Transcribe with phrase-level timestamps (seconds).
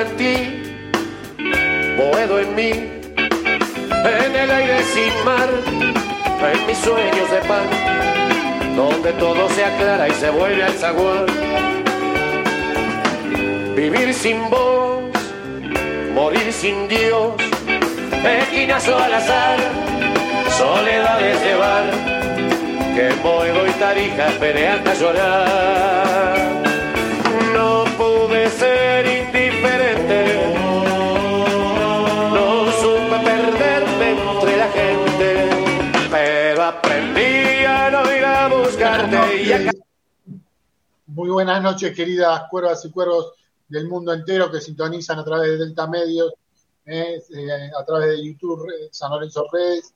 [0.00, 0.34] en ti,
[1.96, 5.48] Boedo en mí, en el aire sin mar,
[6.52, 7.68] en mis sueños de pan,
[8.76, 11.26] donde todo se aclara y se vuelve al zaguán.
[13.76, 15.02] Vivir sin voz,
[16.14, 17.34] morir sin Dios,
[18.24, 19.58] esquinazo al azar,
[20.56, 22.09] soledades de bar,
[22.94, 26.62] que Boedo y Tarija pelean a llorar.
[27.54, 30.50] No pude ser indiferente,
[32.32, 35.50] no supe perderme entre la gente,
[36.10, 39.70] pero aprendí a no ir a buscarte y acá...
[41.06, 43.32] Muy buenas noches, queridas cuervas y cuervos
[43.68, 46.32] del mundo entero que sintonizan a través de Delta Medios,
[46.86, 49.92] eh, eh, a través de YouTube, San Lorenzo Redes.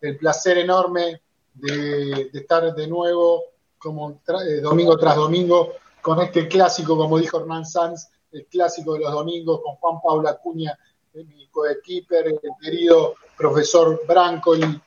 [0.00, 1.20] El placer enorme
[1.60, 3.44] de, estar de nuevo,
[3.78, 9.00] como eh, domingo tras domingo, con este clásico, como dijo Hernán Sanz, el clásico de
[9.00, 10.78] los domingos, con Juan Pablo Acuña,
[11.14, 14.80] eh, mi coequiper, el querido profesor Brancoli,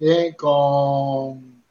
[0.00, 1.62] eh, con,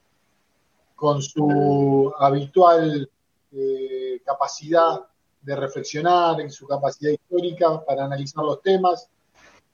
[0.95, 3.09] con su habitual
[3.51, 5.05] eh, capacidad
[5.41, 9.09] de reflexionar, en su capacidad histórica para analizar los temas.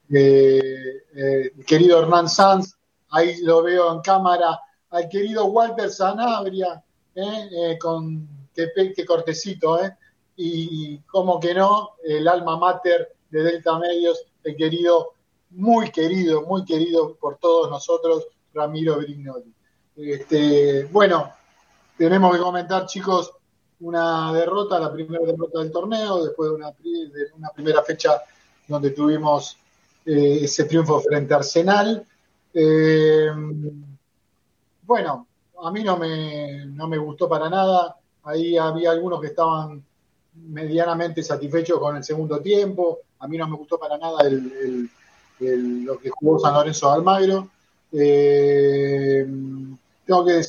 [0.07, 2.75] Querido Hernán Sanz,
[3.11, 4.59] ahí lo veo en cámara,
[4.91, 6.83] al querido Walter Sanabria,
[7.15, 9.95] eh, eh, con qué, qué cortecito, ¿eh?
[10.35, 15.13] Y como que no, el alma mater de Delta Medios, el querido,
[15.51, 19.53] muy querido, muy querido por todos nosotros, Ramiro Brignoli.
[19.95, 21.31] Este, bueno,
[21.97, 23.33] tenemos que comentar, chicos,
[23.81, 28.21] una derrota, la primera derrota del torneo, después de una, primera fecha
[28.67, 29.57] donde tuvimos
[30.05, 32.05] eh, ese triunfo frente a Arsenal.
[32.53, 33.29] Eh,
[34.89, 35.27] bueno,
[35.61, 37.95] a mí no me, no me gustó para nada.
[38.23, 39.83] Ahí había algunos que estaban
[40.33, 42.97] medianamente satisfechos con el segundo tiempo.
[43.19, 47.49] A mí no me gustó para nada lo que jugó San Lorenzo de Almagro.
[47.91, 49.27] Eh,
[50.07, 50.41] tengo que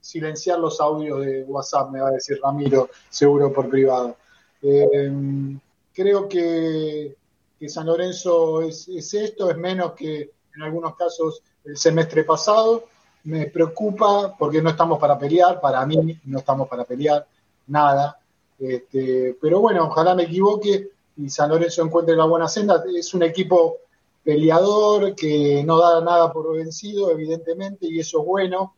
[0.00, 4.16] silenciar los audios de WhatsApp, me va a decir Ramiro, seguro por privado.
[4.60, 5.56] Eh,
[5.94, 7.14] creo que,
[7.60, 12.82] que, San Lorenzo es esto, es menos que en algunos casos el semestre pasado
[13.24, 17.26] me preocupa porque no estamos para pelear, para mí no estamos para pelear,
[17.66, 18.18] nada.
[18.58, 22.82] Este, pero bueno, ojalá me equivoque y San Lorenzo encuentre la buena senda.
[22.96, 23.78] Es un equipo
[24.22, 28.74] peleador que no da nada por vencido, evidentemente, y eso es bueno,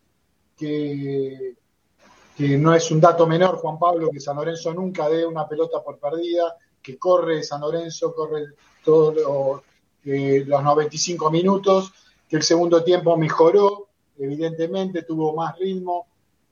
[0.56, 1.54] que,
[2.36, 5.82] que no es un dato menor, Juan Pablo, que San Lorenzo nunca dé una pelota
[5.82, 8.46] por perdida, que corre San Lorenzo, corre
[8.84, 9.60] todos los,
[10.04, 11.92] eh, los 95 minutos,
[12.28, 13.88] que el segundo tiempo mejoró,
[14.20, 16.06] evidentemente tuvo más ritmo,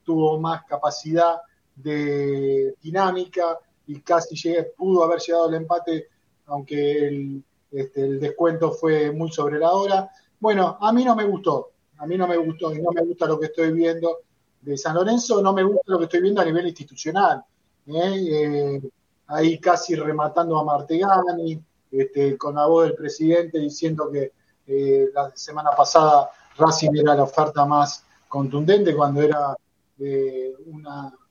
[0.05, 1.41] tuvo más capacidad
[1.75, 4.35] de dinámica y casi
[4.77, 6.09] pudo haber llegado al empate,
[6.47, 10.11] aunque el, este, el descuento fue muy sobre la hora.
[10.41, 13.27] Bueno, a mí no me gustó, a mí no me gustó y no me gusta
[13.27, 14.19] lo que estoy viendo
[14.61, 17.45] de San Lorenzo, no me gusta lo que estoy viendo a nivel institucional.
[17.87, 18.27] ¿eh?
[18.31, 18.91] Eh,
[19.27, 24.33] ahí casi rematando a Martegani, este, con la voz del presidente diciendo que
[24.67, 29.57] eh, la semana pasada Racing era la oferta más contundente cuando era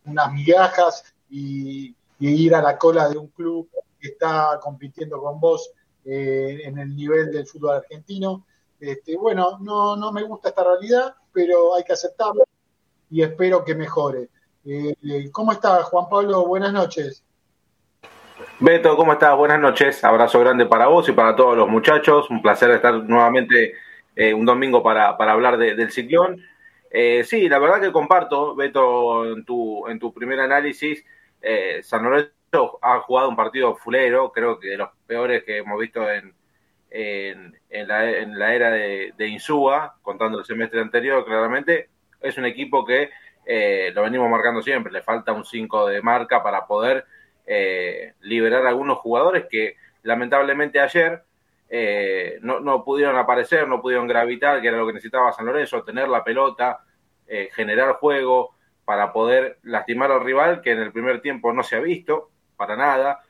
[0.06, 3.69] unas migajas y, ir a la cola de un club
[4.00, 5.71] que está compitiendo con vos
[6.03, 8.45] en el nivel del fútbol argentino.
[8.79, 12.44] Este, bueno, no, no me gusta esta realidad, pero hay que aceptarlo
[13.09, 14.30] y espero que mejore.
[14.65, 16.45] Eh, ¿Cómo está Juan Pablo?
[16.45, 17.23] Buenas noches.
[18.59, 19.35] Beto, ¿cómo estás?
[19.35, 20.03] Buenas noches.
[20.03, 22.30] Abrazo grande para vos y para todos los muchachos.
[22.30, 23.73] Un placer estar nuevamente
[24.18, 26.44] eh, un domingo para, hablar del ciclón.
[26.92, 31.06] Eh, sí, la verdad que comparto, Beto, en tu, en tu primer análisis.
[31.84, 36.10] San Lorenzo ha jugado un partido fulero, creo que de los peores que hemos visto
[36.12, 36.34] en,
[36.90, 41.90] en, la, era de, de Insúa, contando el semestre anterior, claramente
[42.22, 43.12] es un equipo que
[43.50, 47.06] eh, lo venimos marcando siempre, le falta un 5 de marca para poder
[47.46, 51.24] eh, liberar a algunos jugadores que lamentablemente ayer
[51.69, 56.08] eh, no, pudieron aparecer, no pudieron gravitar, que era lo que necesitaba San Lorenzo, tener
[56.08, 56.84] la pelota,
[57.52, 58.56] generar juego
[58.86, 62.78] para poder lastimar al rival, que en el primer tiempo no se ha visto para
[62.78, 63.22] nada.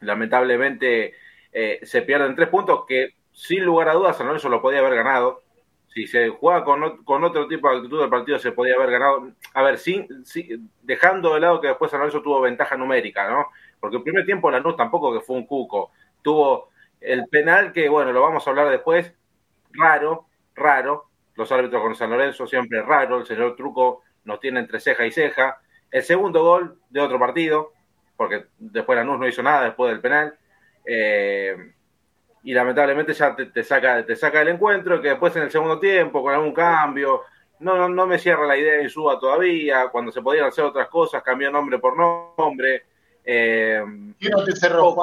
[0.00, 1.14] lamentablemente
[1.82, 5.42] se pierden tres puntos que sin lugar a dudas San Lorenzo lo podía haber ganado
[5.94, 9.32] si se juega con, con, otro tipo de actitud del partido se podía haber ganado.
[9.52, 10.08] A ver, sin,
[10.82, 13.48] dejando de lado que después San Lorenzo tuvo ventaja numérica, ¿no?
[13.78, 15.90] Porque el primer tiempo Lanús tampoco que fue un cuco.
[16.22, 16.70] Tuvo
[17.00, 19.12] el penal que, bueno, lo vamos a hablar después,
[19.72, 21.08] raro, raro.
[21.34, 23.18] Los árbitros con San Lorenzo siempre raro.
[23.18, 25.60] El señor Truco nos tiene entre ceja y ceja.
[25.90, 27.72] El segundo gol de otro partido,
[28.16, 30.36] porque después Lanús no hizo nada después del penal.
[30.84, 31.56] Eh,
[32.44, 36.22] y lamentablemente ya te, saca te saca del encuentro, que después en el segundo tiempo,
[36.22, 37.22] con algún cambio,
[37.60, 41.22] no, no, me cierra la idea de Insúa todavía, cuando se podían hacer otras cosas,
[41.22, 42.84] cambió nombre por nombre.
[43.24, 43.82] Eh,
[44.18, 44.94] ¿Qué no te cerró,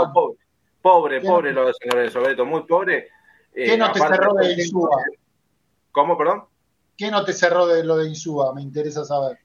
[0.81, 3.09] Pobre, pobre, lo de San Lorenzo, muy pobre.
[3.53, 5.03] Eh, ¿Qué no te cerró de Insúa?
[5.91, 6.45] ¿Cómo, perdón?
[6.97, 8.53] ¿Qué no te cerró de lo de Insúa?
[8.53, 9.39] Me interesa saber.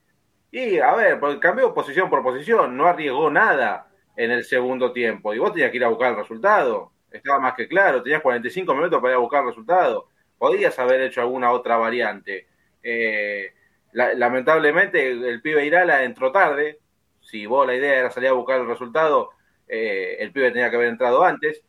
[0.51, 5.39] Y, a ver, cambió posición por posición, no arriesgó nada en el segundo tiempo, y
[5.39, 9.01] vos tenías que ir a buscar el resultado estaba más que claro, tenías 45 minutos
[9.01, 12.49] para ir a buscar el resultado, podías haber hecho alguna otra variante.
[12.83, 13.53] Eh,
[13.93, 16.81] lamentablemente el pibe Irala entró tarde,
[17.21, 19.31] si vos la idea era salir a buscar el resultado,
[19.75, 21.63] eh, el pibe tenía que haber entrado antes.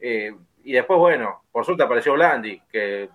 [0.00, 3.08] Eh, y después, bueno, por suerte apareció Blandi, que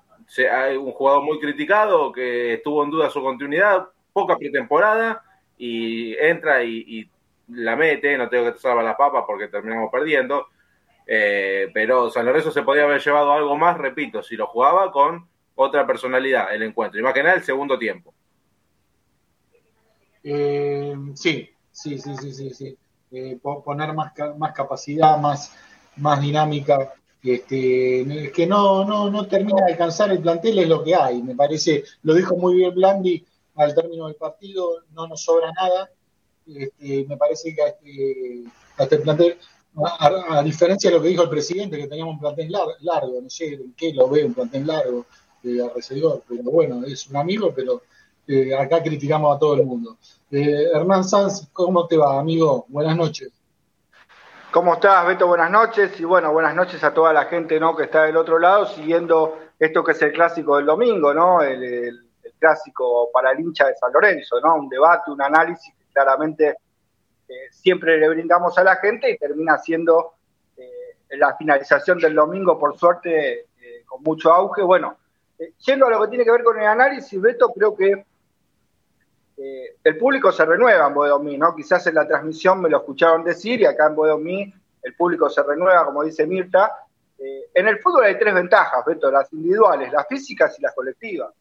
[0.52, 5.24] hay un jugador muy criticado, que estuvo en duda su continuidad, poca pretemporada,
[5.58, 7.10] y entra y,
[7.50, 10.48] la mete, no tengo que te salva la papa porque terminamos perdiendo.
[11.06, 15.28] Eh, pero San Lorenzo se podía haber llevado algo más, repito, si lo jugaba con
[15.56, 18.14] otra personalidad el encuentro, y más que nada el segundo tiempo.
[20.24, 22.78] Eh, sí, sí, sí, sí, sí,
[23.14, 25.52] eh, poner más, más capacidad, más,
[25.98, 26.94] más dinámica.
[27.24, 31.36] Este, que no, no, no termina de alcanzar el plantel es lo que hay, me
[31.36, 33.26] parece, lo dijo muy bien Blandi
[33.56, 35.90] al término del partido, no nos sobra nada,
[36.46, 38.44] este, me parece que a este,
[38.78, 39.38] a este plantel
[39.76, 43.54] a, diferencia de lo que dijo el presidente, que teníamos un plantel largo, no sé
[43.54, 45.06] en qué lo ve un plantel largo
[45.76, 47.84] recibidor, pero bueno, es un amigo, pero
[48.28, 49.98] eh, acá criticamos a todo el mundo.
[50.32, 52.66] Eh, Hernán Sanz, ¿cómo te va, amigo?
[52.70, 53.32] Buenas noches.
[54.52, 55.28] ¿Cómo estás, Beto?
[55.28, 56.00] Buenas noches.
[56.00, 57.76] Y bueno, buenas noches a toda la gente ¿no?
[57.76, 61.42] que está del otro lado siguiendo esto que es el clásico del domingo, ¿no?
[61.42, 62.00] El,
[62.40, 64.56] clásico para el hincha de San Lorenzo, ¿no?
[64.56, 66.58] Un debate, un análisis que claramente
[67.52, 70.14] siempre le brindamos a la gente y termina siendo
[70.58, 74.62] eh, la finalización del domingo, por suerte, eh, con mucho auge.
[74.62, 74.98] Bueno,
[75.40, 78.06] eh, yendo a lo que tiene que ver con el análisis, Beto, creo que
[79.38, 81.56] el público se renueva en Bodomí, ¿no?
[81.56, 85.42] Quizás en la transmisión me lo escucharon decir y acá en Bodomí el público se
[85.44, 86.72] renueva, como dice Mirta.
[87.18, 91.34] en el fútbol hay tres ventajas, Beto, las individuales, las físicas y las colectivas.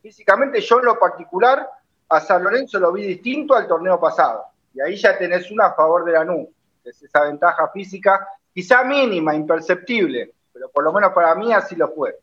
[0.00, 1.68] Físicamente yo en lo particular
[2.08, 4.44] a San Lorenzo lo vi distinto al torneo pasado.
[4.74, 6.52] Y ahí ya tenés una a favor de la NU,
[6.84, 11.88] es esa ventaja física, quizá mínima, imperceptible, pero por lo menos para mí así lo
[11.88, 12.18] fue.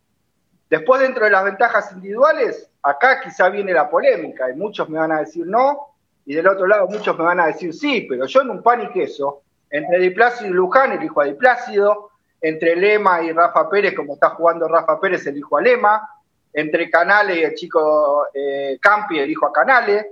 [0.70, 5.12] Después, dentro de las ventajas individuales, acá quizá viene la polémica, y muchos me van
[5.12, 5.88] a decir no,
[6.26, 8.84] y del otro lado muchos me van a decir sí, pero yo en un pan
[8.84, 13.70] y queso, entre Di Plácido y Luján, elijo a Di Plácido, entre Lema y Rafa
[13.70, 16.10] Pérez, como está jugando Rafa Pérez, elijo a Lema,
[16.54, 20.06] entre Canales y el chico eh, Campi, elijo a Canales,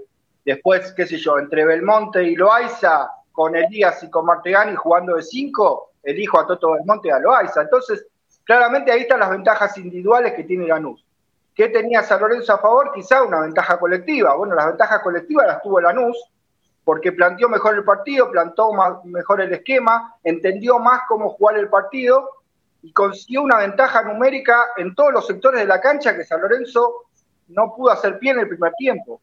[0.46, 5.22] Después, qué sé yo, entre Belmonte y Loaiza, con Elías y con Martegani jugando de
[5.22, 7.62] cinco, el hijo a Toto Belmonte y a Loaiza.
[7.62, 8.08] Entonces,
[8.44, 11.06] claramente ahí están las ventajas individuales que tiene Lanús.
[11.56, 12.91] ¿Qué tenía San Lorenzo a favor?
[12.94, 14.36] Quizá una ventaja colectiva.
[14.36, 16.18] Bueno, las ventajas colectivas las tuvo Lanús,
[16.84, 18.72] porque planteó mejor el partido, plantó
[19.03, 22.29] mejor el esquema, entendió más cómo jugar el partido
[22.82, 27.06] y consiguió una ventaja numérica en todos los sectores de la cancha que San Lorenzo
[27.50, 29.22] no pudo hacer pie en el primer tiempo.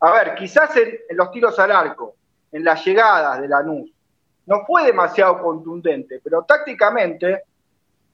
[0.00, 2.14] A ver, quizás en, los tiros al arco,
[2.52, 3.90] en las llegadas de Lanús,
[4.46, 7.42] no fue demasiado contundente, pero tácticamente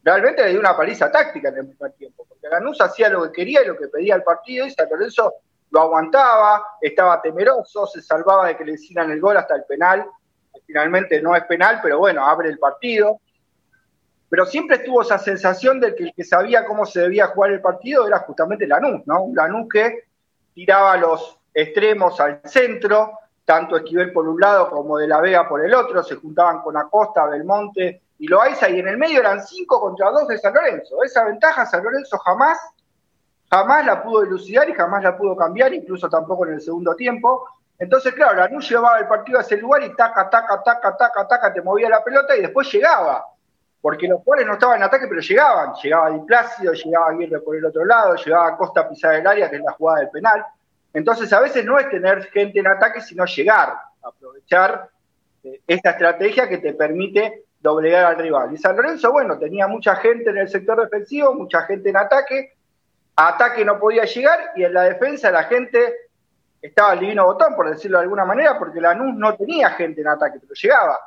[0.03, 3.33] realmente le dio una paliza táctica en el primer tiempo, porque Lanús hacía lo que
[3.33, 5.35] quería y lo que pedía el partido y San Lorenzo
[5.71, 10.07] lo aguantaba, estaba temeroso, se salvaba de que le hicieran el gol hasta el penal,
[10.67, 13.21] finalmente no es penal, pero bueno, abre el partido.
[14.29, 17.61] Pero siempre estuvo esa sensación de que el que sabía cómo se debía jugar el
[17.61, 19.29] partido era justamente Lanús, ¿no?
[19.35, 20.05] Lanús que
[20.55, 25.65] tiraba los extremos al centro, tanto Esquivel por un lado como De la Vega por
[25.65, 29.81] el otro, se juntaban con Acosta, Belmonte y Loaiza, y en el medio eran cinco
[29.81, 31.03] contra dos de San Lorenzo.
[31.03, 32.57] Esa ventaja San Lorenzo jamás,
[33.51, 37.49] jamás la pudo dilucidar y jamás la pudo cambiar, incluso tampoco en el segundo tiempo.
[37.81, 41.53] Entonces, claro, Lanús llevaba el partido a ese lugar y taca, taca, taca, taca, taca,
[41.53, 43.27] te movía la pelota y después llegaba.
[43.81, 45.75] Porque los jugadores no estaban en ataque, pero llegaban.
[45.83, 49.51] Llegaba Di Plácido, llegaba Aguirre por el otro lado, llegaba Costa a pisar el área,
[49.51, 50.47] que es la jugada del penal.
[50.95, 54.91] Entonces, a veces no es tener gente en ataque, sino llegar, aprovechar
[55.43, 58.53] eh, esta estrategia que te permite doblegar al rival.
[58.53, 62.55] Y San Lorenzo, bueno, tenía mucha gente en el sector defensivo, mucha gente en ataque,
[63.17, 65.95] ataque no podía llegar y en la defensa la gente
[66.61, 70.09] estaba al divino botón, por decirlo de alguna manera, porque Lanús no tenía gente en
[70.09, 70.99] ataque, pero llegaba.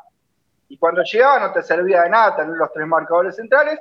[0.67, 3.79] Y cuando llegaba no te servía de nada tener los tres marcadores centrales,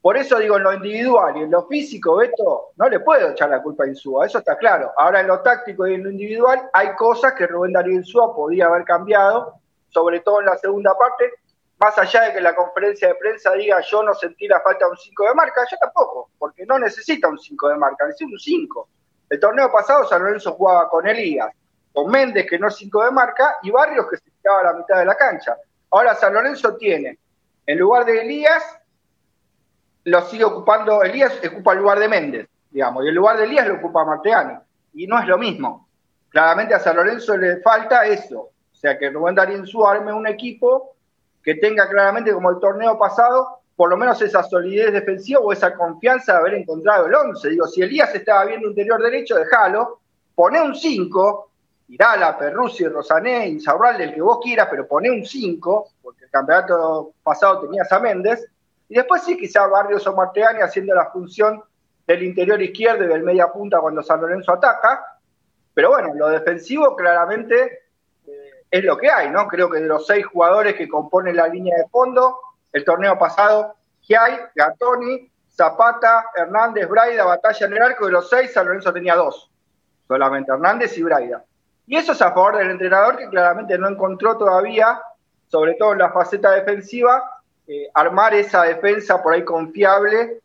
[0.00, 3.48] por eso digo, en lo individual y en lo físico, Beto, no le puedo echar
[3.48, 4.90] la culpa a Insúa, eso está claro.
[4.96, 8.66] Ahora en lo táctico y en lo individual hay cosas que Rubén Darío Insúa podía
[8.66, 9.54] haber cambiado,
[9.90, 11.32] sobre todo en la segunda parte,
[11.82, 14.92] más allá de que la conferencia de prensa diga yo no sentí la falta de
[14.92, 18.38] un 5 de marca, yo tampoco, porque no necesita un 5 de marca, necesita un
[18.38, 18.88] 5.
[19.28, 21.48] El torneo pasado San Lorenzo jugaba con Elías,
[21.92, 24.72] con Méndez, que no es 5 de marca, y Barrios, que se quedaba a la
[24.74, 25.56] mitad de la cancha.
[25.90, 27.18] Ahora San Lorenzo tiene,
[27.66, 28.62] en lugar de Elías,
[30.04, 33.66] lo sigue ocupando, Elías ocupa el lugar de Méndez, digamos, y el lugar de Elías
[33.66, 34.54] lo ocupa Marteani,
[34.94, 35.88] y no es lo mismo.
[36.28, 40.28] Claramente a San Lorenzo le falta eso, o sea, que Rubén Darín Su arme un
[40.28, 40.92] equipo
[41.42, 45.74] que tenga claramente, como el torneo pasado, por lo menos esa solidez defensiva o esa
[45.74, 47.50] confianza de haber encontrado el 11.
[47.50, 50.00] Digo, si Elías estaba viendo interior derecho, déjalo,
[50.34, 51.50] pone un 5,
[51.86, 57.12] tirala, Perruzzi, Rosané, Insaurralde, el que vos quieras, pero pone un 5, porque el campeonato
[57.22, 58.46] pasado tenías a Méndez,
[58.88, 61.62] y después sí, quizá Barrios o Marteani haciendo la función
[62.06, 65.18] del interior izquierdo y del media punta cuando San Lorenzo ataca.
[65.72, 67.81] Pero bueno, lo defensivo claramente
[68.72, 69.46] es lo que hay, ¿no?
[69.48, 72.38] Creo que de los seis jugadores que componen la línea de fondo,
[72.72, 73.76] el torneo pasado,
[74.18, 79.14] hay Gatoni, Zapata, Hernández, Braida, Batalla en el arco, de los seis, San Lorenzo tenía
[79.14, 79.50] dos,
[80.08, 81.44] solamente Hernández y Braida.
[81.86, 85.02] Y eso es a favor del entrenador que claramente no encontró todavía,
[85.48, 90.40] sobre todo en la faceta defensiva, eh, armar esa defensa por ahí confiable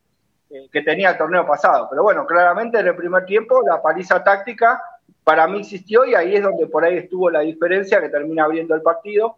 [0.49, 1.87] eh, que tenía el torneo pasado.
[1.89, 4.81] Pero bueno, claramente en el primer tiempo la paliza táctica
[5.27, 8.73] para mí existió y ahí es donde por ahí estuvo la diferencia que termina abriendo
[8.75, 9.35] el partido.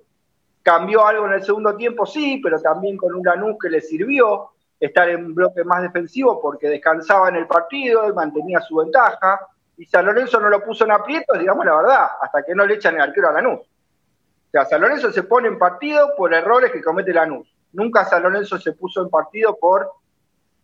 [0.62, 4.52] Cambió algo en el segundo tiempo, sí, pero también con un Lanús que le sirvió
[4.80, 9.40] estar en un bloque más defensivo porque descansaba en el partido y mantenía su ventaja.
[9.78, 12.76] Y San Lorenzo no lo puso en aprietos, digamos la verdad, hasta que no le
[12.76, 13.62] echan el arquero a Lanús.
[13.62, 17.52] O sea, San Lorenzo se pone en partido por errores que comete Lanús.
[17.74, 19.92] Nunca San Lorenzo se puso en partido por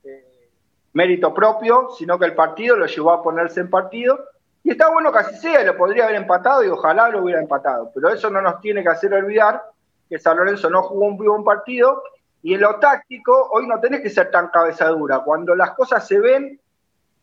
[0.03, 0.51] eh,
[0.94, 4.20] mérito propio, sino que el partido lo llevó a ponerse en partido.
[4.66, 7.92] Y está bueno que así sea, lo podría haber empatado y ojalá lo hubiera empatado.
[7.94, 9.62] Pero eso no nos tiene que hacer olvidar
[10.10, 12.02] que San Lorenzo no jugó un buen partido.
[12.42, 15.20] Y en lo táctico, hoy no tenés que ser tan cabezadura.
[15.20, 16.60] Cuando las cosas se ven,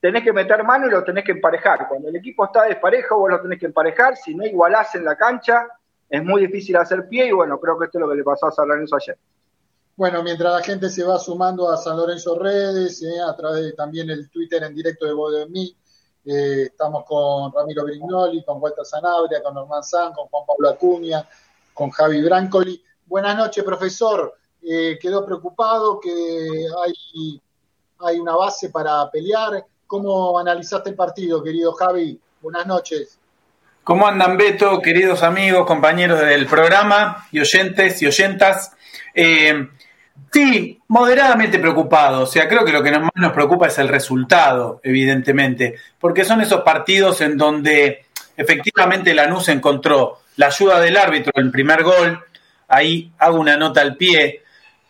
[0.00, 1.88] tenés que meter mano y lo tenés que emparejar.
[1.88, 4.14] Cuando el equipo está desparejo, vos lo tenés que emparejar.
[4.16, 5.66] Si no igualás en la cancha,
[6.08, 7.26] es muy difícil hacer pie.
[7.26, 9.18] Y bueno, creo que esto es lo que le pasó a San Lorenzo ayer.
[9.96, 13.72] Bueno, mientras la gente se va sumando a San Lorenzo Redes, eh, a través de
[13.72, 15.76] también el Twitter en directo de Voz de Mí,
[16.24, 21.26] eh, estamos con Ramiro Brignoli, con Vuelta Sanabria, con Norman San, con Juan Pablo Acuña,
[21.74, 22.82] con Javi Brancoli.
[23.06, 24.34] Buenas noches, profesor.
[24.62, 27.40] Eh, quedó preocupado que hay,
[27.98, 29.64] hay una base para pelear.
[29.86, 32.20] ¿Cómo analizaste el partido, querido Javi?
[32.40, 33.18] Buenas noches.
[33.84, 38.76] ¿Cómo andan, Beto, queridos amigos, compañeros del programa y oyentes y oyentas?
[39.12, 39.68] Eh,
[40.32, 42.22] Sí, moderadamente preocupado.
[42.22, 46.40] O sea, creo que lo que más nos preocupa es el resultado, evidentemente, porque son
[46.40, 52.24] esos partidos en donde efectivamente Lanús encontró la ayuda del árbitro en el primer gol,
[52.68, 54.42] ahí hago una nota al pie,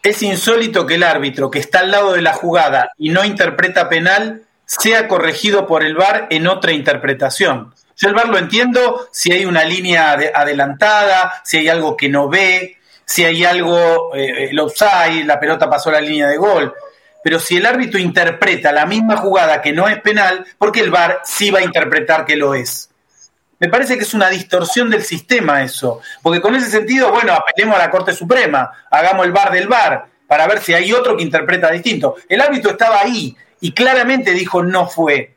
[0.02, 3.88] es insólito que el árbitro que está al lado de la jugada y no interpreta
[3.88, 7.74] penal sea corregido por el VAR en otra interpretación.
[7.96, 12.28] Yo el VAR lo entiendo si hay una línea adelantada, si hay algo que no
[12.28, 16.74] ve, si hay algo, eh, el offside, la pelota pasó la línea de gol.
[17.22, 21.20] Pero si el árbitro interpreta la misma jugada que no es penal, porque el VAR
[21.24, 22.90] sí va a interpretar que lo es.
[23.60, 27.76] Me parece que es una distorsión del sistema eso, porque con ese sentido, bueno, apelemos
[27.76, 31.22] a la Corte Suprema, hagamos el VAR del VAR, para ver si hay otro que
[31.22, 32.16] interpreta distinto.
[32.28, 35.34] El árbitro estaba ahí y claramente dijo no fue.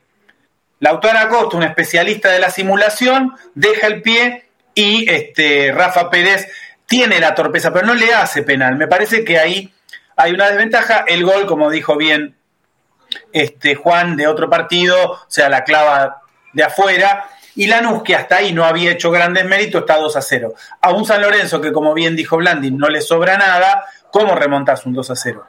[0.80, 6.48] La autora Acosta, un especialista de la simulación, deja el pie y este, Rafa Pérez
[6.86, 8.76] tiene la torpeza, pero no le hace penal.
[8.76, 9.72] Me parece que ahí
[10.16, 11.04] hay una desventaja.
[11.06, 12.36] El gol, como dijo bien
[13.32, 18.36] este, Juan, de otro partido, o sea, la clava de afuera y Lanús, que hasta
[18.36, 20.54] ahí no había hecho grandes méritos, está 2 a 0.
[20.82, 24.84] A un San Lorenzo que, como bien dijo Blandi, no le sobra nada, ¿cómo remontas
[24.84, 25.46] un 2 a 0?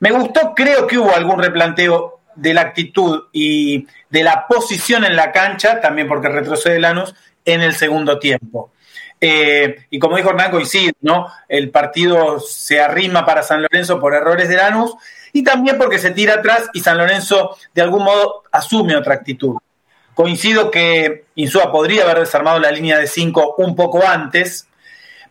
[0.00, 5.16] Me gustó, creo que hubo algún replanteo de la actitud y de la posición en
[5.16, 7.14] la cancha, también porque retrocede Lanús,
[7.46, 8.72] en el segundo tiempo.
[9.20, 11.26] Eh, y como dijo Hernán, coincide, ¿no?
[11.48, 14.94] El partido se arrima para San Lorenzo por errores de Lanús
[15.32, 19.56] y también porque se tira atrás y San Lorenzo de algún modo asume otra actitud.
[20.14, 24.68] Coincido que Insúa podría haber desarmado la línea de 5 un poco antes,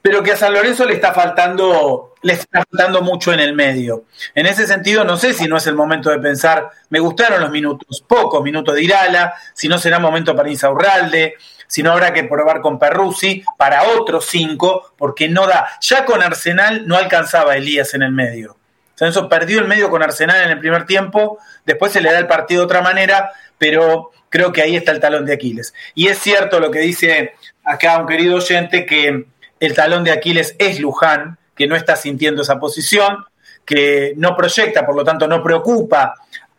[0.01, 4.05] pero que a San Lorenzo le está faltando le está faltando mucho en el medio.
[4.33, 7.51] En ese sentido, no sé si no es el momento de pensar, me gustaron los
[7.51, 11.35] minutos, pocos minutos de Irala, si no será momento para Insaurralde,
[11.67, 15.67] si no habrá que probar con Perruzzi para otros cinco, porque no da.
[15.81, 18.57] Ya con Arsenal no alcanzaba Elías en el medio.
[18.95, 22.19] San Lorenzo perdió el medio con Arsenal en el primer tiempo, después se le da
[22.19, 25.73] el partido de otra manera, pero creo que ahí está el talón de Aquiles.
[25.93, 29.25] Y es cierto lo que dice acá un querido oyente, que
[29.59, 33.25] el talón de Aquiles es Luján, que no está sintiendo esa posición,
[33.65, 36.15] que no proyecta, por lo tanto no preocupa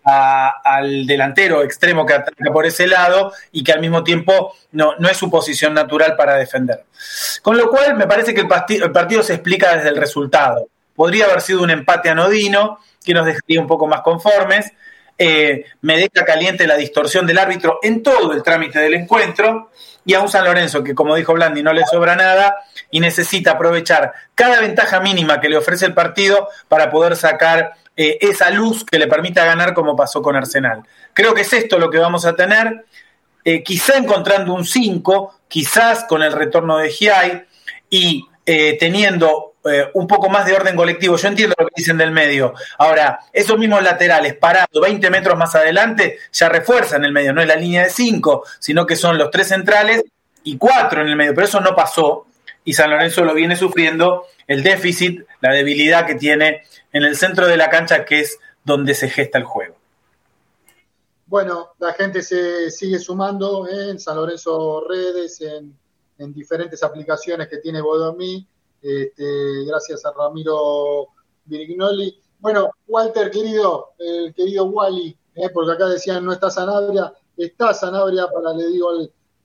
[0.06, 5.08] al delantero extremo que ataca por ese lado y que al mismo tiempo no, no
[5.08, 6.84] es su posición natural para defender.
[7.42, 8.48] Con lo cual me parece que el,
[8.82, 10.68] el partido se explica desde el resultado.
[10.94, 14.72] Podría haber sido un empate anodino que nos dejaría un poco más conformes,
[15.18, 19.70] eh, me deja caliente la distorsión del árbitro en todo el trámite del encuentro,
[20.04, 22.56] y a un San Lorenzo que, como dijo Blandi, no le sobra nada
[22.90, 28.18] y necesita aprovechar cada ventaja mínima que le ofrece el partido para poder sacar eh,
[28.20, 30.82] esa luz que le permita ganar como pasó con Arsenal.
[31.12, 32.84] Creo que es esto lo que vamos a tener,
[33.44, 37.44] eh, quizá encontrando un 5, quizás con el retorno de Giai
[37.90, 38.24] y
[38.78, 41.16] teniendo eh, un poco más de orden colectivo.
[41.16, 42.54] Yo entiendo lo que dicen del medio.
[42.78, 47.32] Ahora, esos mismos laterales parados 20 metros más adelante ya refuerzan el medio.
[47.32, 50.04] No es la línea de 5, sino que son los tres centrales
[50.44, 51.34] y cuatro en el medio.
[51.34, 52.26] Pero eso no pasó
[52.64, 56.62] y San Lorenzo lo viene sufriendo el déficit, la debilidad que tiene
[56.96, 59.76] en el centro de la cancha, que es donde se gesta el juego.
[61.26, 65.76] Bueno, la gente se sigue sumando en San Lorenzo Redes, en,
[66.18, 68.46] en diferentes aplicaciones que tiene Bodomí
[68.80, 71.08] este, gracias a Ramiro
[71.44, 72.18] Virignoli.
[72.38, 78.28] Bueno, Walter, querido, el querido Wally, eh, porque acá decían no está Sanabria, está Sanabria,
[78.28, 78.90] para le digo,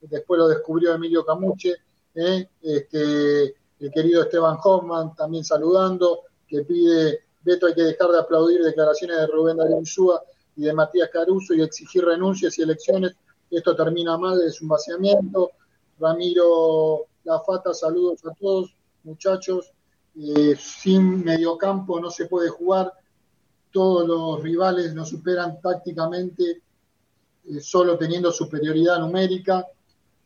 [0.01, 1.75] después lo descubrió Emilio Camuche,
[2.13, 8.19] eh, este, el querido Esteban Hoffman también saludando, que pide, Beto, hay que dejar de
[8.19, 9.79] aplaudir declaraciones de Rubén Darío
[10.55, 13.15] y de Matías Caruso y exigir renuncias y elecciones.
[13.49, 15.51] Esto termina mal, es un vaciamiento.
[15.99, 19.71] Ramiro La Fata, saludos a todos muchachos.
[20.19, 22.93] Eh, sin mediocampo no se puede jugar.
[23.71, 26.61] Todos los rivales nos superan tácticamente,
[27.45, 29.65] eh, solo teniendo superioridad numérica.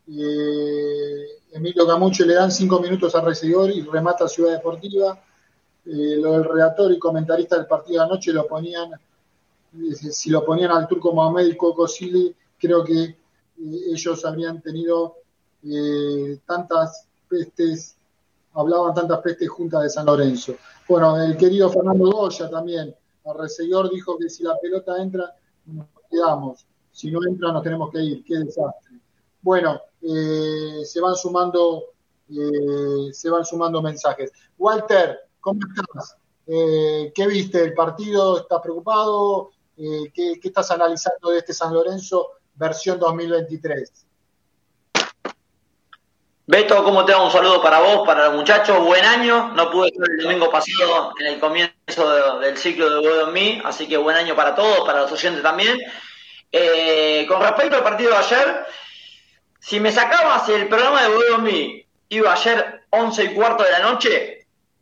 [0.07, 5.23] Eh, Emilio Camuche le dan cinco minutos al recibidor y remata Ciudad Deportiva.
[5.85, 8.91] Lo del redactor y comentarista del partido de anoche lo ponían,
[9.91, 11.85] si lo ponían al turco Mohamed y Coco
[12.57, 13.17] creo que
[13.57, 15.17] ellos habrían tenido
[16.45, 17.95] tantas pestes
[18.55, 20.55] hablaban tantas pestes juntas de San Lorenzo.
[20.87, 22.95] Bueno, el querido Fernando Goya también,
[23.25, 26.65] al reseguidor dijo que si la pelota entra, nos quedamos.
[26.91, 28.23] Si no entra, nos tenemos que ir.
[28.23, 28.99] Qué desastre.
[29.41, 31.83] Bueno, eh, se van sumando,
[32.29, 34.31] eh, se van sumando mensajes.
[34.57, 36.17] Walter, ¿cómo estás?
[36.47, 38.39] Eh, ¿Qué viste del partido?
[38.39, 39.51] ¿Estás preocupado?
[39.77, 44.07] ¿qué, ¿Qué estás analizando de este San Lorenzo versión 2023?
[46.47, 47.23] Beto, ¿cómo te va?
[47.23, 48.83] Un saludo para vos, para los muchachos.
[48.83, 49.51] Buen año.
[49.53, 53.87] No pude estar el domingo pasado en el comienzo del ciclo de Word Me, así
[53.87, 55.77] que buen año para todos, para los oyentes también.
[56.51, 58.65] Eh, con respecto al partido de ayer,
[59.59, 63.79] si me sacabas el programa de Word Me, iba ayer 11 y cuarto de la
[63.79, 64.34] noche,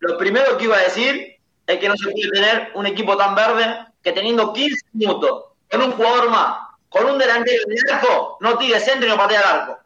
[0.04, 3.36] lo primero que iba a decir es que no se puede tener un equipo tan
[3.36, 6.58] verde que teniendo 15 minutos con un jugador más,
[6.90, 9.80] con un delantero en el arco, no tire centro y no patea al arco.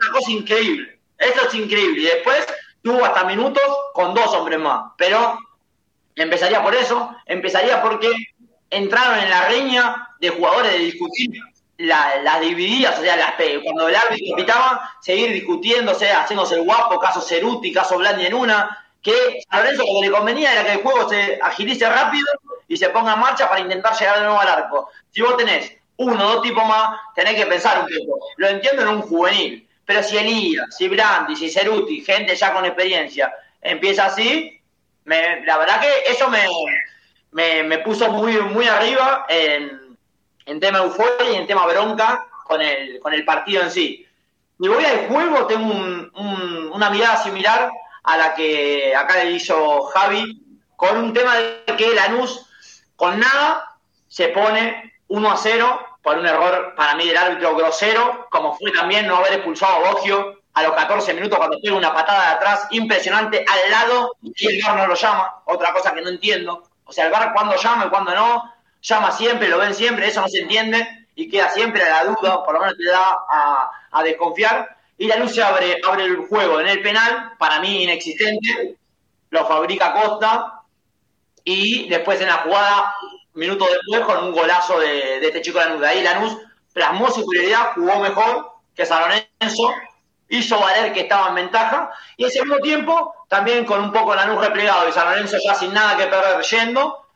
[0.00, 1.00] Una cosa increíble.
[1.16, 2.02] Eso es increíble.
[2.02, 2.46] Y después
[2.82, 3.62] tuvo hasta minutos
[3.94, 4.92] con dos hombres más.
[4.98, 5.38] Pero
[6.14, 8.12] empezaría por eso, empezaría porque
[8.68, 11.30] entraron en la reña de jugadores de discutir
[11.78, 17.20] las divididas, o sea, las, cuando el árbitro pitaba, seguir discutiéndose, haciéndose el guapo, caso
[17.20, 20.82] Ceruti, caso Blandi en una, que a Lorenzo lo que le convenía era que el
[20.82, 22.26] juego se agilice rápido
[22.66, 24.90] y se ponga en marcha para intentar llegar de nuevo al arco.
[25.10, 28.26] Si vos tenés uno o dos tipos más, tenés que pensar un poco.
[28.36, 32.64] Lo entiendo en un juvenil, pero si Elías, si Brandi, si Ceruti, gente ya con
[32.64, 34.60] experiencia, empieza así,
[35.04, 39.96] la verdad que eso me, me, puso muy, muy arriba en,
[40.44, 44.06] en tema euforia y en tema bronca con el, con el partido en sí.
[44.60, 45.72] Y voy al juego, tengo
[46.74, 47.70] una mirada similar
[48.08, 50.42] a la que acá le hizo Javi,
[50.76, 52.46] con un tema de que Lanús
[52.96, 53.76] con nada
[54.08, 58.72] se pone 1 a 0 por un error para mí del árbitro grosero, como fue
[58.72, 62.34] también no haber expulsado a Bogio a los 14 minutos cuando pega una patada de
[62.36, 66.62] atrás impresionante al lado y el VAR no lo llama, otra cosa que no entiendo.
[66.84, 70.22] O sea, el VAR cuando llama y cuando no, llama siempre, lo ven siempre, eso
[70.22, 73.70] no se entiende y queda siempre a la duda, por lo menos te da a,
[73.90, 74.77] a desconfiar.
[74.98, 78.76] Y la luz abre, abre el juego en el penal, para mí inexistente,
[79.30, 80.62] lo fabrica Costa
[81.44, 82.94] y después en la jugada,
[83.34, 85.80] minutos después, con un golazo de, este chico Lanús.
[85.80, 86.36] De ahí Lanús
[86.72, 89.72] plasmó su prioridad, jugó mejor que San Lorenzo,
[90.28, 94.44] hizo valer que estaba en ventaja y ese mismo tiempo también con un poco Lanús
[94.44, 97.08] replegado y San Lorenzo ya sin nada que perder yendo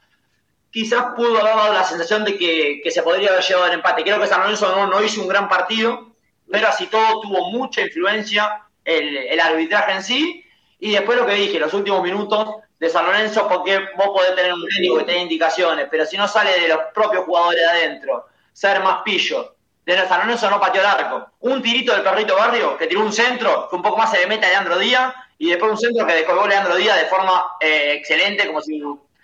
[0.72, 4.02] quizás pudo haber dado la sensación de que, se podría haber llevado el empate.
[4.02, 6.11] Creo que San Lorenzo no, hizo un gran partido,
[6.52, 10.44] pero así todo tuvo mucha influencia el, arbitraje en sí.
[10.78, 14.52] Y después lo que dije, los últimos minutos de San Lorenzo, porque vos podés tener
[14.52, 18.26] un técnico que tenga indicaciones, pero si no sale de los propios jugadores de adentro,
[18.52, 19.54] ser más pillo.
[19.86, 21.26] De San Lorenzo no pateó el arco.
[21.40, 24.26] Un tirito del perrito barrio que tiró un centro, que un poco más se le
[24.26, 27.94] mete a Leandro Díaz, y después un centro que descolgó Leandro Díaz de forma eh,
[27.94, 28.80] excelente, como si,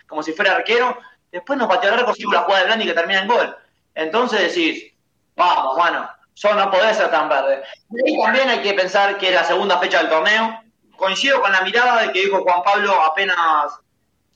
[0.06, 0.96] como si fuera arquero,
[1.30, 3.56] Después nos pateó el arco, la jugada de Blandi que termina en gol.
[3.94, 4.94] Entonces decís,
[5.36, 6.08] vamos, bueno,
[6.40, 7.62] yo no podés ser tan verde.
[8.04, 10.62] Y también hay que pensar que es la segunda fecha del torneo.
[10.96, 13.36] Coincido con la mirada de que dijo Juan Pablo apenas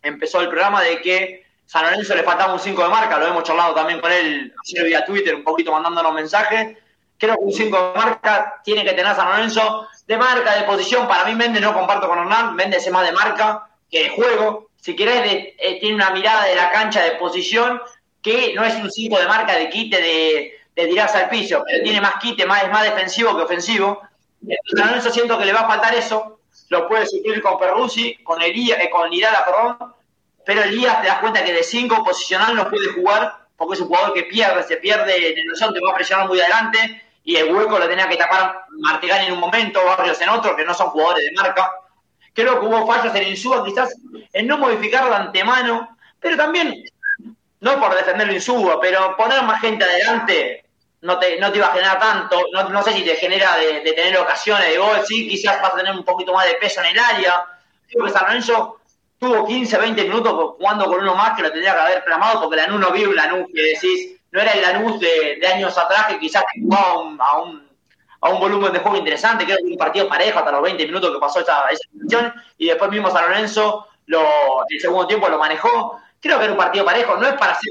[0.02, 3.44] empezó el programa de que San Lorenzo le faltaba un 5 de marca, lo hemos
[3.44, 6.76] charlado también con él ayer vía Twitter, un poquito mandándonos mensajes.
[7.18, 11.08] Creo que un 5 de marca tiene que tener San Lorenzo de marca, de posición.
[11.08, 14.68] Para mí Méndez no comparto con Hernán, Méndez es más de marca que de juego
[14.82, 15.22] si querés,
[15.58, 17.80] eh, tiene una mirada de la cancha de posición
[18.20, 21.82] que no es un 5 de marca de quite de, de, tirarse al piso, pero
[21.82, 24.00] tiene más quite, más, es más defensivo que ofensivo.
[24.46, 26.40] Entonces, siento que le va a faltar eso.
[26.68, 29.94] Lo puede suplir con Perruzzi, con Elías, eh, con Lirala, perdón.
[30.44, 33.86] Pero Elías te das cuenta que de 5 posicional no puede jugar porque es un
[33.86, 37.54] jugador que pierde, se pierde en el te va a presionar muy adelante y el
[37.54, 40.88] hueco lo tenía que tapar Martigani en un momento, Barrios en otro, que no son
[40.88, 41.70] jugadores de marca.
[42.34, 43.94] Creo que hubo fallos en Insúa, quizás
[44.32, 46.82] en no modificarlo de antemano, pero también,
[47.60, 50.61] no por defenderlo Insúa, pero poner más gente adelante
[51.02, 53.80] no te, no te iba a generar tanto, no, no sé si te genera de,
[53.92, 56.86] tener ocasiones de gol, sí, quizás vas a tener un poquito más de peso en
[56.86, 57.44] el área.
[57.88, 58.80] Creo que San Lorenzo
[59.18, 62.56] tuvo 15, 20 minutos jugando con uno más que lo tendría que haber plamado, porque
[62.56, 66.06] Lanús no vio un Lanús que decís, no era el Lanús de, de años atrás
[66.06, 67.72] que quizás jugaba a un
[68.22, 71.12] a un volumen de juego interesante, creo que un partido parejo hasta los 20 minutos
[71.12, 74.22] que pasó esa, esa situación, y después mismo San Lorenzo lo,
[74.68, 76.00] el segundo tiempo lo manejó.
[76.20, 77.70] Creo que era un partido parejo, no es para hacer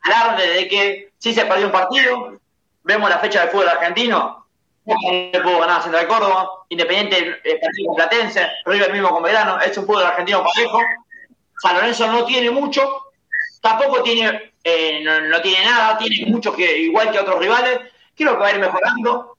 [0.00, 2.40] alarde de que si se perdió un partido,
[2.84, 4.46] vemos la fecha del fútbol argentino,
[4.86, 4.94] no
[5.42, 7.40] pudo ganar Central Córdoba, Independiente
[7.86, 10.78] con Platense, River mismo con Verano, es un fútbol argentino parejo.
[11.60, 13.06] San Lorenzo no tiene mucho,
[13.60, 17.80] tampoco tiene, eh, no, no, tiene nada, tiene mucho que, igual que otros rivales,
[18.14, 19.36] creo que va a ir mejorando.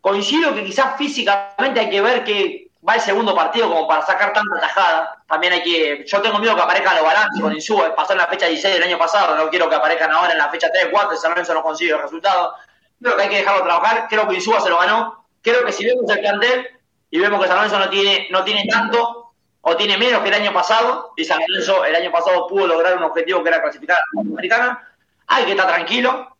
[0.00, 4.32] Coincido que quizás físicamente hay que ver que va el segundo partido como para sacar
[4.32, 5.22] tanta tajada.
[5.28, 6.04] También hay que.
[6.06, 7.94] Yo tengo miedo que aparezcan los balances con Insúa.
[7.94, 9.36] Pasó en la fecha 16 del año pasado.
[9.36, 11.16] No quiero que aparezcan ahora en la fecha 3, 4.
[11.16, 12.54] San Lorenzo no consigue el resultado.
[13.02, 14.06] Creo que hay que dejarlo trabajar.
[14.08, 15.26] Creo que Insúa se lo ganó.
[15.42, 16.68] Creo que si vemos el plantel
[17.10, 20.34] y vemos que San Lorenzo no tiene, no tiene tanto o tiene menos que el
[20.34, 23.96] año pasado, y San Lorenzo el año pasado pudo lograr un objetivo que era clasificar
[23.96, 24.88] a la Americana,
[25.26, 26.36] hay que estar tranquilo.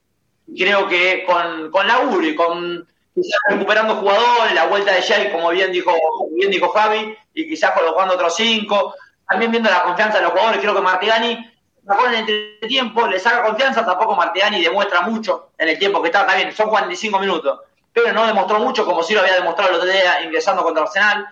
[0.57, 5.71] Creo que con, con laburo con quizás recuperando jugadores, la vuelta de Jay, como bien
[5.71, 5.93] dijo,
[6.33, 8.95] bien dijo Javi, y quizás colocando otros cinco,
[9.29, 11.52] también viendo la confianza de los jugadores, creo que Martigani
[11.87, 16.09] sacó en el tiempo, le saca confianza, tampoco Martigani demuestra mucho en el tiempo que
[16.09, 17.61] está, está bien, son 45 minutos,
[17.93, 21.27] pero no demostró mucho como si lo había demostrado el otro día ingresando contra Arsenal.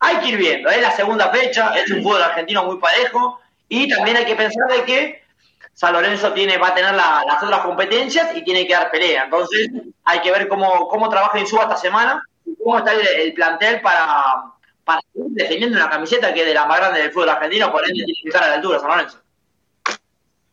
[0.00, 3.88] hay que ir viendo, es la segunda fecha, es un fútbol argentino muy parejo y
[3.88, 5.22] también hay que pensar de que
[5.74, 9.24] San Lorenzo tiene, va a tener las otras competencias y tiene que dar pelea.
[9.24, 9.70] Entonces
[10.04, 14.52] hay que ver cómo, cómo trabaja Insúa esta semana y cómo está el, plantel para,
[14.84, 17.82] para ir defendiendo una camiseta que es de la más grande del fútbol argentino, por
[17.82, 19.21] ende tiene que estar a la altura San Lorenzo.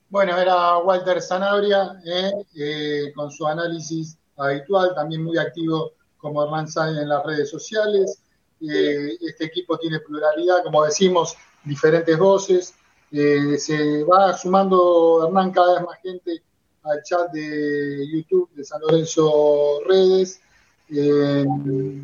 [0.09, 6.67] Bueno, era Walter Sanabria eh, eh, con su análisis habitual, también muy activo como Hernán
[6.67, 8.19] Sáenz en las redes sociales.
[8.59, 12.73] Eh, este equipo tiene pluralidad, como decimos, diferentes voces.
[13.11, 16.41] Eh, se va sumando Hernán cada vez más gente
[16.83, 20.41] al chat de YouTube de San Lorenzo Redes.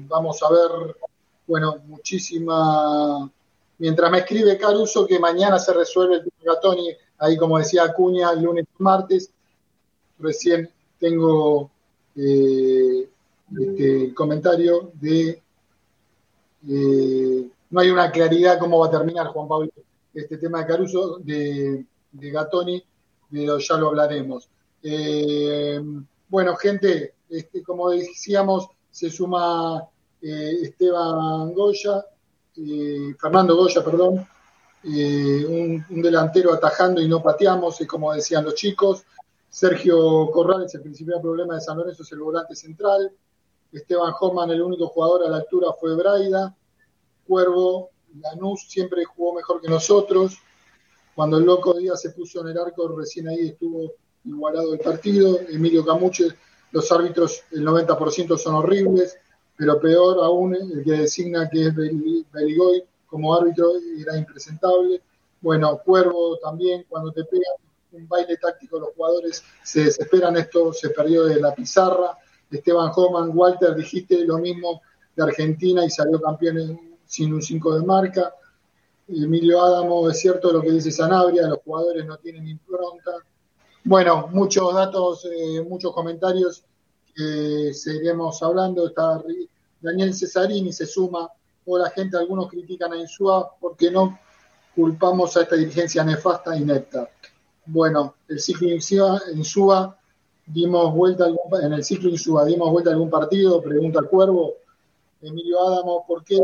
[0.08, 0.96] Vamos a ver,
[1.48, 3.32] bueno, muchísima.
[3.80, 8.32] Mientras me escribe Caruso que mañana se resuelve el tema Gatoni, ahí como decía Acuña,
[8.32, 9.30] el lunes y martes.
[10.20, 11.70] Recién tengo
[12.16, 13.10] eh,
[13.60, 15.42] este, comentario de
[16.68, 19.70] eh, no hay una claridad cómo va a terminar Juan Pablo
[20.14, 22.82] este tema de Caruso, de, Gatoni,
[23.30, 24.48] pero ya lo hablaremos.
[24.82, 25.82] Eh,
[26.30, 29.86] bueno, gente, este, como decíamos, se suma
[30.22, 32.06] Esteban Goya,
[33.20, 34.26] Fernando Goya, perdón,
[34.86, 39.04] un, un, delantero atajando y no pateamos, es como decían los chicos.
[39.50, 43.12] Sergio Corrales, el principal problema de San Lorenzo es el volante central.
[43.72, 46.56] Esteban Homan, el único jugador a la altura fue Braida.
[47.28, 47.90] Cuervo,
[48.22, 50.38] Lanús siempre jugó mejor que nosotros.
[51.16, 53.94] Cuando el loco Díaz se puso en el arco, recién ahí estuvo
[54.26, 55.40] igualado el partido.
[55.50, 56.28] Emilio Camuche,
[56.72, 59.18] los árbitros, el 90% son horribles,
[59.58, 62.84] pero peor aún, el que designa que es Beligoy
[63.16, 65.02] como árbitro era impresentable.
[65.40, 67.56] Bueno, Cuervo también, cuando te pegan
[67.94, 70.36] un baile táctico, los jugadores se desesperan.
[70.36, 72.18] Esto se perdió de la pizarra.
[72.52, 74.82] Esteban Homan, Walter, dijiste lo mismo
[75.16, 78.34] de Argentina y salió campeón sin un 5 de marca.
[79.08, 83.12] Emilio Adamo, es cierto lo que dice Sanabria, los jugadores no tienen impronta.
[83.86, 86.66] Bueno, muchos datos, eh, muchos comentarios
[87.16, 88.88] que seguiremos hablando.
[88.88, 89.24] Está
[89.80, 91.30] Daniel Cesarini se suma.
[91.66, 94.20] La gente, algunos critican a Insúa porque no
[94.76, 97.10] culpamos a esta dirigencia nefasta y inepta.
[97.66, 99.98] Bueno, el ciclo Insúa
[100.46, 104.54] dimos vuelta algún, en el ciclo Insúa, dimos vuelta a algún partido, pregunta el Cuervo,
[105.22, 106.38] Emilio Adamo, ¿por qué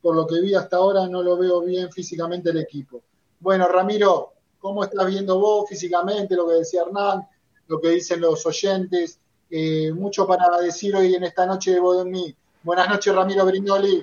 [0.00, 3.02] por lo que vi hasta ahora no lo veo bien físicamente el equipo?
[3.40, 7.28] Bueno, Ramiro, ¿cómo estás viendo vos físicamente lo que decía Hernán,
[7.66, 9.18] lo que dicen los oyentes?
[9.50, 12.34] Eh, mucho para decir hoy en esta noche de mí.
[12.62, 14.02] Buenas noches, Ramiro Brindoli.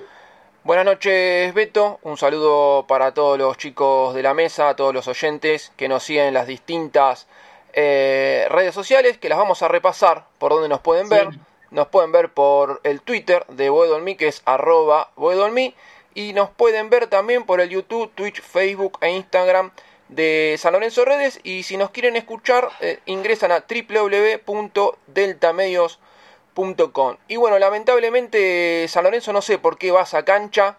[0.62, 2.00] Buenas noches, Beto.
[2.02, 6.02] Un saludo para todos los chicos de la mesa, a todos los oyentes que nos
[6.02, 7.26] siguen en las distintas
[7.72, 11.30] eh, redes sociales que las vamos a repasar por donde nos pueden ver.
[11.70, 15.74] Nos pueden ver por el Twitter de Boedolmi, que es arroba Boedolmi.
[16.12, 19.70] Y nos pueden ver también por el YouTube, Twitch, Facebook e Instagram
[20.08, 21.40] de San Lorenzo Redes.
[21.42, 26.09] Y si nos quieren escuchar, eh, ingresan a www.deltamedios.com.
[27.28, 30.76] Y bueno, lamentablemente San Lorenzo no sé por qué va a esa cancha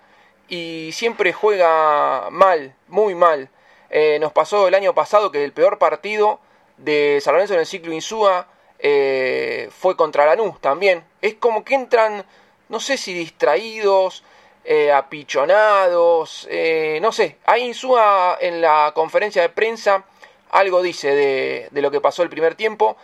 [0.47, 3.49] y siempre juega mal, muy mal.
[3.89, 6.39] Eh, nos pasó el año pasado que el peor partido
[6.77, 8.47] de San Lorenzo en el ciclo Insúa
[8.79, 11.03] eh, fue contra Lanús también.
[11.21, 12.25] Es como que entran,
[12.69, 14.23] no sé si distraídos,
[14.63, 17.37] eh, apichonados, eh, no sé.
[17.45, 20.03] Ahí Insúa en la conferencia de prensa
[20.51, 22.97] algo dice de, de, lo que pasó el primer tiempo.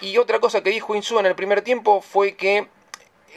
[0.00, 2.68] Y otra cosa que dijo Insúa en el primer tiempo fue que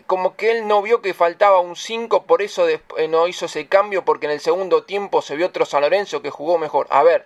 [0.05, 2.65] como que él no vio que faltaba un 5, por eso
[3.09, 6.29] no hizo ese cambio, porque en el segundo tiempo se vio otro San Lorenzo que
[6.29, 6.87] jugó mejor.
[6.89, 7.25] A ver,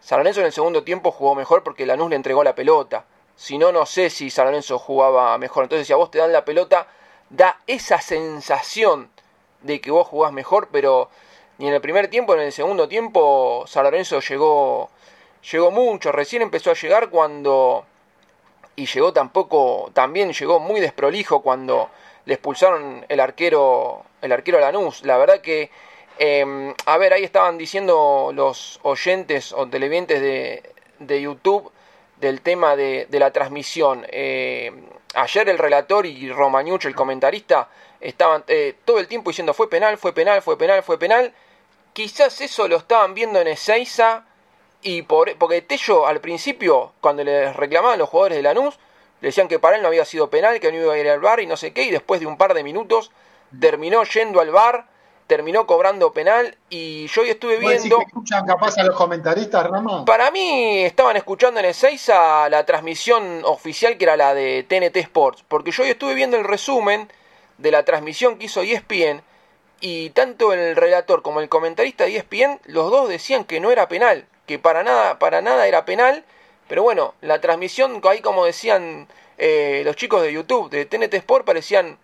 [0.00, 3.04] San Lorenzo en el segundo tiempo jugó mejor porque Lanús le entregó la pelota.
[3.36, 5.64] Si no, no sé si San Lorenzo jugaba mejor.
[5.64, 6.88] Entonces, si a vos te dan la pelota,
[7.30, 9.10] da esa sensación
[9.62, 11.10] de que vos jugás mejor, pero
[11.58, 14.90] ni en el primer tiempo ni en el segundo tiempo San Lorenzo llegó,
[15.50, 16.10] llegó mucho.
[16.12, 17.84] Recién empezó a llegar cuando...
[18.78, 21.90] Y llegó tampoco, también llegó muy desprolijo cuando
[22.24, 25.02] le expulsaron el arquero, el arquero Lanús.
[25.04, 25.70] La verdad que
[26.18, 31.70] Em, a ver, ahí estaban diciendo los oyentes o televidentes de, YouTube
[32.16, 34.04] del tema de, la transmisión.
[34.10, 37.68] Em, ayer el relator y Romañucho, el comentarista,
[38.00, 41.32] estaban eh, todo el tiempo diciendo fue penal, fue penal, fue penal, fue penal.
[41.92, 44.24] Quizás eso lo estaban viendo en Ezeiza
[44.82, 48.78] y por, porque Tello al principio, cuando le reclamaban los jugadores de Lanús,
[49.20, 51.20] le decían que para él no había sido penal, que no iba a ir al
[51.20, 53.10] bar y no sé qué, y después de un par de minutos
[53.60, 54.86] terminó yendo al bar
[55.28, 58.00] terminó cobrando penal y yo hoy estuve viendo...
[58.00, 60.04] escuchan capaz a los comentaristas, Rama?
[60.06, 64.64] Para mí estaban escuchando en el 6 a la transmisión oficial que era la de
[64.66, 67.12] TNT Sports, porque yo hoy estuve viendo el resumen
[67.58, 69.22] de la transmisión que hizo ESPN
[69.80, 73.86] y tanto el relator como el comentarista de ESPN, los dos decían que no era
[73.86, 76.24] penal, que para nada, para nada era penal,
[76.68, 79.06] pero bueno, la transmisión, ahí como decían
[79.36, 81.98] eh, los chicos de YouTube, de TNT Sport, parecían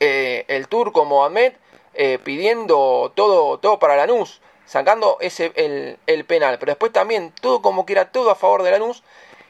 [0.00, 1.52] eh, el turco Mohamed
[1.94, 7.62] eh, pidiendo todo, todo para Lanús, sacando ese, el, el, penal, pero después también todo
[7.62, 9.04] como que era todo a favor de Lanús,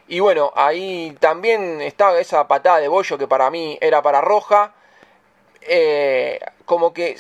[0.07, 4.75] y bueno, ahí también estaba esa patada de bollo que para mí era para roja,
[5.63, 7.17] eh, como que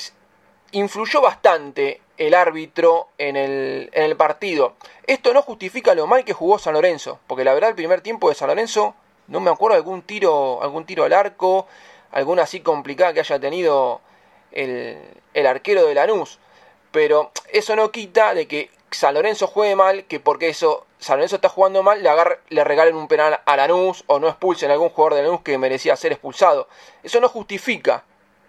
[0.72, 4.74] influyó bastante el árbitro en el, en el, partido.
[5.06, 8.28] Esto no justifica lo mal que jugó San Lorenzo, porque la verdad el primer tiempo
[8.28, 8.94] de San Lorenzo,
[9.28, 11.66] no me acuerdo algún tiro, algún tiro al arco,
[12.11, 14.00] alguna así complicada que haya tenido
[14.52, 14.98] el,
[15.35, 16.38] el arquero de Lanús.
[16.90, 21.37] Pero eso no quita de que San Lorenzo juegue mal, que porque eso San Lorenzo
[21.37, 22.11] está jugando mal, le,
[22.50, 25.58] le regalen un penal a Lanús o no expulsen a algún jugador de Lanús que
[25.58, 26.68] merecía ser expulsado.
[27.02, 28.04] Eso no justifica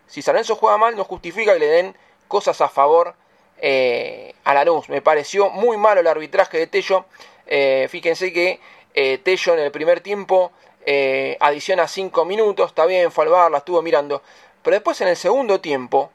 [0.07, 1.95] si San Lorenzo juega mal, no justifica que le den
[2.27, 3.15] cosas a favor
[3.59, 4.89] eh, a Lanús.
[4.89, 7.05] Me pareció muy malo el arbitraje de Tello.
[7.47, 8.59] Eh, fíjense que
[8.93, 10.51] eh, Tello en el primer tiempo
[10.85, 12.67] eh, adiciona 5 minutos.
[12.67, 14.21] Está bien, fue la estuvo mirando.
[14.61, 16.11] Pero después en el segundo tiempo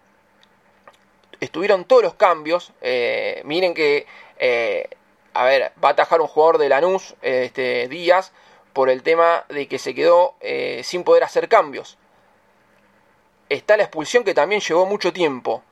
[1.41, 2.73] estuvieron todos los cambios.
[3.45, 4.07] Miren que,
[5.35, 8.33] a ver, va a atajar un jugador de Lanús, este, Díaz,
[8.73, 10.35] por el tema de que se quedó
[10.83, 11.99] sin poder hacer cambios
[13.49, 15.63] está la expulsión que también llevó mucho tiempo.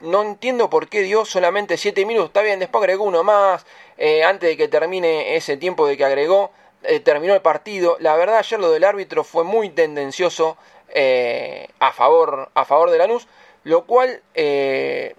[0.00, 2.28] No entiendo por qué dio solamente 7 minutos.
[2.28, 3.66] Está bien, después agregó uno más.
[3.96, 6.52] Eh, antes de que termine ese tiempo de que agregó,
[6.84, 7.96] eh, terminó el partido.
[7.98, 10.56] La verdad, ayer lo del árbitro fue muy tendencioso
[10.90, 13.26] eh, a, favor, a favor de Lanús.
[13.64, 15.16] Lo cual eh,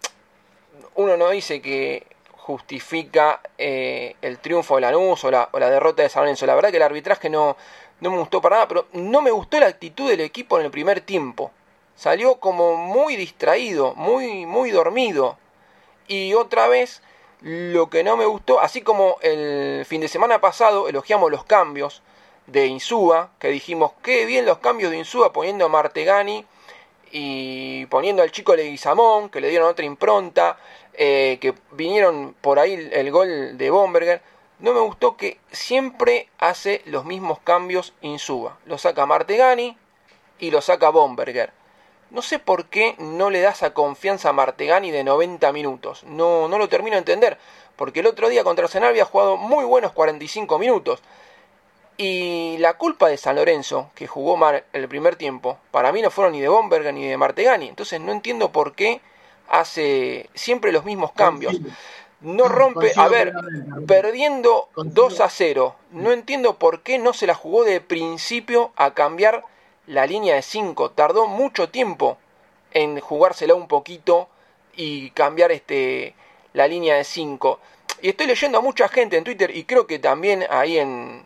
[0.95, 6.09] uno no dice que justifica el triunfo de Lanús o la, o la derrota de
[6.09, 6.45] San Lorenzo.
[6.45, 7.57] La verdad que el arbitraje no,
[7.99, 10.71] no me gustó para nada, pero no me gustó la actitud del equipo en el
[10.71, 11.51] primer tiempo
[11.99, 15.38] salió como muy distraído, muy, muy dormido.
[16.07, 17.01] Y otra vez,
[17.41, 22.01] lo que no me gustó, así como el fin de semana pasado elogiamos los cambios
[22.47, 26.45] de Insúa, que dijimos, qué bien los cambios de Insúa poniendo a Martegani
[27.12, 30.57] y poniendo al chico Leguizamón, que le dieron otra impronta,
[30.93, 34.21] eh, que vinieron por ahí el, gol de Bomberger.
[34.59, 38.57] No me gustó que siempre hace los mismos cambios Insúa.
[38.65, 39.77] Lo saca Martegani
[40.39, 41.59] y lo saca Bomberger.
[42.12, 46.04] No sé por qué no le da esa confianza a Martegani de 90 minutos.
[46.06, 47.38] No, no lo termino de entender.
[47.76, 51.02] Porque el otro día contra Arsenal había jugado muy buenos 45 minutos.
[51.98, 56.10] Y la culpa de San Lorenzo, que jugó mal el primer tiempo, para mí no
[56.10, 57.67] fueron ni de Bomberger ni de Martegani.
[57.67, 59.02] Entonces no entiendo por qué
[59.50, 61.56] hace siempre los mismos cambios.
[62.22, 63.34] No rompe, a ver,
[63.88, 65.76] perdiendo 2 a 0.
[65.91, 69.45] No entiendo por qué no se la jugó de principio a cambiar
[69.89, 70.91] la línea de 5.
[70.91, 72.17] Tardó mucho tiempo
[72.71, 74.30] en jugársela un poquito
[74.75, 76.13] y cambiar este,
[76.54, 77.60] la línea de 5.
[78.02, 81.25] Y estoy leyendo a mucha gente en Twitter y creo que también ahí en,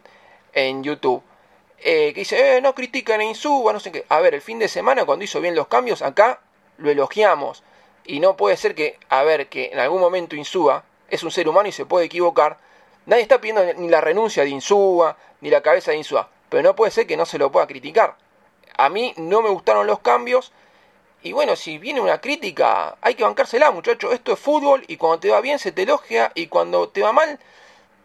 [0.54, 1.22] en YouTube.
[1.80, 4.06] Eh, que dice, eh, no critican a Insuba, no sé qué.
[4.08, 6.40] A ver, el fin de semana cuando hizo bien los cambios, acá
[6.78, 7.64] lo elogiamos.
[8.06, 11.50] Y no puede ser que, a ver, que en algún momento Insúa es un ser
[11.50, 12.60] humano y se puede equivocar.
[13.08, 16.30] Nadie está pidiendo ni la renuncia de Insúa, ni la cabeza de Insúa.
[16.48, 18.16] Pero no puede ser que no se lo pueda criticar.
[18.78, 20.52] A mí no me gustaron los cambios.
[21.22, 24.14] Y bueno, si viene una crítica, hay que bancársela, muchachos.
[24.14, 27.14] Esto es fútbol y cuando te va bien se te elogia y cuando te va
[27.14, 27.40] mal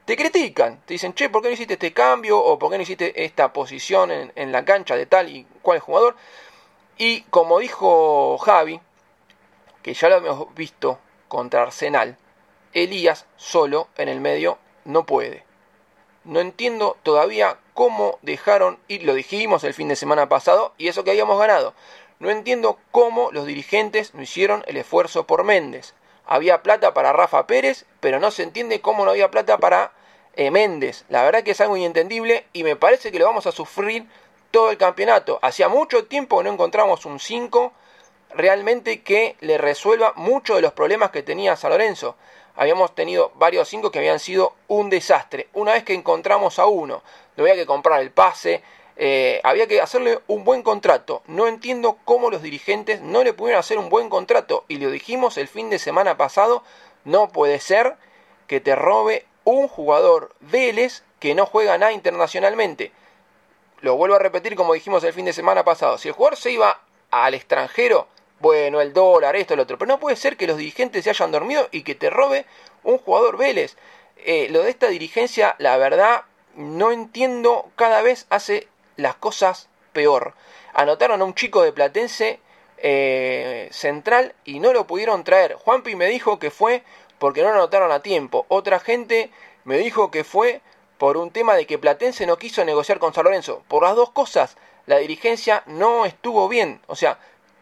[0.09, 0.81] te critican.
[0.87, 2.39] Te dicen, che, ¿por qué no hiciste este cambio?
[2.39, 6.17] O ¿por qué no hiciste esta posición en, la cancha de tal y cual jugador?
[6.97, 8.81] Y como dijo Javi,
[9.83, 12.17] que ya lo hemos visto contra Arsenal,
[12.73, 15.45] Elías solo en el medio no puede.
[16.29, 21.03] No entiendo todavía cómo dejaron ir, lo dijimos el fin de semana pasado, y eso
[21.03, 21.73] que habíamos ganado.
[22.19, 25.95] No entiendo cómo los dirigentes no hicieron el esfuerzo por Méndez.
[26.27, 29.93] Había plata para Rafa Pérez, pero no se entiende cómo no había plata para
[30.35, 31.07] eh, Méndez.
[31.09, 34.07] La verdad que es algo inentendible y me parece que lo vamos a sufrir
[34.51, 35.39] todo el campeonato.
[35.41, 37.73] Hacía mucho tiempo que no encontramos un 5
[38.35, 42.17] realmente que le resuelva muchos de los problemas que tenía San Lorenzo
[42.59, 45.49] habíamos tenido varios 5 que habían sido un desastre.
[45.55, 47.03] Una vez que encontramos a uno,
[47.37, 48.63] no había que comprar el pase,
[48.97, 51.23] eh, había que hacerle un buen contrato.
[51.29, 54.65] No entiendo cómo los dirigentes no le pudieron hacer un buen contrato.
[54.67, 56.65] Y lo dijimos el fin de semana pasado,
[57.05, 57.95] no puede ser
[58.49, 62.91] que te robe un jugador Vélez que no juega nada internacionalmente.
[63.83, 65.97] Lo vuelvo a repetir como dijimos el fin de semana pasado.
[65.97, 66.81] Si el jugador se iba
[67.13, 68.09] al extranjero,
[68.41, 69.79] bueno, el dólar, esto, el otro.
[69.79, 72.47] Pero no puede ser que los dirigentes se hayan dormido y que te robe
[72.85, 73.77] un jugador Vélez.
[74.17, 76.23] Eh, lo de esta dirigencia, la verdad,
[76.55, 80.35] no entiendo, cada vez hace las cosas peor.
[80.75, 82.41] Anotaron a un chico de Platense
[82.79, 85.55] eh, central y no lo pudieron traer.
[85.55, 86.83] Juanpi me dijo que fue
[87.19, 88.47] porque no lo anotaron a tiempo.
[88.49, 89.31] Otra gente
[89.65, 90.61] me dijo que fue
[90.99, 93.63] por un tema de que Platense no quiso negociar con San Lorenzo.
[93.69, 96.81] Por las dos cosas, la dirigencia no estuvo bien.
[96.87, 97.19] O sea,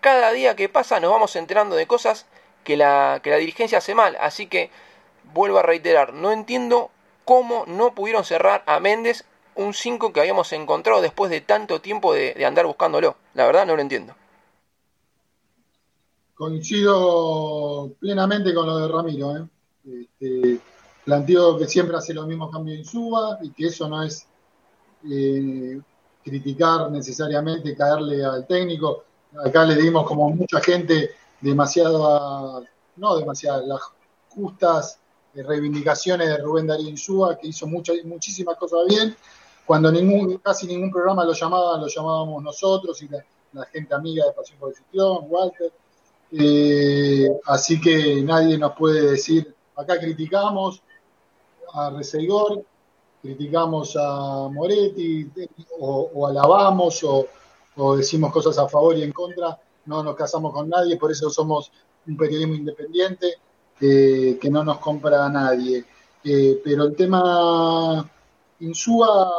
[0.07, 2.27] cada día que pasa nos vamos enterando de cosas
[2.63, 4.17] que la, que la dirigencia hace mal.
[4.21, 4.71] Así que,
[5.35, 6.93] vuelvo a reiterar, no entiendo
[7.25, 9.25] cómo no pudieron cerrar a Méndez
[9.57, 13.17] un 5 que habíamos encontrado después de tanto tiempo de, andar buscándolo.
[13.35, 14.15] La verdad no lo entiendo.
[16.37, 19.37] Coincido plenamente con lo de Ramiro.
[19.37, 19.49] ¿eh?
[20.03, 20.61] Este,
[21.05, 24.25] planteo que siempre hace los mismos cambios en Suba y que eso no es
[25.11, 25.81] eh,
[26.23, 29.06] criticar necesariamente, caerle al técnico.
[29.45, 31.11] Acá le dimos como mucha gente
[31.41, 32.64] demasiado,
[32.97, 33.81] no demasiadas, las
[34.29, 34.99] justas
[35.35, 39.16] reivindicaciones de Rubén Darío Insúa, que hizo muchas, muchísimas cosas bien.
[39.66, 44.33] Cuando ningún, casi ningún programa lo llamaban, lo llamábamos nosotros y la, gente amiga de
[44.33, 45.72] Pasión por el Walter.
[46.31, 50.83] Eh, así que nadie nos puede decir, acá criticamos
[51.72, 52.64] a Reseigor,
[53.22, 55.31] criticamos a Moretti,
[55.81, 57.27] o, alabamos, o,
[57.77, 61.31] o decimos cosas a favor y en contra, no nos casamos con nadie, por eso
[61.31, 61.70] somos
[62.07, 63.35] un periodismo independiente
[63.79, 65.85] que no nos compra a nadie.
[66.24, 68.11] Eh, pero el tema
[68.61, 69.31] Insúa,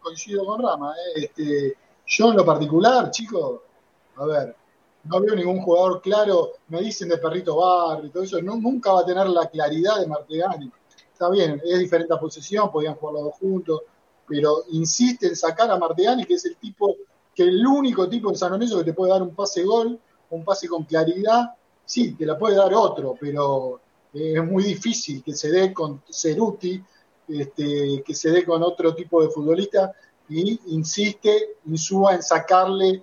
[0.00, 0.94] coincido con Rama.
[1.16, 3.60] Eh, este, yo en lo particular, chicos,
[4.16, 4.54] a ver,
[5.04, 6.52] no veo ningún jugador claro.
[6.68, 8.40] Me dicen de Perrito Barrio y todo eso.
[8.42, 10.70] nunca va a tener la claridad de Martegani.
[11.12, 13.82] Está bien, es diferente posición, podían jugar los dos juntos,
[14.26, 16.96] pero insiste en sacar a Martegani, que es el tipo,
[17.34, 19.98] que el único tipo en San Lorenzo que te puede dar un pase gol,
[20.30, 21.54] un pase con claridad
[21.84, 23.80] sí, te la puede dar otro, pero
[24.12, 26.82] es muy difícil que se dé con Ceruti,
[27.28, 29.92] este, que se dé con otro tipo de futbolista,
[30.28, 33.02] y insiste, insúa en sacarle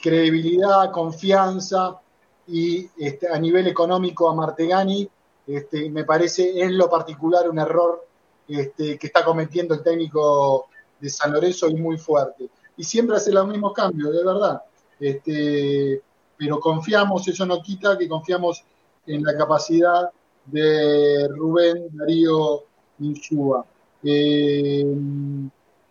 [0.00, 1.98] credibilidad, confianza
[2.46, 5.08] y este, a nivel económico a Martegani,
[5.46, 8.06] este, me parece en lo particular un error
[8.46, 10.66] este, que está cometiendo el técnico
[11.00, 12.50] de San Lorenzo y muy fuerte.
[12.78, 14.62] Y siempre hace los mismos cambios, de verdad.
[14.98, 16.00] Este,
[16.36, 18.64] pero confiamos, eso no quita que confiamos
[19.06, 20.10] en la capacidad
[20.46, 22.64] de Rubén Darío
[23.00, 23.64] Insúa.
[24.02, 24.84] Eh,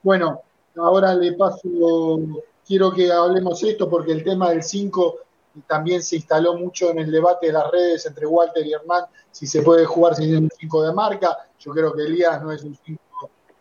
[0.02, 0.42] bueno,
[0.78, 2.20] ahora le paso,
[2.66, 5.20] quiero que hablemos esto porque el tema del 5
[5.68, 9.48] también se instaló mucho en el debate de las redes entre Walter y Herman, si
[9.48, 11.38] se puede jugar sin un 5 de marca.
[11.60, 13.02] Yo creo que Elías no es un 5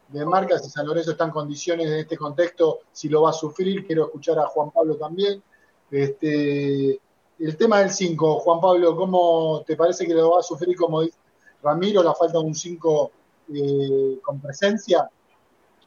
[0.09, 3.33] de marca, si San Lorenzo está en condiciones en este contexto, si lo va a
[3.33, 5.43] sufrir, quiero escuchar a Juan Pablo también.
[5.91, 7.01] Este,
[7.39, 11.03] el tema del 5, Juan Pablo, ¿cómo te parece que lo va a sufrir, como
[11.03, 11.19] dice
[11.63, 13.11] Ramiro, la falta de un 5
[13.55, 15.09] eh, con presencia?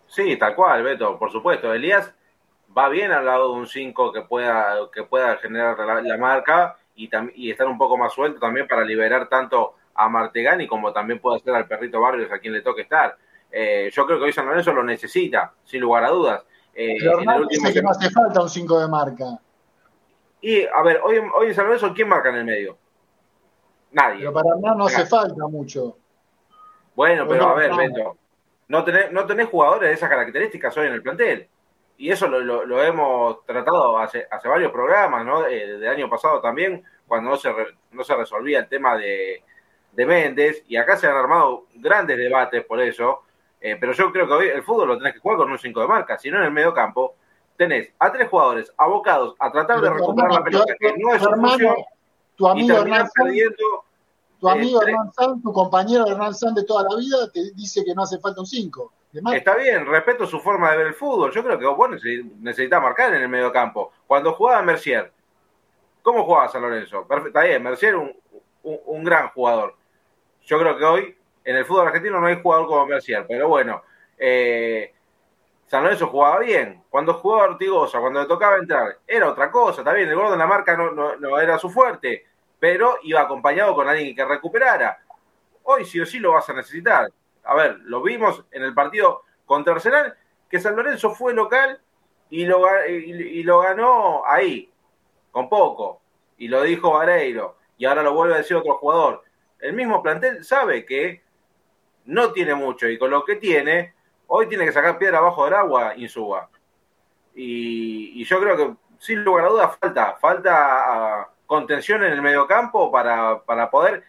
[0.08, 1.74] Sí, tal cual, Beto, por supuesto.
[1.74, 2.12] Elías
[2.78, 7.10] va bien al lado de un 5 que pueda, que pueda generar la, marca y,
[7.36, 11.40] y, estar un poco más suelto también para liberar tanto a Martegani como también puede
[11.40, 13.18] ser al perrito Barrios a quien le toque estar.
[13.52, 16.44] Eh, yo creo que hoy San Lorenzo lo necesita, sin lugar a dudas.
[16.74, 19.26] Eh, Pero en dice que no hace falta un 5 de marca.
[20.42, 22.78] Y, a ver, hoy, hoy en San Lorenzo, ¿quién marca en el medio?
[23.92, 24.20] Nadie.
[24.20, 25.98] Pero para nada no hace falta mucho.
[26.96, 28.18] Bueno, pero a ver, Beto,
[28.68, 31.48] no tenés, no tenés jugadores de esas características hoy en el plantel.
[31.98, 35.46] Y eso lo, lo, hemos tratado hace, hace varios programas, ¿no?
[35.46, 37.54] Eh, de año pasado también, cuando no se,
[37.92, 39.44] no se resolvía el tema de,
[39.92, 40.64] de Méndez.
[40.68, 43.24] Y acá se han armado grandes debates por eso.
[43.62, 45.82] Eh, pero yo creo que hoy el fútbol lo tenés que jugar con un 5
[45.82, 47.16] de marca, si no en el medio campo
[47.58, 51.30] tenés a tres jugadores abocados a tratar de recuperar la pelota, que no es su
[51.30, 51.76] función,
[52.38, 53.84] tu amigo Hernán perdiendo.
[54.40, 57.94] Tu amigo Hernán San, tu compañero Hernán San de toda la vida, te dice que
[57.94, 58.94] no hace falta un 5.
[59.34, 61.34] Está bien, respeto su forma de ver el fútbol.
[61.34, 63.92] Yo creo que vos necesitas marcar en el medio campo.
[64.08, 65.12] Cuando jugaba Mercier,
[66.02, 67.06] ¿cómo jugaba San Lorenzo?
[67.26, 68.16] Está bien, Mercier un,
[68.64, 69.76] un, un gran jugador.
[70.46, 71.18] Yo creo que hoy
[71.50, 73.82] en el fútbol argentino no hay jugador como Mercier, pero bueno,
[74.20, 74.94] eh,
[75.66, 76.84] San Lorenzo jugaba bien.
[76.92, 79.82] Cuando jugaba Ortigosa, cuando le tocaba entrar, era otra cosa.
[79.92, 82.28] Bien, el gordo en la marca no, no, era su fuerte,
[82.60, 85.00] pero iba acompañado con alguien que recuperara.
[85.64, 87.10] Hoy sí o sí lo vas a necesitar.
[87.44, 90.16] A ver, lo vimos en el partido contra Arsenal,
[90.52, 91.82] que San Lorenzo fue local
[92.30, 94.72] y lo, y, lo ganó ahí,
[95.32, 96.00] con poco.
[96.38, 97.58] Y lo dijo Vareiro.
[97.76, 99.24] Y ahora lo vuelve a decir otro jugador.
[99.58, 101.28] El mismo plantel sabe que
[102.10, 103.94] no tiene mucho y con lo que tiene
[104.32, 106.50] Hoy tiene que sacar piedra abajo del agua Insúa.
[107.34, 112.22] Y, y yo creo que, sin lugar a dudas, falta, falta ah, contención en el
[112.22, 114.04] mediocampo para, para poder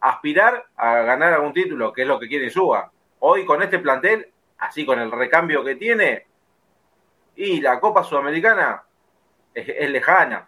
[0.00, 2.92] aspirar a ganar algún título, que es lo que quiere Insúa.
[3.20, 6.26] Hoy con este plantel, así con el recambio que tiene,
[7.36, 8.82] y la Copa Sudamericana
[9.54, 10.46] es, lejana,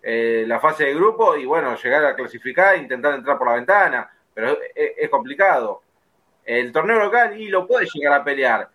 [0.00, 4.08] eh, la fase de grupo y bueno, llegar a clasificar intentar entrar por la ventana,
[4.38, 5.82] pero es, complicado.
[6.44, 8.70] El torneo local y lo puedes llegar a pelear,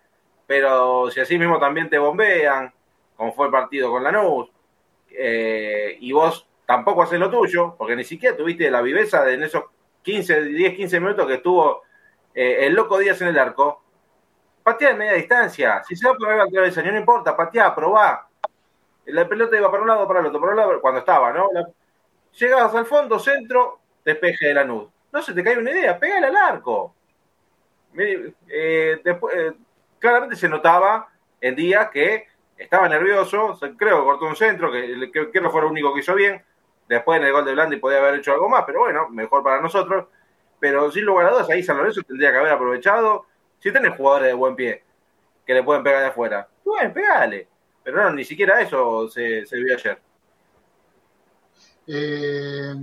[0.46, 2.70] pero si así mismo también te bombean,
[3.16, 4.50] como fue el partido con Lanús,
[5.08, 9.44] eh, y vos tampoco haces lo tuyo, porque ni siquiera tuviste la viveza de en
[9.44, 9.64] esos
[10.02, 11.80] 15, 10, 15 minutos que estuvo
[12.34, 13.84] eh, el loco Díaz en el arco,
[14.62, 15.82] patea de media distancia.
[15.82, 18.28] Si se va a poner al cabeza, no importa, patea, probá.
[19.06, 21.48] La pelota iba para un lado, para el otro, para un lado, cuando estaba, ¿no?
[22.38, 24.88] llegabas al fondo, centro, despeje de la nud.
[25.14, 26.92] No se te cae una idea, pégale al arco.
[27.96, 29.52] Eh, después, eh,
[30.00, 31.08] claramente se notaba
[31.40, 32.26] en día que
[32.58, 36.16] estaba nervioso, creo que cortó un centro, que, que, no fue lo único que hizo
[36.16, 36.42] bien.
[36.88, 39.60] Después en el gol de Blandi podía haber hecho algo más, pero bueno, mejor para
[39.60, 40.06] nosotros.
[40.58, 43.26] Pero sin lugar a dudas, ahí San Lorenzo tendría que haber aprovechado.
[43.60, 44.82] Si tenés jugadores de buen pie
[45.46, 47.46] que le pueden pegar de afuera, bueno, pegale.
[47.84, 49.98] Pero no, ni siquiera eso se, se vio ayer.
[51.86, 52.74] Eh,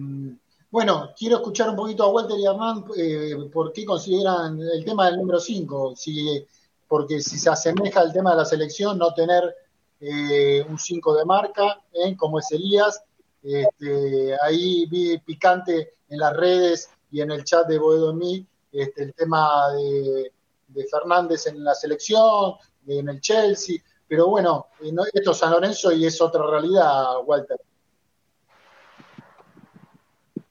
[0.71, 4.85] bueno, quiero escuchar un poquito a Walter y a Hernán eh, por qué consideran el
[4.85, 6.45] tema del número 5, si,
[6.87, 9.53] porque si se asemeja al tema de la selección, no tener
[9.99, 11.81] eh, un 5 de marca,
[12.17, 13.03] como es Elías.
[13.43, 19.03] Este, ahí vi picante en las redes y en el chat de Boedo mí este,
[19.03, 20.31] el tema de,
[20.67, 22.55] de Fernández en la selección,
[22.87, 23.77] en el Chelsea.
[24.07, 27.59] Pero bueno, eh, esto es San Lorenzo y es otra realidad, Walter.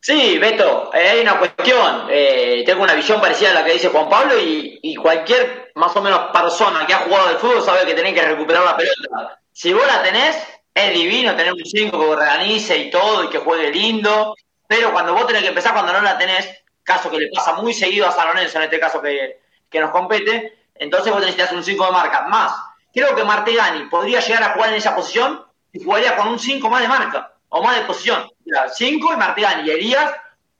[0.00, 2.06] Sí, Beto, eh, hay una cuestión.
[2.08, 6.02] Eh, tengo una visión parecida a la que dice Juan Pablo y, cualquier más o
[6.02, 9.40] menos persona que ha jugado al fútbol sabe que tiene que recuperar la pelota.
[9.52, 10.36] Si vos la tenés,
[10.74, 14.34] es divino tener un 5 que organice y todo y que juegue lindo,
[14.66, 16.48] pero cuando vos tenés que empezar cuando no la tenés,
[16.82, 19.40] caso que le pasa muy seguido a San Lorenzo en este caso que,
[19.70, 22.22] que nos compete, entonces vos necesitas un 5 de marca.
[22.22, 22.52] Más,
[22.92, 26.68] Creo que Martegani podría llegar a jugar en esa posición y jugaría con un 5
[26.68, 28.28] más de marca o más de posición.
[28.72, 30.12] 5 y Martegani y Elías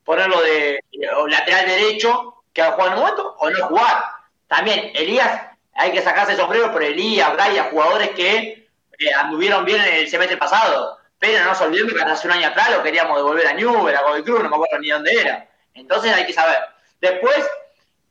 [0.04, 0.84] ponerlo de
[1.28, 4.04] lateral derecho que ha jugado en un momento o no jugar.
[4.46, 8.68] También Elías, hay que sacarse el sombrero por Elías, Brian, jugadores que
[8.98, 10.98] eh, anduvieron bien en el semestre pasado.
[11.18, 14.02] Pero no nos olvidemos que hace un año atrás lo queríamos devolver a Newell, a
[14.02, 15.48] Godoy Cruz, no me acuerdo ni dónde era.
[15.74, 16.58] Entonces hay que saber.
[17.00, 17.46] Después,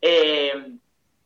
[0.01, 0.53] eh,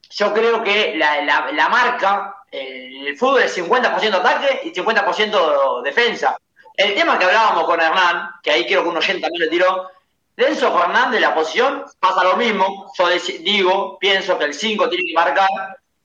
[0.09, 6.37] yo creo que la, la marca el fútbol es 50% ataque y 50% defensa.
[6.75, 9.89] El tema que hablábamos con Hernán, que ahí quiero que un oyente también le tiró,
[10.35, 12.91] Denso Fernández, la posición, pasa lo mismo.
[12.97, 13.07] Yo
[13.41, 15.47] digo, pienso que el 5 tiene que marcar.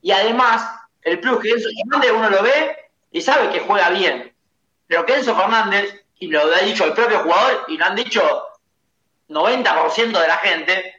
[0.02, 0.70] Y además,
[1.02, 2.76] el plus que Denso Fernández uno lo ve
[3.10, 4.34] y sabe que juega bien.
[4.86, 8.22] Pero que Enzo Fernández, y lo ha dicho el propio jugador, y lo han dicho
[9.28, 10.94] 90% de la gente,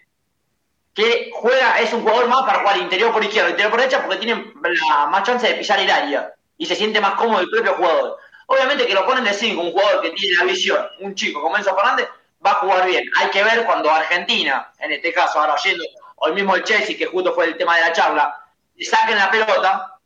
[0.93, 4.17] que juega, es un jugador más para jugar interior por izquierda, interior por derecha, porque
[4.17, 4.53] tiene
[4.89, 8.17] la más chance de pisar el área y se siente más cómodo el propio jugador.
[8.51, 11.55] Obviamente que lo ponen de 5, un jugador que tiene la visión, un chico como
[11.55, 12.09] Enzo Fernández,
[12.43, 13.03] va a jugar bien.
[13.17, 15.83] Hay que ver cuando Argentina, en este caso ahora yendo,
[16.15, 18.43] o el mismo el Chelsea, que justo fue el tema de la charla,
[18.79, 19.97] saquen la pelota,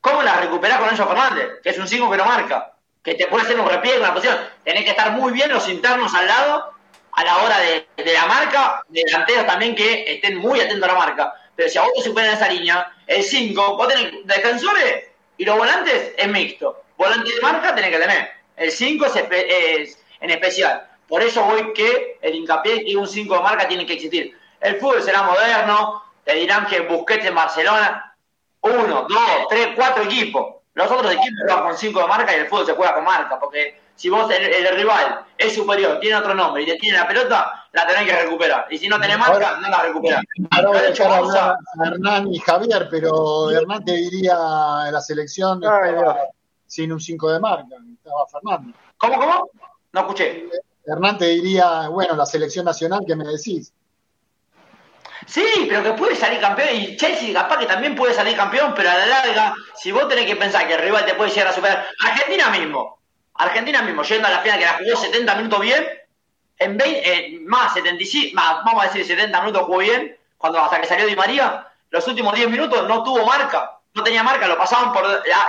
[0.00, 1.60] ¿cómo la recuperás con Enzo Fernández?
[1.64, 4.14] Que es un 5 que no marca, que te puede hacer un repliegue en la
[4.14, 4.38] posición.
[4.62, 6.74] Tenés que estar muy bien los internos al lado
[7.10, 11.34] a la hora de, la marca, delanteros también que estén muy atentos a la marca.
[11.56, 15.58] Pero si a vos te superan esa línea, el 5, vos tenés defensores y los
[15.58, 16.81] volantes es mixto.
[17.02, 18.30] Volante de marca tenés que tener.
[18.56, 20.86] El 5 es, en especial.
[21.08, 24.38] Por eso voy que el hincapié que un 5 de marca tiene que existir.
[24.60, 28.14] El fútbol será moderno, te dirán que Busquets en Barcelona,
[28.60, 30.58] uno, dos, tres, cuatro equipos.
[30.74, 33.40] Los otros equipos juegan con 5 de marca y el fútbol se juega con marca,
[33.40, 37.66] porque si vos el, rival es superior, tiene otro nombre y te tiene la pelota,
[37.72, 38.66] la tenés que recuperar.
[38.70, 40.22] Y si no tenés marca, no la recuperás.
[40.52, 44.34] Ahora voy a echar a Hernán y Javier, pero Hernán te diría
[44.86, 45.60] en la selección
[46.72, 48.72] sin un 5 de marca, estaba Fernando.
[48.96, 49.50] ¿Cómo, cómo?
[49.92, 50.48] No escuché.
[50.86, 53.74] Hernán te diría, bueno, la selección nacional, ¿qué me decís?
[55.26, 58.88] Sí, pero que puede salir campeón y Chelsea capaz que también puede salir campeón, pero
[58.88, 61.52] a la larga, si vos tenés que pensar que el rival te puede llegar a
[61.52, 62.98] superar, Argentina mismo,
[63.34, 65.86] Argentina mismo, yendo a la final que la jugó 70 minutos bien,
[66.56, 70.86] en 20, más 75, más, vamos a decir 70 minutos jugó bien, cuando hasta que
[70.86, 74.90] salió Di María, los últimos 10 minutos no tuvo marca, no tenía marca, lo pasaban
[74.90, 75.04] por,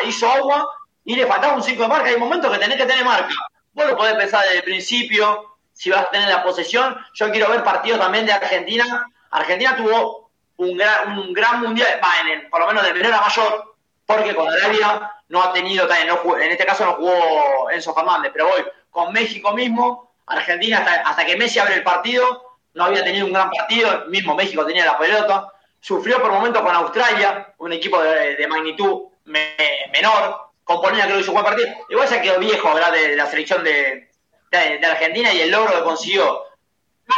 [0.06, 0.68] hizo agua
[1.06, 2.10] y le faltaba un 5 de marca.
[2.10, 3.34] Hay momentos que tenés que tener marca.
[3.74, 6.98] Vos lo podés pensar desde el principio, si vas a tener la posesión.
[7.14, 9.08] Yo quiero ver partidos también de Argentina.
[9.32, 12.00] Argentina tuvo un gran, un gran mundial,
[12.30, 13.76] en por lo menos de menor a mayor,
[14.06, 18.48] porque con Arabia no ha tenido, no en este caso no jugó Enzo Fernández, pero
[18.48, 23.34] voy con México mismo, Argentina hasta, que Messi abre el partido, no había tenido un
[23.34, 28.48] gran partido, mismo México tenía la pelota, sufrió por momentos con Australia, un equipo de,
[28.48, 32.92] magnitud menor, con Polonia que un buen partido, igual se quedó viejo ¿verdad?
[32.92, 34.10] de la selección de,
[34.52, 36.44] de, Argentina y el logro que consiguió.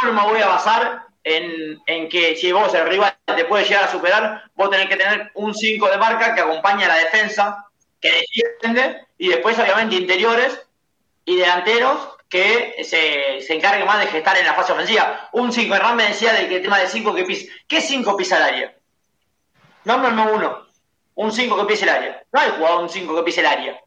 [0.02, 3.84] no me voy a basar en, en, que si vos el rival te puede llegar
[3.84, 7.66] a superar, vos tenés que tener un 5 de marca que acompaña a la defensa,
[8.00, 10.60] que defiende, y después obviamente interiores
[11.24, 15.28] y delanteros que se, se encarguen más de gestar en la fase ofensiva.
[15.32, 17.52] Un 5, Hernán me decía de que el tema de 5 que pisa.
[17.68, 18.76] ¿Qué 5 pisa el área?
[19.84, 19.96] No,
[20.34, 20.65] uno.
[21.16, 22.22] Un 5 que pise el área.
[22.30, 23.80] No hay jugador un 5 que pise el área.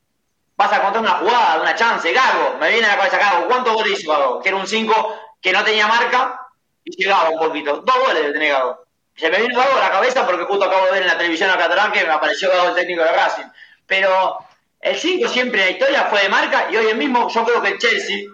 [0.55, 2.57] Vas a contar una jugada, una chance, Gago.
[2.59, 3.47] Me viene la cabeza Gago.
[3.47, 4.41] ¿Cuántos goles hizo Gago?
[4.41, 6.47] Que era un 5 que no tenía marca
[6.83, 7.77] y llegaba un poquito.
[7.81, 8.83] Dos goles de tener Gago.
[9.15, 11.51] Se me vino Gago a la cabeza porque justo acabo de ver en la televisión
[11.51, 13.47] a catalán que me apareció Gago el técnico de Racing.
[13.85, 14.39] Pero
[14.81, 17.77] el 5 siempre en la historia fue de marca y hoy mismo yo creo que
[17.77, 18.27] Chelsea,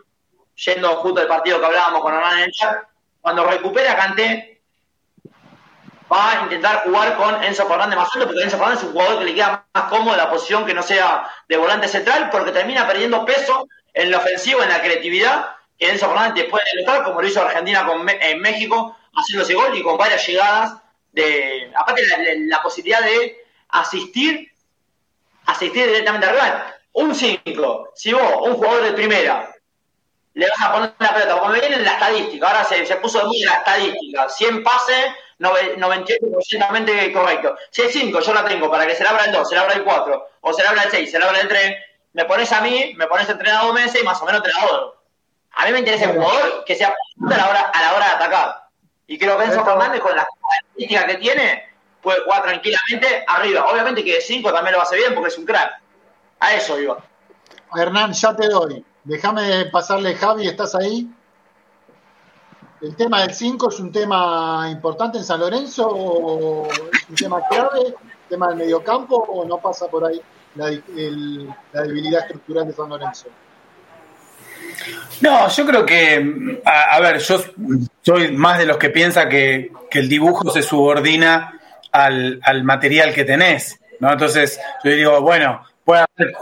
[0.56, 2.78] yendo justo al partido que hablábamos con Hernán en el chat,
[3.20, 4.55] cuando recupera Canté,
[6.12, 9.20] va a intentar jugar con Enzo Fernández más alto, porque Enzo Fernández es un jugador
[9.20, 12.88] que le queda más cómodo la posición que no sea de volante central, porque termina
[12.88, 17.28] perdiendo peso en la ofensiva, en la creatividad, que Enzo Fernández puede notar, como lo
[17.28, 20.76] hizo Argentina con, en México, haciendo ese gol y con varias llegadas
[21.12, 22.03] de, aparte
[22.47, 23.38] la, posibilidad de
[23.70, 24.51] asistir
[25.45, 26.76] asistir directamente al rival.
[26.93, 29.53] Un 5, si vos, un jugador de primera,
[30.34, 33.20] le vas a poner la pelota, como viene en la estadística, ahora se, se puso
[33.20, 35.06] de muy la estadística, 100 pases,
[35.40, 37.56] 98% correcto.
[37.70, 39.62] Si es 5, yo la tengo para que se le abra el 2, se le
[39.62, 41.76] abra el 4, o se le abra el 6, se le abra el 3,
[42.14, 44.98] me pones a mí, me pones entrenador Messi y más o menos entrenador.
[45.54, 46.94] A mí me interesa el jugador que sea a
[47.38, 48.68] la hora, a la hora de atacar.
[49.08, 51.70] Y creo que Enzo Fernández, con las características que tiene,
[52.02, 53.66] puede jugar tranquilamente arriba.
[53.66, 55.80] Obviamente que de 5 también lo hacer bien porque es un crack.
[56.40, 56.98] A eso iba.
[57.76, 58.86] Hernán, ya te doy.
[59.04, 61.08] Déjame pasarle, Javi, ¿estás ahí?
[62.86, 67.42] ¿El tema del 5 es un tema importante en San Lorenzo o es un tema
[67.50, 67.80] clave?
[67.88, 67.96] ¿El
[68.30, 70.22] tema del mediocampo o no pasa por ahí
[70.54, 70.68] la,
[71.82, 73.26] debilidad estructural de San Lorenzo?
[75.22, 77.42] No, yo creo que, a, ver, yo
[78.04, 81.60] soy más de los que piensa que, el dibujo se subordina
[81.92, 83.80] al, material que tenés.
[84.00, 84.12] ¿no?
[84.12, 86.36] Entonces, yo digo, bueno, puede haber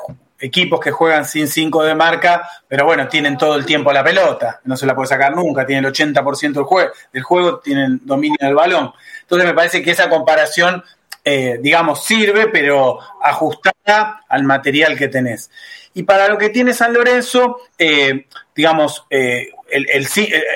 [0.44, 4.60] equipos que juegan sin 5 de marca, pero bueno, tienen todo el tiempo la pelota,
[4.66, 8.38] no se la puede sacar nunca, tienen el 80% del juego, del juego, tienen dominio
[8.41, 8.91] del balón.
[9.22, 10.84] Entonces me parece que esa comparación,
[11.24, 15.50] eh, digamos, sirve, pero ajustada al material que tenés.
[15.94, 19.50] Y para lo que tiene San Lorenzo, eh, digamos, eh,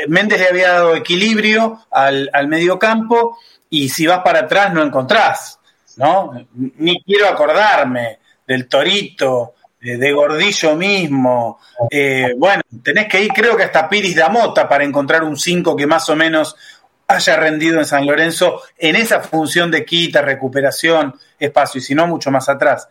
[0.10, 3.38] Méndez le había dado equilibrio al, al medio campo
[3.70, 5.60] y si vas para atrás no encontrás,
[5.96, 6.46] ¿no?
[6.54, 11.60] Ni quiero acordarme del Torito, de, Gordillo mismo.
[11.90, 15.76] Eh, bueno, tenés que ir, creo que hasta Piris de Amota para encontrar un 5
[15.76, 16.56] que más o menos
[17.08, 22.08] haya rendido en San Lorenzo en esa función de quita, recuperación, espacio, y si no,
[22.08, 22.90] mucho más atrás.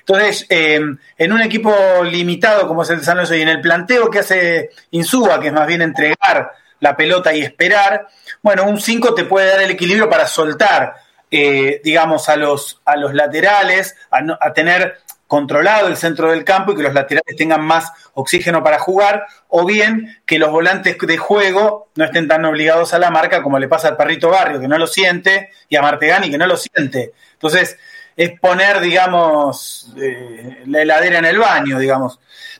[0.00, 0.80] Entonces, eh,
[1.18, 1.70] en un equipo
[2.02, 5.48] limitado como es el de San Lorenzo y en el planteo que hace Insúa, que
[5.48, 8.06] es más bien entregar la pelota y esperar,
[8.42, 10.94] bueno, un 5 te puede dar el equilibrio para soltar,
[11.30, 16.76] eh, digamos, a los, a los laterales, a, tener controlado el centro del campo y
[16.76, 21.90] que los laterales tengan más oxígeno para jugar, o bien que los volantes de juego
[21.94, 24.78] no estén tan obligados a la marca como le pasa al Perrito Barrio, que no
[24.78, 27.12] lo siente, y a Martegani, que no lo siente.
[27.34, 27.78] Entonces,
[28.16, 32.18] es poner, digamos, eh, la heladera en el baño, digamos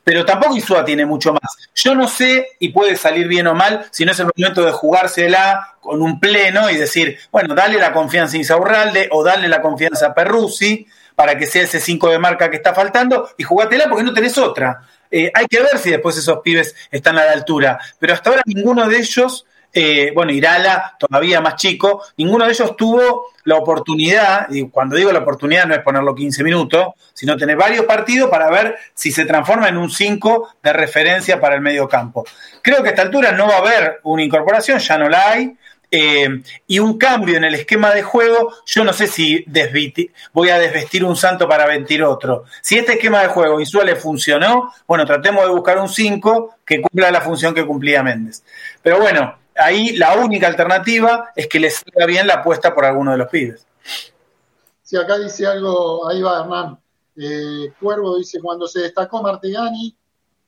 [0.09, 1.69] pero tampoco Insúa tiene mucho más.
[1.75, 4.73] Yo no sé, y puede salir bien o mal, si no es el momento de
[4.73, 9.61] jugársela con un pleno y decir, bueno, dale la confianza a Insaurralde o dale la
[9.61, 10.87] confianza a Perruzzi
[11.19, 14.39] para que sea ese 5 de marca que está faltando y jugátela porque no tenés
[14.39, 14.83] otra.
[15.11, 18.43] Eh, hay que ver si después esos pibes están a la altura, pero hasta ahora
[18.47, 24.47] ninguno de ellos eh, bueno, Irala todavía más chico, ninguno de ellos tuvo la oportunidad,
[24.51, 28.49] y cuando digo la oportunidad no es ponerlo 15 minutos, sino tener varios partidos para
[28.49, 32.25] ver si se transforma en un 5 de referencia para el medio campo.
[32.63, 35.57] Creo que a esta altura no va a haber una incorporación, ya no la hay,
[35.91, 39.45] eh, y un cambio en el esquema de juego, yo no sé si
[40.33, 42.45] voy a desvestir un santo para vestir otro.
[42.61, 46.83] Si este esquema de juego visual le funcionó, bueno, tratemos de buscar un 5 que
[46.83, 48.43] cumpla la función que cumplía Méndez.
[48.83, 53.13] Pero bueno, ahí la única alternativa es que les salga bien la apuesta por alguno
[53.13, 53.67] de los pibes.
[54.83, 56.79] Sí, acá dice algo, ahí va Hernán.
[57.17, 59.95] Eh, Cuervo dice, cuando se destacó Martegani,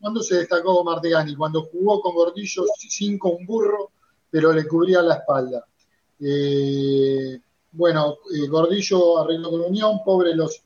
[0.01, 1.35] ¿cuándo se destacó Martegani?
[1.35, 3.91] Cuando jugó con Gordillo sin con un burro,
[4.31, 5.65] pero le cubría la espalda.
[6.21, 7.41] Eh,
[7.73, 10.63] bueno, eh, Gordillo arregló con Unión, pobre los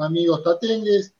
[0.00, 1.12] amigos tatengues.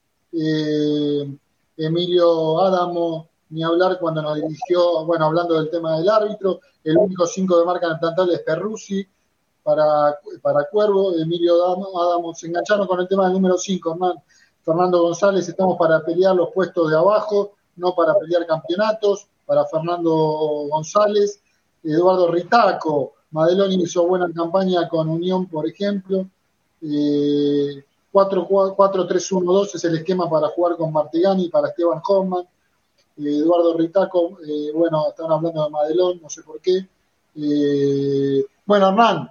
[1.78, 7.26] Emilio Adamo ni hablar cuando nos dirigió, bueno, hablando del tema del árbitro, el único
[7.26, 9.06] cinco de marca en el plantel es Perrusi
[9.62, 14.22] para, para Cuervo, Emilio Adamo, se engancharon con el tema del número 5, hermano.
[14.62, 20.12] Fernando González, estamos para pelear los puestos de abajo, no para pelear campeonatos, para Fernando
[20.70, 21.40] González,
[21.86, 26.26] Eduardo Ritaco, Madeloni hizo buena campaña con Unión, por ejemplo.
[26.80, 32.46] 4-3-1-2 es el esquema para jugar con Martigani, para Esteban Hoffman.
[33.18, 34.38] Eduardo Ritaco,
[34.74, 36.86] bueno, están hablando de Madelón, no sé por qué.
[38.66, 39.30] bueno, Hernán,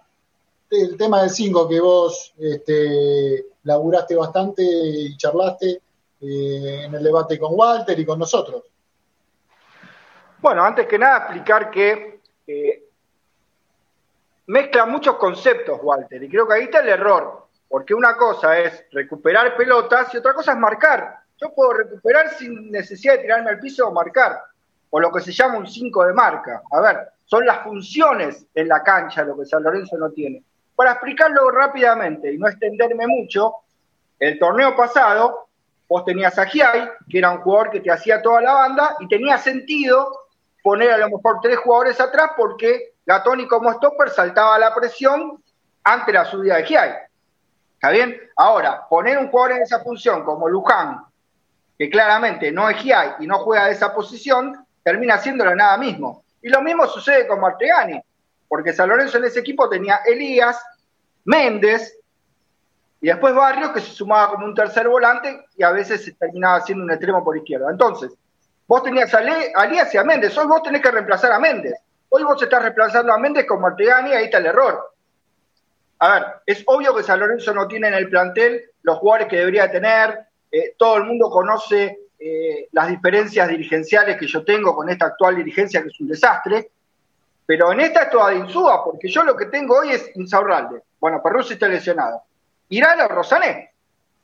[0.71, 5.81] el tema del 5 que vos este, laburaste bastante y charlaste
[6.21, 8.63] eh, en el debate con Walter y con nosotros.
[10.39, 12.14] Bueno, antes que nada explicar que
[12.47, 12.83] eh,
[14.47, 18.85] mezcla muchos conceptos Walter y creo que ahí está el error, porque una cosa es
[18.91, 21.19] recuperar pelotas y otra cosa es marcar.
[21.37, 24.39] Yo puedo recuperar sin necesidad de tirarme al piso o marcar,
[24.89, 26.61] o lo que se llama un 5 de marca.
[26.71, 30.43] A ver, son las funciones en la cancha lo que San Lorenzo no tiene.
[30.75, 33.55] Para explicarlo rápidamente y no extenderme mucho,
[34.19, 35.47] el torneo pasado
[35.87, 39.07] vos tenías a Giai, que era un jugador que te hacía toda la banda, y
[39.07, 40.24] tenía sentido
[40.65, 45.39] poner a lo mejor tres jugadores atrás porque Gatoni como stopper saltaba la presión
[45.83, 46.91] ante la subida de Giai.
[47.75, 48.19] ¿Está bien?
[48.35, 51.05] Ahora, poner un jugador en esa función como Luján,
[51.77, 56.23] que claramente no es Giai y no juega de esa posición, termina haciéndolo nada mismo.
[56.41, 58.01] Y lo mismo sucede con Martegani
[58.47, 60.59] porque San Lorenzo en ese equipo tenía Elías,
[61.25, 61.95] Méndez
[63.01, 66.61] y después Barrios que se sumaba como un tercer volante y a veces se terminaba
[66.61, 67.69] siendo un extremo por izquierda.
[67.69, 68.17] Entonces,
[68.67, 71.75] vos tenías a, Elías y a Méndez, hoy vos tenés que reemplazar a Méndez.
[72.09, 74.93] Hoy vos estás reemplazando a Méndez con Martegani, ahí está el error.
[75.99, 79.37] A ver, es obvio que San Lorenzo no tiene en el plantel los jugadores que
[79.37, 80.19] debería tener,
[80.51, 85.35] eh, todo el mundo conoce eh, las diferencias dirigenciales que yo tengo con esta actual
[85.35, 86.69] dirigencia que es un desastre,
[87.45, 90.81] pero en esta es toda de Insúa, porque yo lo que tengo hoy es Insaurralde.
[90.99, 92.23] Bueno, Perruzzi está lesionado.
[92.69, 93.74] Irán o Rosané.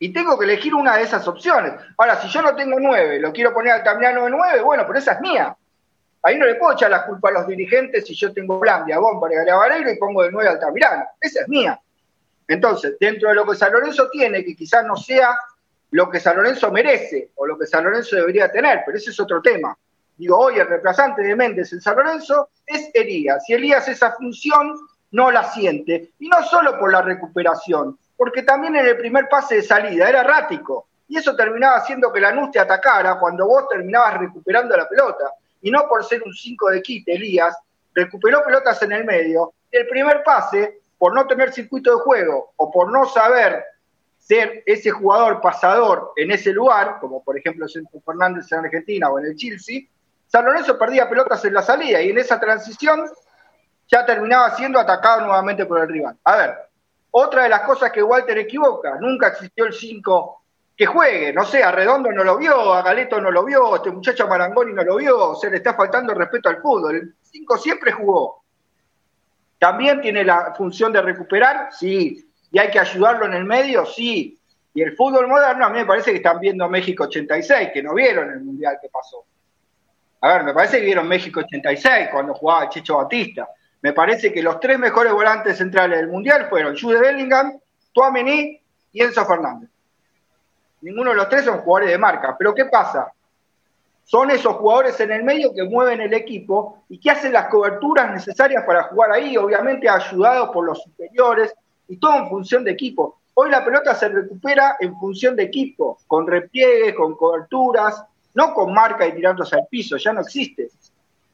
[0.02, 1.74] Y tengo que elegir una de esas opciones.
[1.97, 4.99] Ahora, si yo no tengo nueve, lo quiero poner al Tamiano de nueve, bueno, pero
[4.99, 5.56] esa es mía.
[6.24, 9.30] Ahí no le puedo echar la culpa a los dirigentes si yo tengo Blandia, Bomba
[9.32, 11.06] y Vareiro y pongo de nueve al Tamirano.
[11.20, 11.80] Esa es mía.
[12.47, 15.38] Entonces, dentro de lo que San Lorenzo tiene, que quizás no sea
[15.91, 19.20] lo que San Lorenzo merece o lo que San Lorenzo debería tener, pero ese es
[19.20, 19.78] otro tema
[20.22, 24.76] digo, hoy el reemplazante de Méndez en San Lorenzo es Elías, y Elías esa función
[25.10, 29.55] no la siente, y no solo por la recuperación, porque también en el primer pase
[29.55, 34.19] de salida era errático, y eso terminaba haciendo que Lanús te atacara cuando vos terminabas
[34.19, 37.57] recuperando la pelota, y no por ser un 5 de quite, Elías
[37.95, 42.69] recuperó pelotas en el medio, el primer pase, por no tener circuito de juego, o
[42.69, 43.65] por no saber
[44.19, 47.65] ser ese jugador pasador en ese lugar, como por ejemplo
[48.05, 49.82] Fernández en Argentina o en el Chelsea,
[50.28, 53.03] San Lorenzo perdía pelotas en la salida y en esa transición
[53.88, 56.15] ya terminaba siendo atacado nuevamente por el rival.
[56.24, 56.70] A ver,
[57.12, 60.41] otra de las cosas que Walter equivoca, nunca existió el 5
[60.76, 63.91] que juegue, no sé, a Redondo no lo vio, a Galeto no lo vio, este
[63.91, 66.95] muchacho Marangoni no lo vio, se le está faltando respeto al fútbol.
[66.95, 68.43] El 5 siempre jugó.
[69.59, 74.39] También tiene la función de recuperar, sí, y hay que ayudarlo en el medio, sí.
[74.74, 77.93] Y el fútbol moderno, a mí me parece que están viendo México 86, que no
[77.93, 79.24] vieron el mundial que pasó.
[80.22, 83.49] A ver, me parece que vieron México 86 cuando jugaba Chicho Batista.
[83.82, 87.59] Me parece que los tres mejores volantes centrales del Mundial fueron Jude Bellingham,
[87.91, 88.61] Tuamení
[88.91, 89.69] y Enzo Fernández.
[90.82, 92.36] Ninguno de los tres son jugadores de marca.
[92.38, 93.11] Pero ¿qué pasa?
[94.03, 98.11] Son esos jugadores en el medio que mueven el equipo y que hacen las coberturas
[98.11, 101.53] necesarias para jugar ahí, obviamente ayudados por los superiores
[101.88, 103.19] y todo en función de equipo.
[103.34, 108.03] Hoy la pelota se recupera en función de equipo, con repliegues, con coberturas,
[108.34, 110.69] no con marca y tirándose al piso, ya no existe.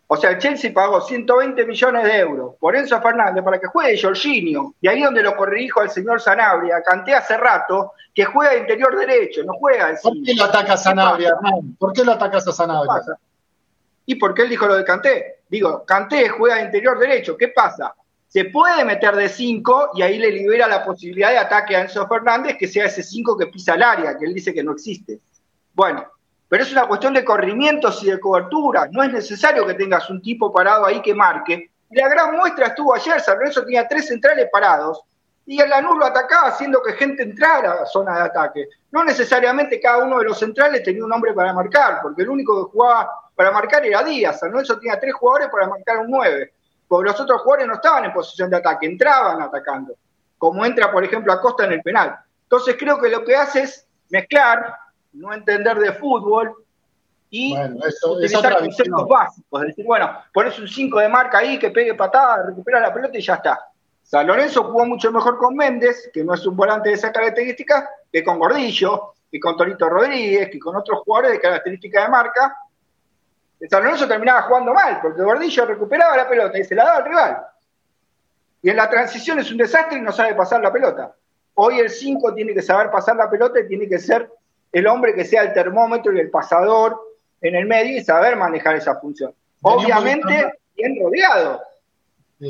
[0.09, 4.01] O sea, el Chelsea pagó 120 millones de euros por Enzo Fernández para que juegue
[4.01, 4.73] Jorginho.
[4.79, 8.97] Y ahí donde lo corrijo al señor Sanabria, canté hace rato que juega de interior
[8.97, 11.33] derecho, no juega de ¿Por qué lo ataca a Sanabria,
[11.77, 13.03] ¿Por qué lo atacas a Sanabria?
[14.05, 15.41] ¿Y por qué él dijo lo de Canté?
[15.49, 17.93] Digo, Canté juega de interior derecho, ¿qué pasa?
[18.29, 22.07] Se puede meter de 5 y ahí le libera la posibilidad de ataque a Enzo
[22.07, 25.19] Fernández, que sea ese 5 que pisa el área, que él dice que no existe.
[25.73, 26.05] Bueno,
[26.49, 28.87] pero es una cuestión de corrimientos y de cobertura.
[28.91, 31.71] No es necesario que tengas un tipo parado ahí que marque.
[31.91, 35.01] La gran muestra estuvo ayer, San Lorenzo tenía tres centrales parados
[35.45, 38.67] y el Lanús lo atacaba haciendo que gente entrara a la zona de ataque.
[38.91, 42.65] No necesariamente cada uno de los centrales tenía un hombre para marcar, porque el único
[42.65, 44.39] que jugaba para marcar era Díaz.
[44.39, 46.53] San Lorenzo tenía tres jugadores para marcar un nueve,
[46.85, 49.95] porque los otros jugadores no estaban en posición de ataque, entraban atacando,
[50.37, 52.17] como entra, por ejemplo, Acosta en el penal.
[52.43, 54.75] Entonces creo que lo que hace es mezclar
[55.17, 56.55] no entender de fútbol
[57.29, 57.55] y
[58.03, 59.61] utilizar conceptos básicos.
[59.61, 63.17] Es decir, bueno, pones un 5 de marca ahí que pegue patada, recupera la pelota
[63.17, 63.59] y ya está.
[64.03, 67.89] San Lorenzo jugó mucho mejor con Méndez, que no es un volante de esa característica,
[68.11, 72.57] que con Gordillo, que con Torito Rodríguez, que con otros jugadores de característica de marca,
[73.69, 77.05] San Lorenzo terminaba jugando mal, porque Gordillo recuperaba la pelota y se la daba al
[77.05, 77.37] rival.
[78.61, 81.13] Y en la transición es un desastre y no sabe pasar la pelota.
[81.55, 84.31] Hoy el 5 tiene que saber pasar la pelota y tiene que ser
[84.77, 86.99] el hombre que sea el termómetro y el pasador
[87.41, 89.33] en el medio y saber manejar esa función.
[89.61, 91.61] Obviamente, bien rodeado.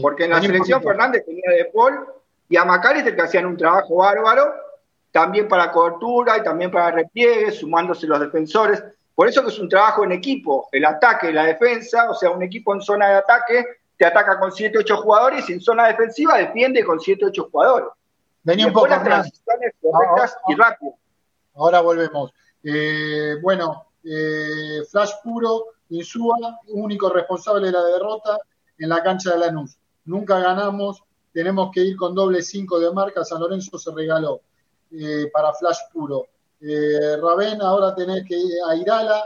[0.02, 2.06] Porque en la selección Fernández tenía de Paul
[2.50, 4.54] y a Macalister que hacían un trabajo bárbaro,
[5.12, 8.84] también para cobertura y también para repliegue, sumándose los defensores.
[9.16, 12.30] Por eso que es un trabajo en equipo, el ataque y la defensa, o sea,
[12.32, 13.66] un equipo en zona de ataque
[13.98, 17.90] te ataca con 7, 8 jugadores y en zona defensiva defiende con 7, 8 jugadores.
[18.44, 20.96] Venía un poco las transiciones correctas y rápidas.
[21.58, 22.32] Ahora volvemos.
[22.64, 28.38] Eh, bueno, eh, Flash puro, Insúa, único responsable de la derrota
[28.78, 29.78] en la cancha de Lanús.
[30.06, 31.04] Nunca ganamos,
[31.34, 34.42] tenemos que ir con doble 5 de marca, San Lorenzo se regaló
[34.92, 36.28] eh, para Flash puro.
[36.62, 39.24] Eh, Raven, ahora tenés que ir a Irala,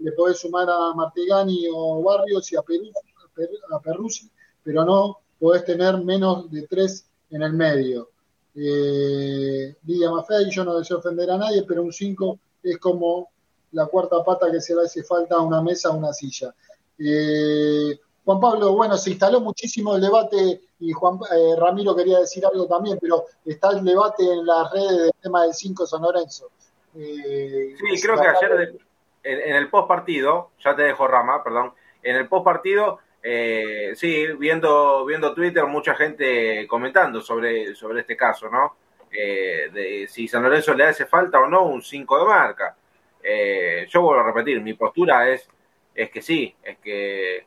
[0.00, 2.62] le podés sumar a Martigani o Barrios y a,
[3.82, 4.30] Perruzzi,
[4.62, 8.11] pero no podés tener menos de 3 en el medio.
[8.54, 13.30] Eh, Lidia Maffei, yo no deseo ofender a nadie, pero un 5 es como
[13.72, 16.54] la cuarta pata que se le hace falta a una mesa, a una silla.
[16.98, 22.44] Eh, Juan Pablo, bueno, se instaló muchísimo el debate y Juan eh, Ramiro quería decir
[22.46, 26.50] algo también, pero está el debate en las redes del tema del 5 San Lorenzo.
[26.94, 28.78] Eh, sí, creo que ayer
[29.24, 31.72] en, el post partido, ya te dejo Rama, perdón,
[32.02, 38.16] en el post partido eh, sí, viendo, viendo Twitter, mucha gente comentando sobre, sobre este
[38.16, 38.76] caso, ¿no?
[39.12, 42.76] Eh, de si San Lorenzo le hace falta o no un 5 de marca.
[43.22, 45.48] Eh, yo vuelvo a repetir, mi postura es,
[45.94, 47.46] es que sí, es que.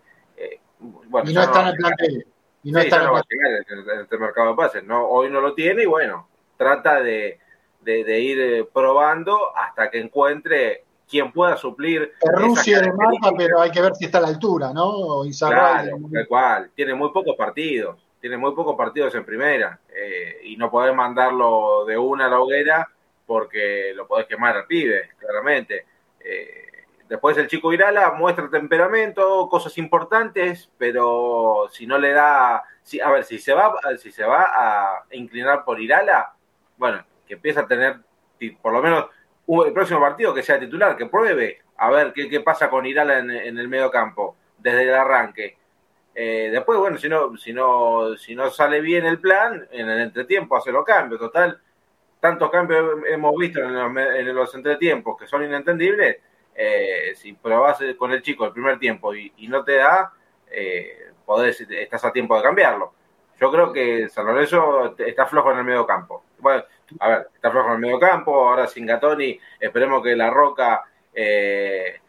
[0.79, 2.27] bueno, y no está en el plantel.
[2.63, 4.83] Y no está en este mercado de pases.
[4.83, 5.05] ¿no?
[5.07, 7.39] Hoy no lo tiene y bueno, trata de,
[7.81, 12.13] de ir probando hasta que encuentre quien pueda suplir.
[12.21, 15.21] Rusia de marca, pero hay que ver si está a la altura, ¿no?
[15.39, 16.71] Claro, tal cual.
[16.75, 21.85] Tiene muy pocos partidos, tiene muy pocos partidos en primera eh, y no podés mandarlo
[21.85, 22.89] de una a la hoguera
[23.25, 25.85] porque lo podés quemar al pibe, claramente.
[26.19, 26.65] Eh,
[27.07, 33.09] después el chico Irala muestra temperamento, cosas importantes, pero si no le da, si, a
[33.09, 36.33] ver, si se va, si se va a inclinar por Irala,
[36.77, 37.97] bueno, que empieza a tener
[38.61, 39.05] por lo menos
[39.47, 43.57] el próximo partido que sea titular, que pruebe a ver qué, pasa con Irala en,
[43.57, 45.57] el medio campo desde el arranque.
[46.13, 49.99] Eh, después, bueno, si no, si no, si no sale bien el plan, en el
[49.99, 51.19] entretiempo hace los cambios.
[51.19, 51.59] Total,
[52.19, 56.17] tantos cambios hemos visto en los, en los entretiempos que son inentendibles.
[56.55, 60.13] Eh, si probás con el chico el primer tiempo y, no te da,
[60.49, 62.93] eh, podés, estás a tiempo de cambiarlo.
[63.39, 66.23] Yo creo que San Lorenzo está flojo en el medio campo.
[66.39, 66.63] Bueno,
[66.99, 70.83] a ver, está flojo en el medio campo, ahora sin Gatoni, esperemos que La Roca
[71.13, 71.99] eh,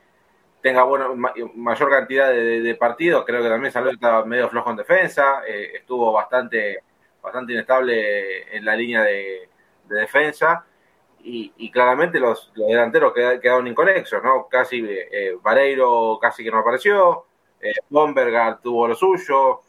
[0.67, 1.15] tenga bueno,
[1.55, 6.13] mayor cantidad de, partidos, creo que también Salud está medio flojo en defensa, eh, estuvo
[6.13, 6.83] bastante,
[7.23, 9.49] bastante inestable en la línea de,
[9.89, 10.65] defensa.
[11.23, 14.49] Y, claramente los, delanteros quedaron inconexos, ¿no?
[14.49, 17.27] Casi eh, Vareiro casi que no apareció,
[17.61, 17.73] eh,
[18.63, 19.63] tuvo lo suyo,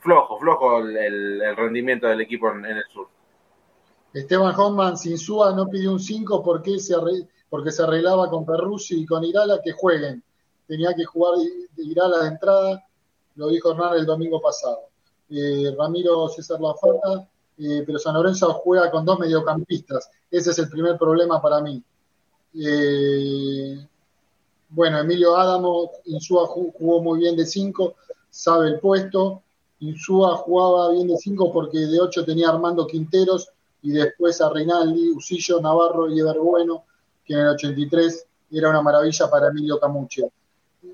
[0.00, 3.08] flojo, flojo el, rendimiento del equipo en el sur.
[4.12, 9.24] Esteban Hoffman sin Suá no pidió un 5 porque se, arreglaba con Perruzzi y con
[9.24, 10.22] Irala que jueguen.
[10.66, 11.34] Tenía que jugar
[11.76, 12.84] Irala de entrada,
[13.36, 14.80] lo dijo Hernán el domingo pasado.
[15.30, 20.10] Eh, Ramiro César Lafata, eh, pero San Lorenzo juega con dos mediocampistas.
[20.30, 21.80] Ese es el primer problema para mí.
[22.54, 23.86] Eh,
[24.70, 27.94] bueno, Emilio Adamo, Insúa jugó muy bien de 5,
[28.28, 29.42] sabe el puesto.
[29.80, 33.50] Insúa jugaba bien de 5 porque de 8 tenía Armando Quinteros
[33.82, 36.84] y después a Reinaldi, Usillo, Navarro y Bueno,
[37.24, 40.30] que en el 83 era una maravilla para Emilio Camuche.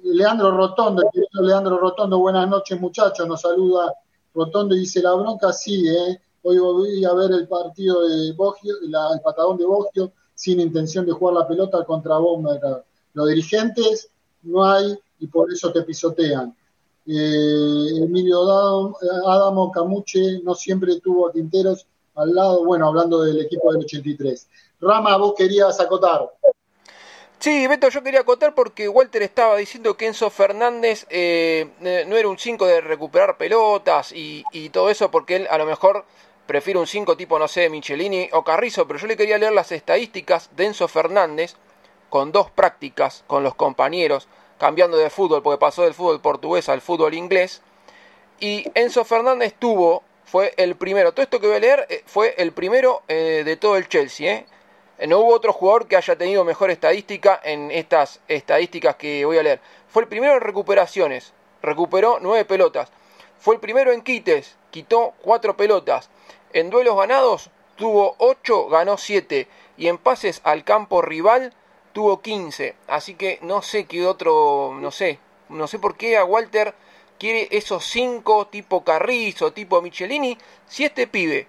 [0.05, 3.95] Leandro Rotondo, Leandro Rotondo, buenas noches muchachos, nos saluda
[4.35, 6.21] Rotondo y dice, la bronca sí, ¿eh?
[6.43, 11.13] hoy voy a ver el partido de Bogio, el patadón de Bogio, sin intención de
[11.13, 12.59] jugar la pelota contra Bomba.
[13.15, 14.11] Los dirigentes
[14.43, 16.55] no hay y por eso te pisotean.
[17.07, 23.73] Eh, Emilio Adamo, Camuche no siempre tuvo a Quinteros al lado, bueno, hablando del equipo
[23.73, 24.49] del 83.
[24.81, 26.31] Rama, vos querías acotar.
[27.39, 32.29] Sí, Beto, yo quería acotar porque Walter estaba diciendo que Enzo Fernández eh, no era
[32.29, 36.05] un 5 de recuperar pelotas y, todo eso, porque él a lo mejor
[36.47, 39.71] prefiere un 5 tipo, no sé, Michelini o Carrizo, pero yo le quería leer las
[39.71, 41.57] estadísticas de Enzo Fernández
[42.09, 46.81] con dos prácticas con los compañeros, cambiando de fútbol, porque pasó del fútbol portugués al
[46.81, 47.61] fútbol inglés.
[48.41, 51.13] Y Enzo Fernández tuvo fue el primero.
[51.13, 54.35] Todo esto que voy a leer eh, fue el primero eh, de todo el Chelsea.
[54.35, 54.47] ¿eh?
[55.07, 59.43] No hubo otro jugador que haya tenido mejor estadística en estas estadísticas que voy a
[59.43, 59.61] leer.
[59.89, 62.91] Fue el primero en recuperaciones, recuperó nueve pelotas.
[63.39, 66.11] Fue el primero en quites, quitó cuatro pelotas.
[66.53, 69.49] En duelos ganados tuvo ocho, ganó siete.
[69.77, 71.53] Y en pases al campo rival
[71.93, 72.75] tuvo 15.
[72.89, 75.19] Así que no sé qué otro, no sé,
[75.49, 76.75] no sé por qué a Walter
[77.19, 81.47] quiere esos cinco tipo Carrizo, tipo Michelini, si este pibe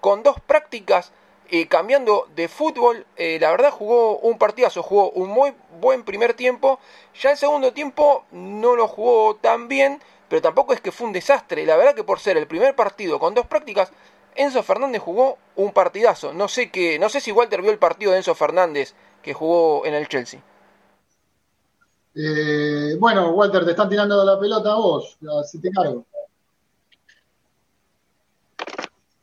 [0.00, 1.12] con dos prácticas
[1.52, 6.34] eh, cambiando de fútbol, eh, la verdad jugó un partidazo, jugó un muy buen primer
[6.34, 6.78] tiempo,
[7.20, 11.12] ya el segundo tiempo no lo jugó tan bien, pero tampoco es que fue un
[11.12, 13.90] desastre, la verdad que por ser el primer partido con dos prácticas,
[14.36, 18.12] Enzo Fernández jugó un partidazo, no sé que, no sé si Walter vio el partido
[18.12, 20.40] de Enzo Fernández que jugó en el Chelsea.
[22.14, 25.16] Eh, bueno, Walter, te están tirando la pelota a vos,
[25.50, 26.06] si te cargo.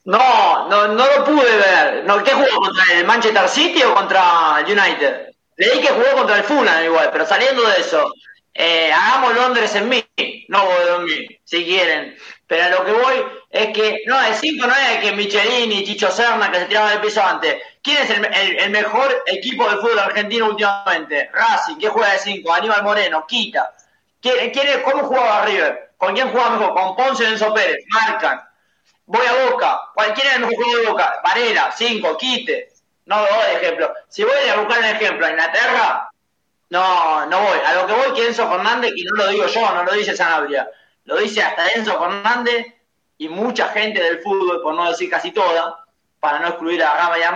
[0.05, 2.05] No, no, no lo pude ver.
[2.05, 5.33] No, ¿Qué jugó contra el Manchester City o contra United?
[5.57, 8.13] Leí que jugó contra el Fulham igual, pero saliendo de eso,
[8.53, 10.05] eh, hagamos Londres en mí,
[10.47, 10.63] no
[10.97, 12.15] en mí, si quieren.
[12.47, 13.15] Pero a lo que voy
[13.49, 17.01] es que, no, el 5 no es que Michelini, Chicho Serna, que se tiraban del
[17.01, 17.57] piso antes.
[17.87, 21.29] ¿Quién es el, mejor equipo de fútbol argentino últimamente?
[21.31, 22.53] Racing, ¿qué juega de 5?
[22.53, 23.73] Aníbal Moreno, Quita.
[24.19, 25.91] ¿Quién, quién ¿Cómo jugaba River?
[25.95, 26.73] ¿Con quién jugaba mejor?
[26.73, 28.41] Con Ponce y Enzo Pérez, marcan.
[29.05, 29.83] Voy a Boca.
[30.13, 31.21] ¿Quién es el mejor jugador de Boca?
[31.23, 32.73] Varela, 5, Quite.
[33.05, 33.93] No doy ejemplo.
[34.09, 36.09] Si voy a buscar un ejemplo a Inglaterra,
[36.69, 37.59] no, no voy.
[37.65, 40.13] A lo que voy que Enzo Fernández, y no lo digo yo, no lo dice
[40.13, 40.69] Sanabria,
[41.05, 42.65] lo dice hasta Enzo Fernández
[43.17, 45.85] y mucha gente del fútbol, por no decir casi toda,
[46.19, 47.31] para no excluir a Gama y a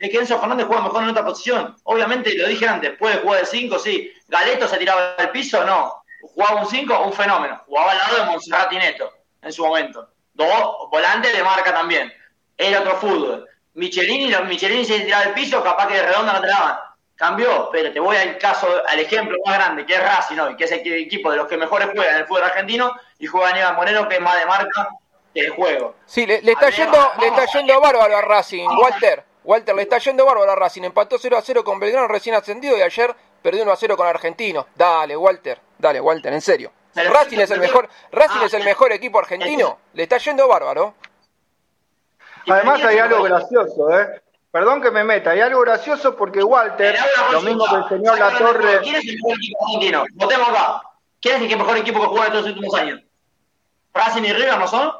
[0.00, 1.76] es que Enzo Fernández juega mejor en otra posición.
[1.84, 4.10] Obviamente, lo dije antes, puede jugar de 5, sí.
[4.28, 6.02] Galeto se tiraba del piso, no.
[6.22, 7.62] Jugaba un 5, un fenómeno.
[7.66, 10.08] Jugaba al lado de Monserrat y Neto en su momento.
[10.32, 12.10] Dos volantes de marca también.
[12.56, 13.46] Era otro fútbol.
[13.74, 16.78] Michelini, los Michelini se tiraba del piso, capaz que de redonda no te daban.
[17.14, 20.64] Cambió, pero te voy al caso, al ejemplo más grande, que es Racing hoy, que
[20.64, 23.76] es el equipo de los que mejores juegan en el fútbol argentino, y juega Aníbal
[23.76, 24.88] Moreno, que es más de marca
[25.34, 25.96] que de juego.
[26.06, 29.29] Sí, le, está yendo, le está yendo bárbaro a Racing, Walter.
[29.44, 30.82] Walter, le está yendo bárbaro a Racing.
[30.82, 34.06] Empató 0 a 0 con Belgrano recién ascendido y ayer perdió 1 a 0 con
[34.06, 34.66] Argentino.
[34.74, 35.60] Dale, Walter.
[35.78, 36.72] Dale, Walter, en serio.
[36.94, 39.78] Racing es el mejor, Racing es el mejor equipo argentino.
[39.94, 40.94] Le está yendo bárbaro.
[42.48, 44.22] Además hay algo gracioso, ¿eh?
[44.50, 46.98] Perdón que me meta, hay algo gracioso porque Walter,
[47.30, 48.80] lo mismo que el señor La Torre.
[48.82, 50.04] ¿Quién es el mejor equipo argentino?
[50.14, 50.82] Votemos acá.
[51.20, 53.00] ¿Quién es el mejor equipo que juega estos últimos años?
[53.94, 54.92] ¿Racing y River no son?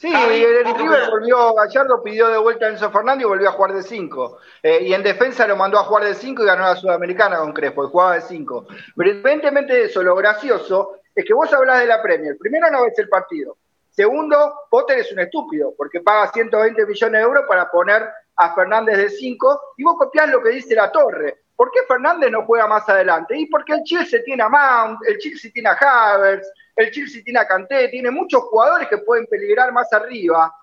[0.00, 3.74] Sí, el River volvió, Gallardo pidió de vuelta a Enzo Fernández y volvió a jugar
[3.74, 4.38] de 5.
[4.62, 7.52] Eh, y en defensa lo mandó a jugar de 5 y ganó la Sudamericana con
[7.52, 8.66] Crespo, y jugaba de 5.
[8.96, 12.34] Pero independientemente de eso, lo gracioso es que vos hablas de la Premier.
[12.38, 13.58] Primero no ves el partido.
[13.90, 18.96] Segundo, Potter es un estúpido, porque paga 120 millones de euros para poner a Fernández
[18.96, 21.42] de 5 y vos copiás lo que dice la torre.
[21.54, 23.36] ¿Por qué Fernández no juega más adelante?
[23.36, 27.40] Y porque el Chelsea tiene a Mount, el Chelsea tiene a Havertz, el Chelsea tiene
[27.40, 30.54] a Kanté, tiene muchos jugadores que pueden peligrar más arriba.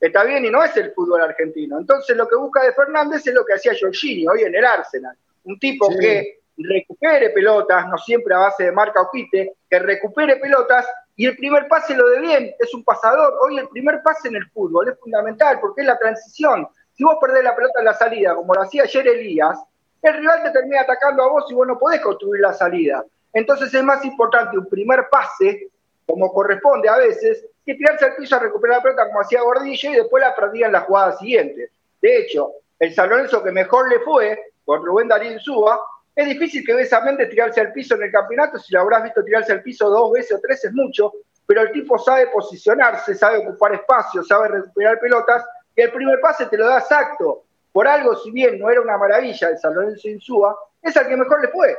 [0.00, 1.78] Está bien y no es el fútbol argentino.
[1.78, 5.16] Entonces lo que busca de Fernández es lo que hacía Jorginho hoy en el Arsenal.
[5.44, 10.36] Un tipo que recupere pelotas, no siempre a base de marca o quite, que recupere
[10.36, 10.86] pelotas
[11.16, 13.34] y el primer pase lo de bien, es un pasador.
[13.42, 16.66] Hoy el primer pase en el fútbol es fundamental porque es la transición.
[16.94, 19.58] Si vos perdés la pelota en la salida, como lo hacía ayer Elías,
[20.02, 23.04] el rival te termina atacando a vos y vos no podés construir la salida.
[23.32, 25.68] Entonces es más importante un primer pase,
[26.06, 29.90] como corresponde a veces, que tirarse al piso a recuperar la pelota como hacía Gordillo
[29.90, 31.70] y después la perdía en la jugada siguiente.
[32.00, 35.80] De hecho, el San Lorenzo que mejor le fue, con Rubén Darín Suba,
[36.16, 39.04] es difícil que ves a Méndez tirarse al piso en el campeonato, si lo habrás
[39.04, 41.12] visto tirarse al piso dos veces o tres es mucho,
[41.46, 46.46] pero el tipo sabe posicionarse, sabe ocupar espacio, sabe recuperar pelotas, y el primer pase
[46.46, 47.44] te lo da exacto.
[47.72, 51.16] Por algo, si bien no era una maravilla el San Lorenzo Insúa, es al que
[51.16, 51.76] mejor le fue.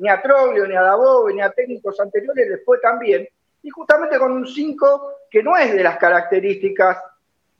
[0.00, 3.28] Ni a Troglio, ni a Dabove, ni a técnicos anteriores le fue tan bien,
[3.62, 6.98] y justamente con un 5 que no es de las características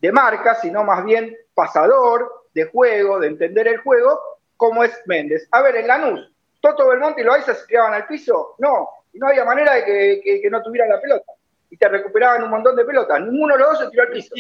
[0.01, 4.19] de marca, sino más bien pasador, de juego, de entender el juego,
[4.57, 5.47] como es Méndez.
[5.53, 9.29] A ver, en Lanús, Toto Belmonte y Loaiza se tiraban al piso, no, y no
[9.29, 11.33] había manera de que, no tuvieran la pelota.
[11.69, 13.21] Y te recuperaban un montón de pelotas.
[13.21, 14.35] Ninguno de los dos se tiró al piso.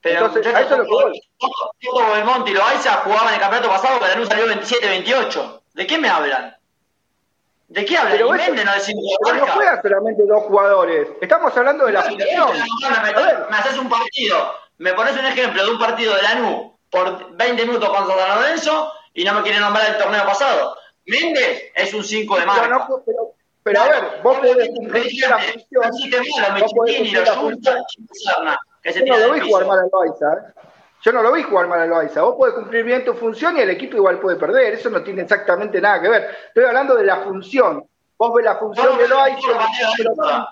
[0.00, 3.98] Pero Entonces, a eso lo que Toto Belmonte y Loaiza jugaban en el campeonato pasado,
[3.98, 5.62] que Lanús salió 27-28.
[5.74, 6.56] ¿De qué me hablan?
[7.68, 8.12] ¿De qué hablan?
[8.12, 8.92] Pero, Méndez no, es
[9.24, 11.08] pero no juegan solamente dos jugadores.
[11.20, 12.48] Estamos hablando de la función.
[13.50, 17.66] Me haces un partido, me pones un ejemplo de un partido de Lanús por 20
[17.66, 20.76] minutos con San Lorenzo y no me quiere nombrar el torneo pasado.
[21.06, 22.68] Méndez es un 5 de marca.
[22.68, 25.82] No, pero, pero, a ver, vos podés cumplir la función.
[25.82, 25.92] No
[29.06, 30.65] no lo vi jugar mal al Baiza, ¿eh?
[31.06, 32.20] Yo no lo vi jugar mal a Loaiza.
[32.22, 34.74] Vos podés cumplir bien tu función y el equipo igual puede perder.
[34.74, 36.36] Eso no tiene exactamente nada que ver.
[36.48, 37.86] Estoy hablando de la función.
[38.18, 39.46] Vos ves la función de Loaiza.
[40.16, 40.48] No,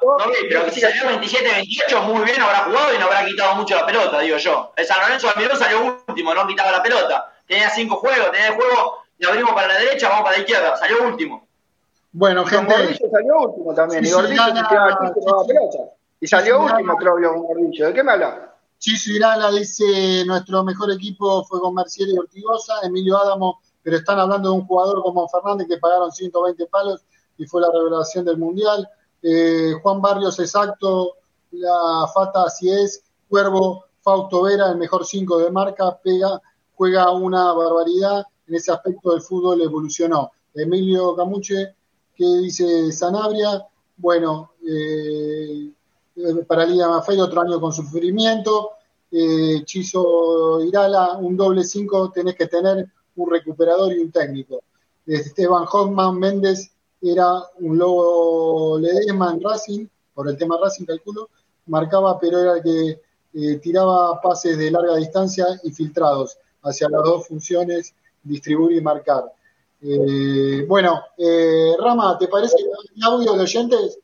[0.48, 4.20] pero si salió 27-28, muy bien habrá jugado y no habrá quitado mucho la pelota,
[4.20, 4.72] digo yo.
[4.76, 7.32] El San Lorenzo Almirón salió último, no quitaba la pelota.
[7.48, 10.76] Tenía cinco juegos, tenía el juego, le abrimos para la derecha, vamos para la izquierda.
[10.76, 11.48] Salió último.
[12.12, 12.72] Bueno, gente.
[12.72, 14.05] Gordillo salió último también.
[14.05, 15.55] Sí, y Gordillo se tiraba al piso y no daba sí, sí.
[15.57, 15.90] pelota.
[16.20, 17.86] Y salió último, gana- creo yo, con Gordillo.
[17.88, 18.34] ¿De qué me hablas?
[18.85, 24.18] Chiso Irala dice, nuestro mejor equipo fue con Mercier y Ortigosa, Emilio Adamo, pero están
[24.18, 27.01] hablando de un jugador como Fernández que pagaron 120 palos
[27.39, 28.87] y fue la revelación del Mundial.
[29.22, 31.14] Eh, Juan Barrios, exacto,
[31.53, 36.39] la Fata así es, Cuervo, Fausto Vera, el mejor 5 de marca, pega,
[36.74, 40.30] juega una barbaridad, en ese aspecto del fútbol evolucionó.
[40.55, 41.74] Emilio Camuche,
[42.14, 43.66] que dice Sanabria,
[43.97, 45.72] bueno, eh,
[46.46, 48.72] para Liga Mafei otro año con sufrimiento.
[49.10, 49.64] Eh,
[50.66, 52.86] Irala, un doble 5, tenés que tener
[53.16, 54.62] un recuperador y un técnico.
[55.06, 61.28] Esteban Hoffman Méndez era un lobo Ledesma en Racing, por el tema Racing calculo,
[61.66, 63.00] marcaba, pero era el que
[63.34, 69.24] eh, tiraba pases de larga distancia y filtrados hacia las dos funciones, distribuir y marcar.
[69.82, 73.98] Eh, bueno, eh, Rama, ¿te parece el audio de oyentes?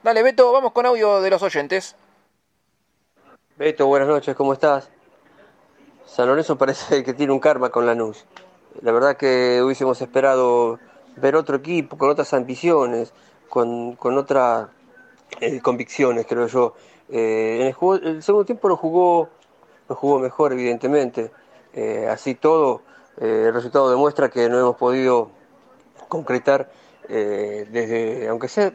[0.00, 1.96] Dale, Beto, vamos con audio de los oyentes.
[3.56, 4.88] Beto, buenas noches, ¿cómo estás?
[6.06, 8.24] San Lorenzo parece que tiene un karma con Lanús.
[8.80, 10.78] La verdad que hubiésemos esperado
[11.16, 13.12] ver otro equipo con otras ambiciones,
[13.48, 14.68] con, con otras
[15.40, 16.74] eh, convicciones, creo yo.
[17.08, 19.28] Eh, en el, segundo tiempo lo jugó,
[19.88, 21.32] lo jugó mejor, evidentemente.
[21.72, 22.82] Eh, así todo,
[23.16, 25.32] el resultado demuestra que no hemos podido
[26.08, 26.70] concretar
[27.08, 28.70] desde, aunque sea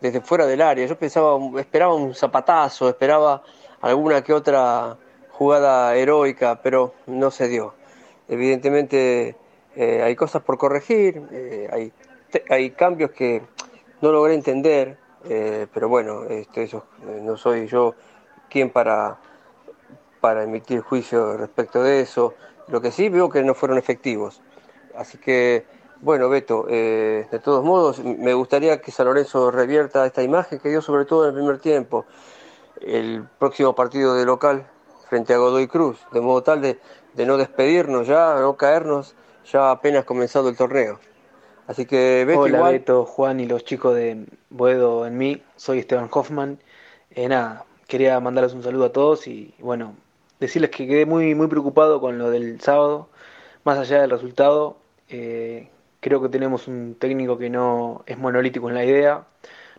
[0.00, 0.86] desde fuera del área.
[0.86, 3.42] Yo pensaba, esperaba un zapatazo, esperaba
[3.80, 4.96] alguna que otra
[5.30, 7.74] jugada heroica, pero no se dio.
[8.28, 9.36] Evidentemente
[9.74, 11.92] eh, hay cosas por corregir, eh, hay,
[12.48, 13.42] hay cambios que
[14.00, 16.84] no logré entender, eh, pero bueno, este, eso,
[17.22, 17.94] no soy yo
[18.48, 19.18] quien para,
[20.20, 22.34] para emitir juicio respecto de eso.
[22.68, 24.42] Lo que sí veo que no fueron efectivos.
[24.94, 25.64] Así que,
[26.02, 30.70] bueno, Beto, eh, de todos modos, me gustaría que San Lorenzo revierta esta imagen que
[30.70, 32.06] dio sobre todo en el primer tiempo,
[32.80, 34.66] el próximo partido de local
[35.08, 36.78] frente a Godoy Cruz, de modo tal de,
[37.14, 39.14] de no despedirnos ya, no caernos
[39.50, 40.98] ya apenas comenzado el torneo.
[41.66, 45.80] Así que Beto Hola igual, Beto, Juan y los chicos de Boedo en mí, soy
[45.80, 46.58] Esteban Hoffman.
[47.10, 49.94] Eh, nada, quería mandarles un saludo a todos y bueno,
[50.40, 53.08] decirles que quedé muy, muy preocupado con lo del sábado,
[53.64, 54.78] más allá del resultado.
[55.08, 55.68] eh,
[56.00, 59.26] creo que tenemos un técnico que no es monolítico en la idea.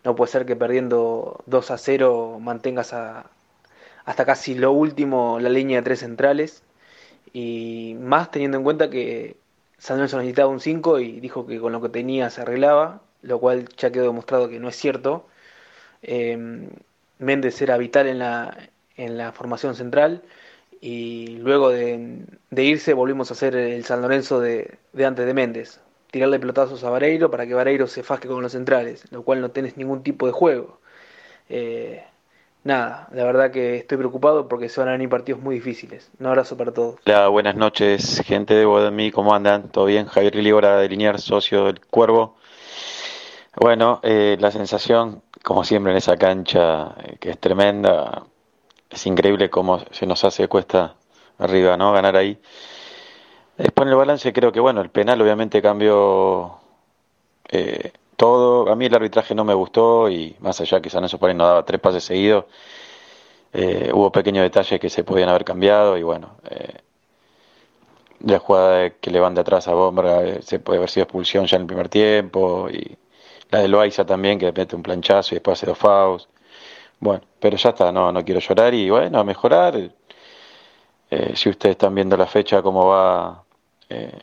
[0.04, 3.26] No puede ser que perdiendo 2 a 0 mantengas a-
[4.06, 6.64] hasta casi lo último la línea de tres centrales.
[7.34, 9.38] Y más teniendo en cuenta que
[9.78, 13.40] San Lorenzo necesitaba un 5 y dijo que con lo que tenía se arreglaba, lo
[13.40, 15.28] cual ya quedó demostrado que no es cierto.
[16.04, 16.38] Eh,
[17.20, 18.58] Méndez era vital en la,
[18.98, 20.24] en la formación central
[20.82, 25.82] y luego de, irse volvimos a hacer el San Lorenzo de, de antes de Méndez.
[26.12, 29.52] Tirarle pelotazos a Vareiro para que Vareiro se fasque con los centrales, lo cual no
[29.52, 30.80] tenés ningún tipo de juego.
[31.50, 32.04] Eh,
[32.64, 36.12] nada, la verdad que estoy preocupado porque se van a venir partidos muy difíciles.
[36.20, 37.00] Un abrazo para todos.
[37.06, 39.70] Hola, buenas noches, gente de Bodemí, ¿cómo andan?
[39.70, 40.06] ¿Todo bien?
[40.06, 42.36] Javier Libora de Liniers, socio del Cuervo.
[43.56, 48.24] Bueno, eh, la sensación, como siempre en esa cancha, eh, que es tremenda,
[48.90, 50.96] es increíble cómo se nos hace cuesta
[51.38, 51.92] arriba, ¿no?
[51.92, 52.40] Ganar ahí.
[53.62, 56.60] Después en el balance creo que, bueno, el penal obviamente cambió
[57.50, 58.72] eh, todo.
[58.72, 61.46] A mí el arbitraje no me gustó y más allá que San por ahí no
[61.46, 62.46] daba tres pases seguidos,
[63.54, 66.82] eh, hubo pequeños detalles que se podían haber cambiado y bueno, eh,
[68.22, 71.46] la jugada que le van de atrás a Bomberga eh, se puede haber sido expulsión
[71.48, 72.98] ya en el primer tiempo y
[73.52, 76.28] la de Loaiza también que mete un planchazo y después hace dos fouls.
[77.00, 79.92] Bueno, pero ya está, no, no quiero llorar y bueno, mejorar.
[81.36, 83.44] Si ustedes están viendo la fecha, cómo va,
[83.92, 84.22] eh,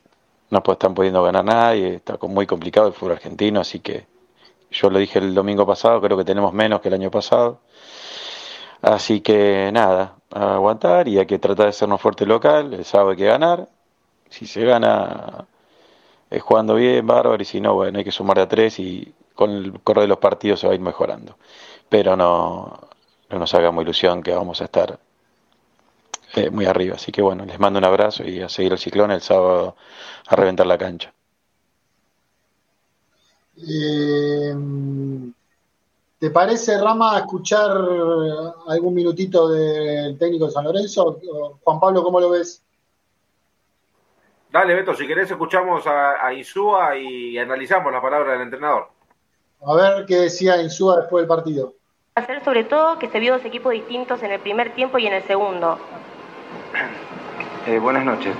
[0.50, 4.06] no pues están pudiendo ganar nadie, está con- muy complicado el fútbol argentino, así que
[4.70, 7.60] yo lo dije el domingo pasado, creo que tenemos menos que el año pasado.
[8.82, 13.16] Así que nada, aguantar y hay que tratar de sernos fuerte local, el sábado hay
[13.16, 13.68] que ganar.
[14.30, 15.46] Si se gana
[16.30, 19.50] es jugando bien, bárbaro, y si no, bueno, hay que sumar a tres y con
[19.52, 21.36] el correr de los partidos se va a ir mejorando.
[21.88, 22.80] Pero no,
[23.30, 24.98] no nos hagamos ilusión que vamos a estar
[26.34, 26.96] eh, muy arriba.
[26.96, 29.76] Así que bueno, les mando un abrazo y a seguir el ciclón el sábado
[30.26, 31.12] a reventar la cancha.
[33.56, 34.54] Eh,
[36.18, 37.70] ¿Te parece, Rama, escuchar
[38.66, 41.20] algún minutito del técnico de San Lorenzo?
[41.62, 42.62] Juan Pablo, ¿cómo lo ves?
[44.50, 48.88] Dale, Beto, si querés escuchamos a, a Insúa y analizamos la palabra del entrenador.
[49.64, 51.74] A ver qué decía Insúa después del partido.
[52.14, 55.12] Hacer sobre todo que se vio dos equipos distintos en el primer tiempo y en
[55.12, 55.78] el segundo.
[57.68, 58.34] Eh, buenas noches.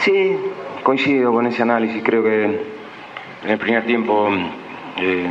[0.00, 0.34] Sí,
[0.82, 2.02] coincido con ese análisis.
[2.02, 4.30] Creo que en el primer tiempo
[4.96, 5.28] eh,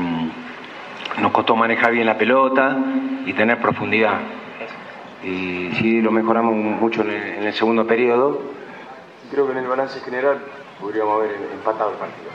[1.18, 2.78] nos costó manejar bien la pelota
[3.26, 4.20] y tener profundidad.
[5.24, 8.40] Y sí, lo mejoramos mucho en el, en el segundo periodo.
[9.32, 10.38] Creo que en el balance general
[10.80, 12.30] podríamos haber empatado el partido.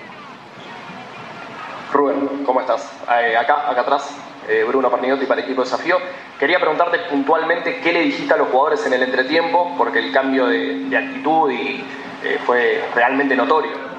[1.93, 2.93] Rubén, ¿cómo estás?
[3.09, 4.19] Eh, acá, acá atrás,
[4.49, 5.99] eh, Bruno Parniotti para Equipo Desafío.
[6.39, 10.47] Quería preguntarte puntualmente qué le dijiste a los jugadores en el entretiempo, porque el cambio
[10.47, 11.85] de, actitud y,
[12.25, 13.93] eh, fue realmente notorio.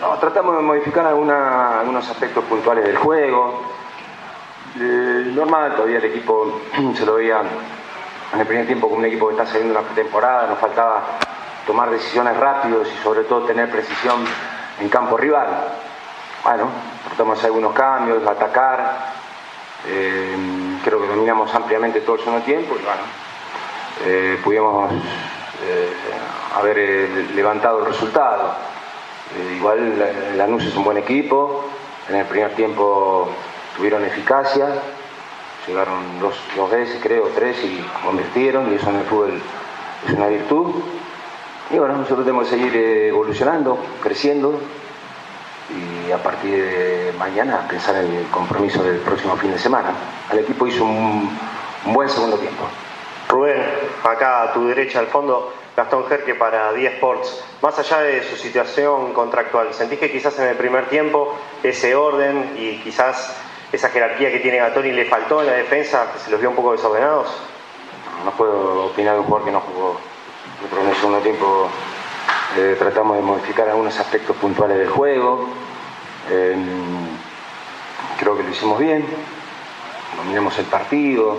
[0.00, 3.62] No, tratamos de modificar algunos aspectos puntuales del juego.
[4.80, 6.60] Eh, normal, todavía el equipo
[6.94, 7.42] se lo veía
[8.32, 11.18] en el primer tiempo como un equipo que está saliendo una temporada, nos faltaba
[11.66, 14.24] tomar decisiones rápidos y sobre todo tener precisión
[14.80, 15.48] en campo rival.
[16.44, 16.68] Bueno,
[17.06, 19.12] tratamos de hacer algunos cambios, atacar.
[19.86, 20.36] Eh,
[20.84, 23.02] creo que dominamos ampliamente todo el segundo tiempo y bueno,
[24.04, 25.92] eh, pudimos eh,
[26.56, 28.54] haber levantado el resultado.
[29.56, 31.64] Igual la- Lanús es un buen equipo,
[32.08, 33.28] en el primer tiempo
[33.76, 34.66] tuvieron eficacia,
[35.66, 39.40] llegaron dos, dos veces creo, tres y convirtieron y eso en el fútbol
[40.06, 40.74] es una virtud.
[41.70, 44.58] Y bueno, nosotros tenemos que seguir evolucionando, creciendo
[45.70, 49.90] y a partir de mañana pensar en el compromiso del próximo fin de semana.
[50.32, 51.38] El equipo hizo un,
[51.84, 52.64] un buen segundo tiempo.
[53.28, 53.62] Rubén,
[54.04, 57.44] acá a tu derecha al fondo, Gastón Jerque para 10 Sports.
[57.60, 62.54] Más allá de su situación contractual, ¿sentís que quizás en el primer tiempo ese orden
[62.58, 63.36] y quizás
[63.70, 66.56] esa jerarquía que tiene Gatoni le faltó en la defensa, que se los vio un
[66.56, 67.28] poco desordenados?
[68.24, 69.96] No puedo opinar de un jugador que no jugó.
[70.80, 71.68] En el segundo tiempo
[72.56, 75.48] eh, tratamos de modificar algunos aspectos puntuales del juego.
[76.30, 76.56] Eh,
[78.18, 79.06] creo que lo hicimos bien.
[80.16, 81.38] Dominamos el partido,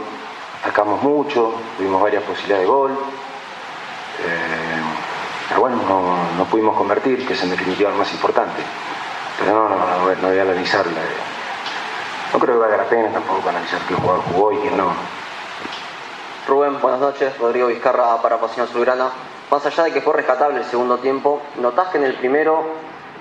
[0.61, 2.91] atacamos mucho, tuvimos varias posibilidades de gol.
[2.91, 4.81] Eh,
[5.47, 5.77] pero bueno,
[6.37, 8.61] no, pudimos convertir, que es en definitiva lo más importante.
[9.39, 10.85] Pero no, no, voy a analizar.
[12.31, 14.93] No creo que valga la pena tampoco analizar qué jugador jugó y quién no.
[16.47, 17.37] Rubén, buenas noches.
[17.39, 19.09] Rodrigo Vizcarra para Pasión Azulgrana.
[19.51, 22.63] Más allá de que fue rescatable el segundo tiempo, ¿notás que en el primero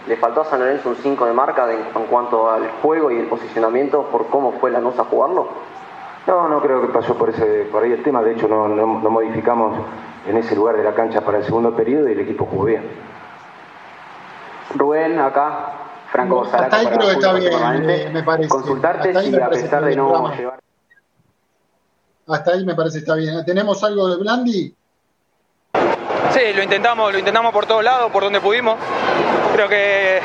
[0.06, 3.16] le faltó a San Lorenzo un 5 de marca de- en cuanto al juego y
[3.18, 5.48] el posicionamiento por cómo fue la a jugarlo?
[6.26, 8.22] No, no creo que pasó por ese por ahí el tema.
[8.22, 9.74] De hecho, no, no, no modificamos
[10.26, 12.82] en ese lugar de la cancha para el segundo periodo y el equipo jugó bien.
[14.74, 15.72] Rubén, acá,
[16.12, 18.02] Franco Hasta Zaraca ahí para creo que está bien, Permanente.
[18.06, 18.48] eh, me parece.
[18.50, 20.60] Consultarte Hasta si a pesar de no llevar
[22.26, 23.42] Hasta ahí me parece está bien.
[23.46, 24.77] ¿Tenemos algo de Blandi?
[26.39, 28.77] Sí, lo intentamos, lo intentamos por todos lados, por donde pudimos.
[29.55, 30.20] Creo que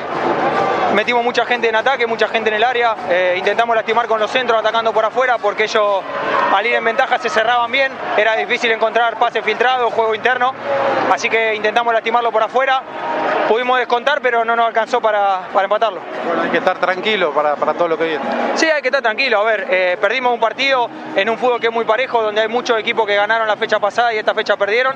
[0.93, 2.95] metimos mucha gente en ataque, mucha gente en el área.
[3.09, 6.01] Eh, intentamos lastimar con los centros atacando por afuera porque ellos
[6.53, 7.91] al ir en ventaja se cerraban bien.
[8.17, 10.53] Era difícil encontrar pase filtrado, juego interno.
[11.11, 12.81] Así que intentamos lastimarlo por afuera.
[13.47, 15.99] Pudimos descontar, pero no nos alcanzó para, para empatarlo.
[16.25, 18.23] Bueno, hay que estar tranquilo para, para todo lo que viene.
[18.55, 19.39] Sí, hay que estar tranquilo.
[19.39, 22.47] A ver, eh, perdimos un partido en un fútbol que es muy parejo, donde hay
[22.47, 24.95] muchos equipos que ganaron la fecha pasada y esta fecha perdieron.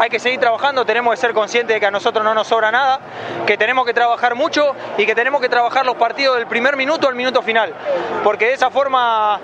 [0.00, 2.70] Hay que seguir trabajando, tenemos que ser conscientes de que a nosotros no nos sobra
[2.70, 3.00] nada,
[3.46, 7.08] que tenemos que trabajar mucho y que tenemos que trabajar los partidos del primer minuto
[7.08, 7.72] al minuto final.
[8.22, 9.40] Porque de esa forma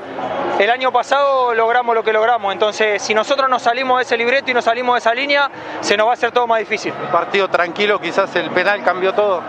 [0.59, 2.53] el año pasado logramos lo que logramos.
[2.53, 5.51] Entonces, si nosotros nos salimos de ese libreto y nos salimos de esa línea,
[5.81, 6.93] se nos va a hacer todo más difícil.
[7.11, 9.43] Partido tranquilo, quizás el penal cambió todo.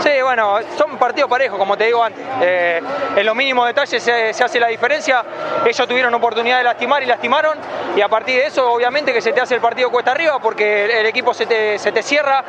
[0.00, 2.24] Sí, bueno, son partidos parejos, como te digo antes.
[2.40, 2.80] Eh,
[3.16, 5.24] en los mínimos detalles se, se hace la diferencia.
[5.64, 7.58] Ellos tuvieron oportunidad de lastimar y lastimaron.
[7.96, 10.84] Y a partir de eso, obviamente, que se te hace el partido cuesta arriba porque
[10.84, 12.42] el, el equipo se te, se te cierra,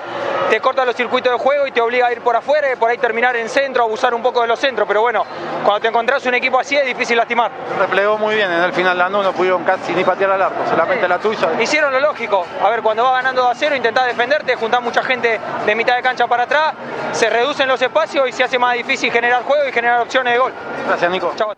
[0.50, 2.90] te corta los circuitos de juego y te obliga a ir por afuera y por
[2.90, 4.88] ahí terminar en centro, abusar un poco de los centros.
[4.88, 5.26] Pero bueno,
[5.64, 7.52] cuando te encontrás un equipo así es difícil lastimar.
[7.78, 11.08] Replegó muy bien en el final la no pudieron casi ni patear al arco, solamente
[11.08, 11.50] la tuya.
[11.60, 12.46] Hicieron lo lógico.
[12.64, 15.96] A ver, cuando vas ganando 2 a 0, intentás defenderte, juntás mucha gente de mitad
[15.96, 16.74] de cancha para atrás,
[17.12, 20.40] se reducen los espacios y se hace más difícil generar juego y generar opciones de
[20.40, 20.54] gol.
[20.88, 21.34] Gracias, Nico.
[21.36, 21.50] Chau.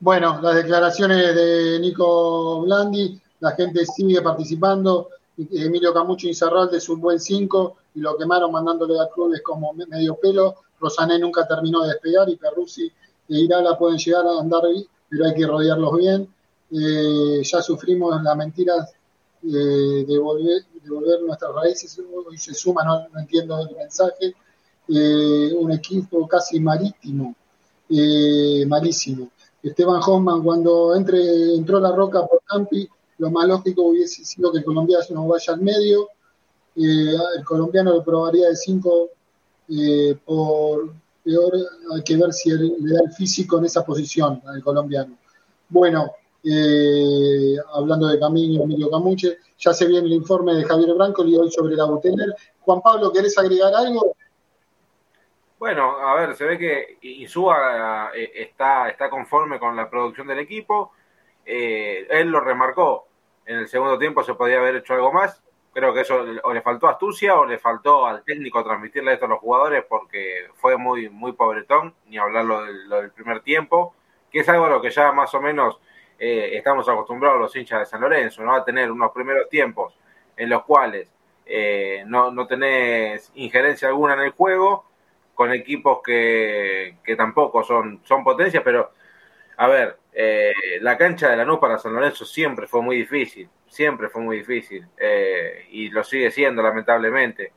[0.00, 5.08] Bueno, las declaraciones de Nico Blandi, la gente sigue participando.
[5.36, 9.86] Emilio Camucho Incerralde es un buen 5 y lo quemaron mandándole a Clubes como me-
[9.86, 10.54] medio pelo.
[10.80, 12.92] Rosané nunca terminó de despegar y Perruzzi e
[13.40, 14.62] Irala pueden llegar a andar
[15.08, 16.28] pero hay que rodearlos bien.
[16.70, 18.92] Eh, ya sufrimos las mentiras
[19.44, 24.34] eh, de, volver, de volver nuestras raíces, hoy se suma, no, entiendo el mensaje.
[24.88, 27.34] Eh, un equipo casi marítimo.
[27.88, 29.30] eh, malísimo.
[29.62, 32.86] Esteban Hoffman, cuando entró la roca por Campi,
[33.18, 36.08] lo más lógico hubiese sido que el colombiano no vaya al medio.
[36.76, 39.08] Eh, el colombiano lo probaría de 5
[39.68, 40.92] eh, por
[41.22, 41.52] peor,
[41.94, 45.16] hay que ver si le da el físico en esa posición al colombiano.
[45.68, 46.12] Bueno,
[46.44, 51.36] eh, hablando de Camino, Emilio Camuche, ya se viene el informe de Javier Branco y
[51.36, 52.34] hoy sobre la Butener.
[52.60, 54.14] Juan Pablo, ¿querés agregar algo?
[55.58, 60.40] Bueno, a ver, se ve que Insúa eh, está, está conforme con la producción del
[60.40, 60.92] equipo.
[61.46, 63.06] Eh, él lo remarcó.
[63.46, 65.42] En el segundo tiempo se podía haber hecho algo más.
[65.72, 69.28] Creo que eso o le faltó astucia o le faltó al técnico transmitirle esto a
[69.28, 73.94] los jugadores porque fue muy, muy pobretón, ni hablarlo del, del primer tiempo,
[74.30, 75.80] que es algo a lo que ya más o menos
[76.18, 78.54] eh, estamos acostumbrados los hinchas de San Lorenzo, ¿no?
[78.54, 79.98] A tener unos primeros tiempos
[80.36, 81.12] en los cuales
[81.46, 84.86] eh, no, no tenés injerencia alguna en el juego,
[85.34, 88.92] con equipos que, que tampoco son, son potencias, pero
[89.56, 94.08] a ver, eh, la cancha de Lanús para San Lorenzo siempre fue muy difícil, siempre
[94.08, 94.86] fue muy difícil,
[95.70, 97.52] y lo sigue siendo lamentablemente.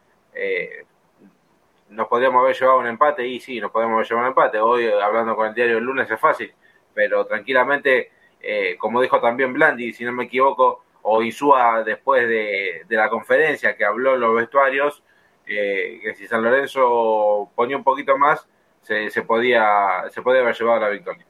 [1.89, 4.59] Nos podríamos haber llevado un empate, y sí, nos podemos haber llevado un empate.
[4.59, 6.53] Hoy, hablando con el diario el lunes, es fácil,
[6.93, 8.11] pero tranquilamente,
[8.49, 13.09] eh, como dijo también Blandi, si no me equivoco, o Isúa después de, de la
[13.09, 15.03] conferencia que habló en los vestuarios,
[15.45, 18.47] eh, que si San Lorenzo ponía un poquito más,
[18.83, 21.25] se, se, podía, se podía haber llevado la victoria.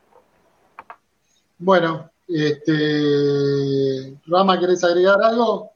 [1.58, 5.72] Bueno, este, Rama, ¿querés agregar algo?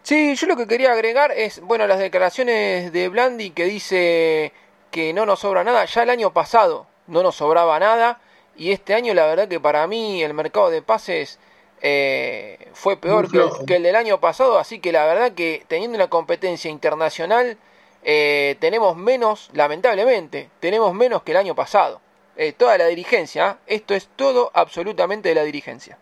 [0.00, 4.54] Sí, yo lo que quería agregar es, bueno, las declaraciones de Blandi que dice
[4.90, 5.84] que no nos sobra nada.
[5.84, 8.20] Ya el año pasado no nos sobraba nada
[8.56, 11.38] y este año la verdad que para mí el mercado de pases
[11.82, 15.96] eh, fue peor que, que, el del año pasado, así que la verdad que teniendo
[15.96, 17.58] una competencia internacional
[18.02, 22.00] eh, tenemos menos, lamentablemente, tenemos menos que el año pasado.
[22.36, 25.98] Eh, toda la dirigencia, esto es todo absolutamente de la dirigencia.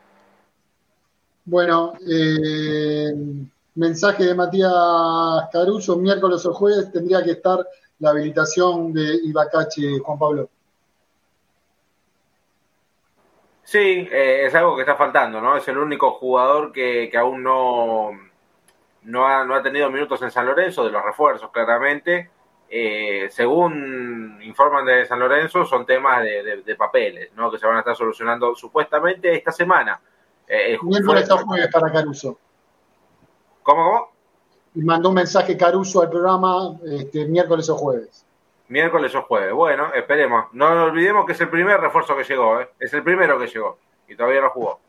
[1.46, 1.94] Bueno,
[3.74, 4.70] mensaje de Matías
[5.52, 7.66] Caruso, miércoles o jueves tendría que estar
[7.98, 10.50] la habilitación de Ibacache, Juan Pablo.
[13.74, 15.56] Sí, eh, es algo que está faltando, ¿no?
[15.56, 18.12] Es el único jugador que, que aún no,
[19.02, 22.30] no, ha, no ha tenido minutos en San Lorenzo, de los refuerzos, claramente.
[22.68, 27.50] Eh, según informan de San Lorenzo, son temas de, de, de, papeles, ¿no?
[27.50, 30.00] Que se van a estar solucionando supuestamente esta semana.
[30.46, 32.38] Eh, Miércoles o jueves para Caruso.
[33.64, 34.08] ¿Cómo, cómo?
[34.76, 38.24] Y mandó un mensaje Caruso al programa este, miércoles o jueves.
[38.68, 39.52] Miércoles o jueves.
[39.52, 40.46] Bueno, esperemos.
[40.52, 42.70] No nos olvidemos que es el primer refuerzo que llegó, ¿eh?
[42.78, 43.78] Es el primero que llegó.
[44.08, 44.80] Y todavía no jugó.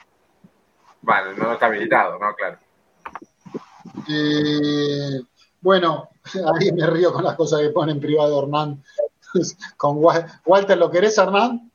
[1.02, 2.34] Vale, no está habilitado, ¿no?
[2.34, 2.58] Claro.
[4.10, 5.22] Eh,
[5.62, 6.10] bueno,
[6.60, 8.84] ahí me río con las cosas que pone en privado Hernán.
[9.78, 9.98] con
[10.46, 11.72] Walter, ¿lo querés, Hernán?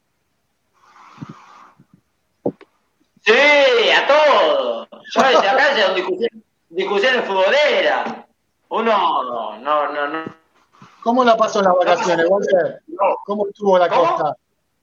[3.22, 4.88] Sí, a todo.
[4.90, 8.24] Yo desde acá son discusiones, discusiones futboleras.
[8.68, 10.39] Uno no, no, no, no.
[11.02, 12.82] ¿Cómo la pasó en las vacaciones, Walter?
[13.24, 14.36] ¿Cómo estuvo la costa?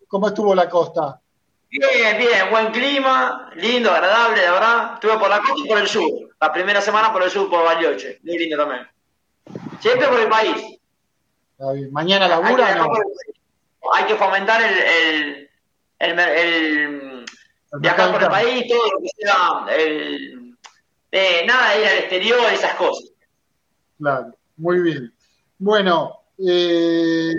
[0.07, 1.21] ¿Cómo estuvo la costa?
[1.69, 4.93] Bien, bien, buen clima, lindo, agradable, la verdad.
[4.95, 6.09] Estuve por la costa y por el sur.
[6.39, 8.19] La primera semana por el sur, por Bariloche.
[8.23, 8.87] Muy lindo también.
[9.79, 10.79] Siempre por el país.
[11.91, 12.87] ¿Mañana labura hay no?
[13.93, 15.49] Hay que fomentar el,
[15.99, 17.25] el, el, el
[17.79, 20.57] viajar por el país, todo lo que sea, el,
[21.11, 23.09] eh, nada, ir al exterior, esas cosas.
[23.97, 25.13] Claro, muy bien.
[25.59, 27.33] Bueno, eh,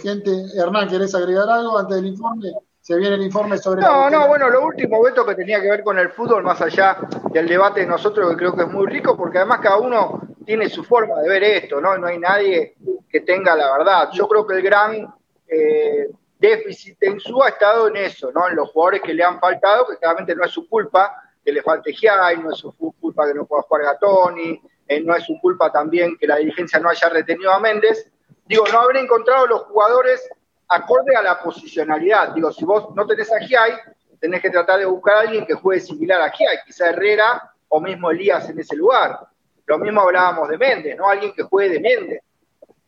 [0.00, 2.52] gente, Hernán, ¿querés agregar algo antes del informe?
[2.80, 3.82] Se viene el informe sobre...
[3.82, 6.98] No, no, bueno, lo último, Beto, que tenía que ver con el fútbol, más allá
[7.32, 10.68] del debate de nosotros, que creo que es muy rico, porque además cada uno tiene
[10.68, 11.98] su forma de ver esto, ¿no?
[11.98, 12.76] No hay nadie
[13.10, 14.10] que tenga la verdad.
[14.12, 15.12] Yo creo que el gran
[15.48, 18.48] eh, déficit en su ha estado en eso, ¿no?
[18.48, 21.62] En los jugadores que le han faltado, que claramente no es su culpa que le
[21.62, 25.38] falte Giai, no es su culpa que no pueda jugar Gatoni, eh, no es su
[25.40, 28.10] culpa también que la dirigencia no haya retenido a Méndez.
[28.46, 30.28] Digo, no haber encontrado los jugadores
[30.68, 32.32] acorde a la posicionalidad.
[32.32, 33.72] Digo, si vos no tenés a Giai,
[34.20, 37.80] tenés que tratar de buscar a alguien que juegue similar a Giai, quizá Herrera o
[37.80, 39.18] mismo Elías en ese lugar.
[39.66, 41.08] Lo mismo hablábamos de Méndez, ¿no?
[41.08, 42.22] Alguien que juegue de Méndez.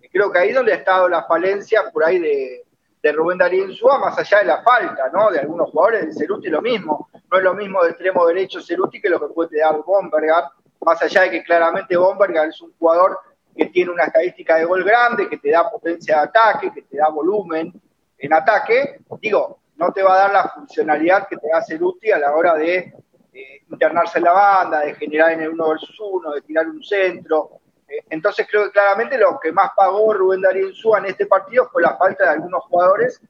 [0.00, 2.64] Y creo que ahí es donde ha estado la falencia por ahí de,
[3.02, 5.30] de Rubén Darío Insúa, más allá de la falta, ¿no?
[5.30, 7.08] De algunos jugadores, de Ceruti lo mismo.
[7.30, 10.44] No es lo mismo de extremo derecho Ceruti que lo que puede dar Bombergar,
[10.80, 13.18] más allá de que claramente Bombergar es un jugador
[13.56, 16.96] que tiene una estadística de gol grande, que te da potencia de ataque, que te
[16.96, 17.72] da volumen
[18.18, 22.18] en ataque, digo, no te va a dar la funcionalidad que te da Ceruti a
[22.18, 22.92] la hora de
[23.32, 26.82] eh, internarse en la banda, de generar en el uno versus uno, de tirar un
[26.82, 27.60] centro.
[27.88, 31.68] Eh, entonces creo que claramente lo que más pagó Rubén Darío Insúa en este partido
[31.70, 33.20] fue la falta de algunos jugadores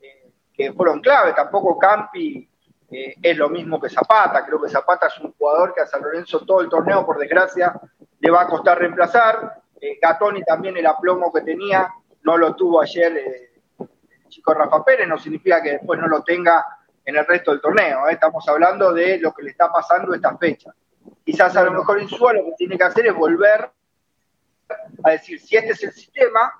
[0.00, 1.32] eh, que fueron clave.
[1.32, 2.48] Tampoco Campi
[2.90, 4.44] es lo mismo que Zapata.
[4.44, 7.78] Creo que Zapata es un jugador que a San Lorenzo todo el torneo, por desgracia,
[8.20, 9.62] le va a costar reemplazar.
[9.80, 11.92] Eh, Gatoni también el aplomo que tenía
[12.22, 16.22] no lo tuvo ayer eh, el chico Rafa Pérez, no significa que después no lo
[16.22, 16.64] tenga
[17.04, 18.08] en el resto del torneo.
[18.08, 18.12] ¿eh?
[18.12, 20.74] Estamos hablando de lo que le está pasando esta fecha.
[21.24, 23.70] Quizás a lo mejor Insúa lo que tiene que hacer es volver
[25.04, 26.52] a decir, si este es el sistema,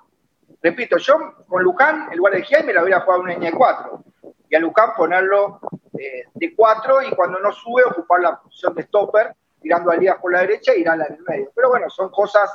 [0.61, 4.03] repito, yo con Luján, el lugar de me la hubiera jugado una línea de 4.
[4.49, 5.59] Y a Luján ponerlo
[5.99, 10.17] eh, de 4 y cuando no sube ocupar la posición de stopper, tirando a Elías
[10.21, 11.51] por la derecha y irán en el medio.
[11.55, 12.49] Pero bueno, son cosas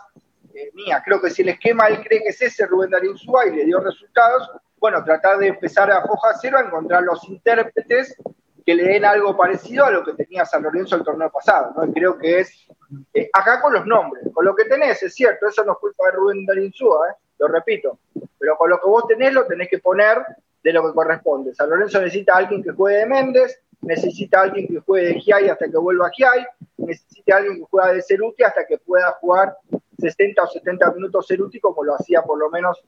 [0.54, 1.02] eh, mías.
[1.04, 3.64] Creo que si el esquema él cree que es ese, Rubén Darín Súa, y le
[3.64, 8.16] dio resultados, bueno, tratar de empezar a foja cero a encontrar los intérpretes
[8.64, 11.72] que le den algo parecido a lo que tenía San Lorenzo el torneo pasado.
[11.76, 11.86] ¿no?
[11.86, 12.66] Y creo que es
[13.14, 16.06] eh, acá con los nombres, con lo que tenés, es cierto, eso no es culpa
[16.06, 17.14] de Rubén Darín Súa, ¿eh?
[17.38, 17.98] lo repito,
[18.38, 20.18] pero con lo que vos tenés lo tenés que poner
[20.62, 21.54] de lo que corresponde.
[21.54, 25.20] San Lorenzo necesita a alguien que juegue de Méndez, necesita a alguien que juegue de
[25.20, 26.46] Giai hasta que vuelva Giai,
[26.78, 29.56] necesita a alguien que juegue de Ceruti hasta que pueda jugar
[29.98, 32.80] 60 o 70 minutos Ceruti como lo hacía por lo menos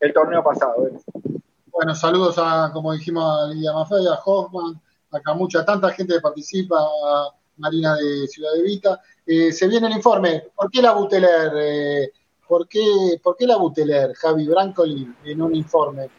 [0.00, 0.86] el torneo pasado.
[0.86, 1.00] ¿eh?
[1.66, 4.80] Bueno, saludos a, como dijimos, a Lidia Maffei, a Hoffman,
[5.10, 9.00] a Camucha, tanta gente que participa, a Marina de Ciudad de Vita.
[9.26, 10.44] Eh, se viene el informe.
[10.54, 11.52] ¿Por qué la Buteler?
[11.56, 12.12] Eh,
[12.46, 16.10] ¿por, qué, ¿Por qué la Buteler, Javi Brancoli, en un informe?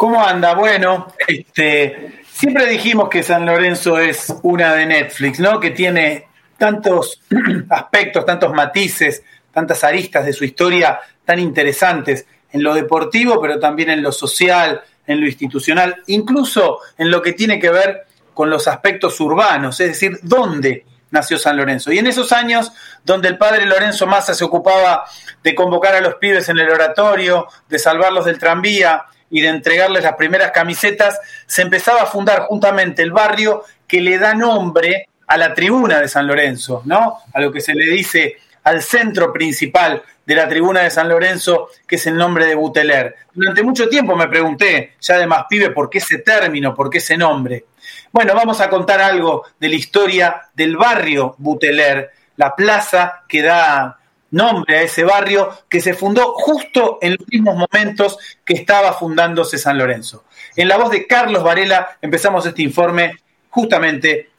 [0.00, 0.54] ¿Cómo anda?
[0.54, 5.60] Bueno, este, siempre dijimos que San Lorenzo es una de Netflix, ¿no?
[5.60, 7.20] Que tiene tantos
[7.68, 9.22] aspectos, tantos matices,
[9.52, 14.80] tantas aristas de su historia tan interesantes en lo deportivo, pero también en lo social,
[15.06, 19.88] en lo institucional, incluso en lo que tiene que ver con los aspectos urbanos, es
[19.88, 21.92] decir, dónde nació San Lorenzo.
[21.92, 22.72] Y en esos años
[23.04, 25.04] donde el padre Lorenzo Massa se ocupaba
[25.44, 30.02] de convocar a los pibes en el oratorio, de salvarlos del tranvía y de entregarles
[30.02, 35.36] las primeras camisetas, se empezaba a fundar juntamente el barrio que le da nombre a
[35.36, 37.18] la tribuna de San Lorenzo, ¿no?
[37.32, 41.68] A lo que se le dice al centro principal de la tribuna de San Lorenzo,
[41.86, 43.14] que es el nombre de Buteler.
[43.32, 46.98] Durante mucho tiempo me pregunté, ya de más pibe, ¿por qué ese término, por qué
[46.98, 47.66] ese nombre?
[48.12, 53.99] Bueno, vamos a contar algo de la historia del barrio Buteler, la plaza que da
[54.30, 59.58] nombre a ese barrio que se fundó justo en los mismos momentos que estaba fundándose
[59.58, 60.24] San Lorenzo.
[60.56, 63.18] En la voz de Carlos Varela empezamos este informe
[63.50, 64.30] justamente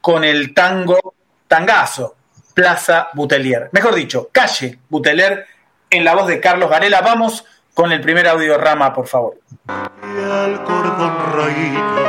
[0.00, 1.14] con el tango
[1.46, 2.16] Tangazo,
[2.54, 3.68] Plaza Butelier.
[3.72, 5.46] Mejor dicho, calle Butelier,
[5.90, 7.00] en la voz de Carlos Varela.
[7.02, 7.44] Vamos
[7.74, 9.38] con el primer audio rama, por favor.
[9.68, 12.08] Y al cordón raído,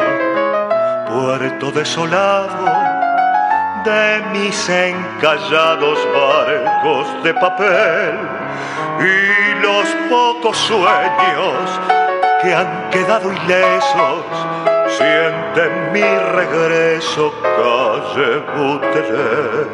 [1.08, 2.83] puerto desolado
[3.84, 8.18] de mis encallados barcos de papel
[9.00, 11.80] y los pocos sueños
[12.42, 14.26] que han quedado ilesos
[14.98, 19.68] sienten mi regreso, calle Buteler.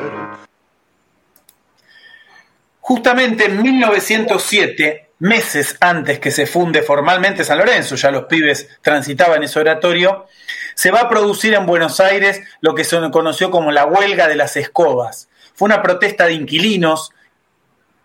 [2.80, 9.43] Justamente en 1907, meses antes que se funde formalmente San Lorenzo, ya los pibes transitaban
[9.43, 10.27] ese oratorio,
[10.73, 14.35] se va a producir en Buenos Aires lo que se conoció como la huelga de
[14.35, 15.27] las escobas.
[15.53, 17.11] Fue una protesta de inquilinos,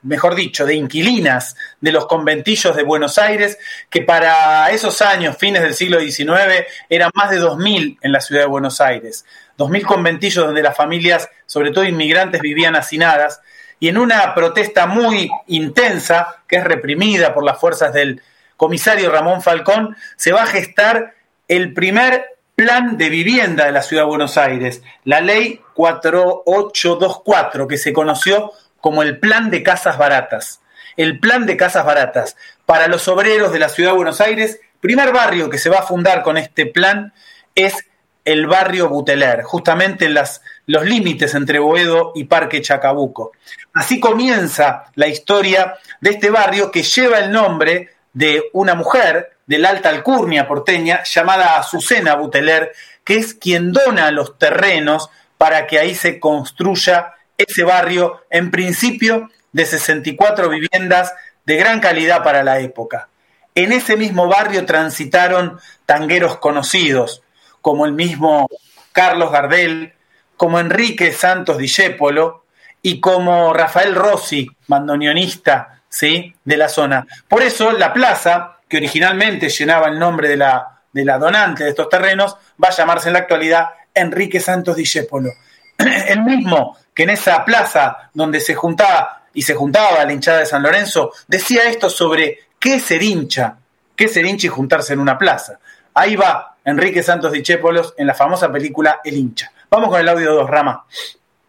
[0.02, 3.58] mejor dicho, de inquilinas de los conventillos de Buenos Aires,
[3.88, 8.42] que para esos años, fines del siglo XIX, eran más de 2.000 en la ciudad
[8.42, 9.24] de Buenos Aires.
[9.56, 13.40] 2.000 conventillos donde las familias, sobre todo inmigrantes, vivían hacinadas
[13.84, 18.22] y en una protesta muy intensa, que es reprimida por las fuerzas del
[18.56, 21.12] comisario Ramón Falcón, se va a gestar
[21.48, 22.24] el primer
[22.56, 28.52] plan de vivienda de la ciudad de Buenos Aires, la ley 4824, que se conoció
[28.80, 30.62] como el plan de casas baratas.
[30.96, 35.12] El plan de casas baratas para los obreros de la ciudad de Buenos Aires, primer
[35.12, 37.12] barrio que se va a fundar con este plan
[37.54, 37.84] es
[38.24, 43.32] el barrio Buteler, justamente en las, los límites entre Boedo y Parque Chacabuco.
[43.74, 49.58] Así comienza la historia de este barrio que lleva el nombre de una mujer de
[49.58, 52.72] la alta alcurnia porteña llamada Azucena Buteler,
[53.04, 59.30] que es quien dona los terrenos para que ahí se construya ese barrio, en principio
[59.52, 61.12] de 64 viviendas
[61.44, 63.08] de gran calidad para la época.
[63.54, 67.22] En ese mismo barrio transitaron tangueros conocidos,
[67.64, 68.46] como el mismo
[68.92, 69.94] Carlos Gardel,
[70.36, 72.44] como Enrique Santos Discépolo
[72.82, 76.34] y como Rafael Rossi, bandoneonista ¿sí?
[76.44, 77.06] de la zona.
[77.26, 81.70] Por eso la plaza, que originalmente llenaba el nombre de la, de la donante de
[81.70, 85.30] estos terrenos, va a llamarse en la actualidad Enrique Santos Discépolo.
[85.78, 90.46] El mismo que en esa plaza donde se juntaba y se juntaba la hinchada de
[90.46, 93.56] San Lorenzo, decía esto sobre qué ser hincha,
[93.96, 95.58] qué ser hincha y juntarse en una plaza.
[95.94, 99.52] Ahí va Enrique Santos Dichepolos en la famosa película El hincha.
[99.70, 100.84] Vamos con el audio 2, Rama.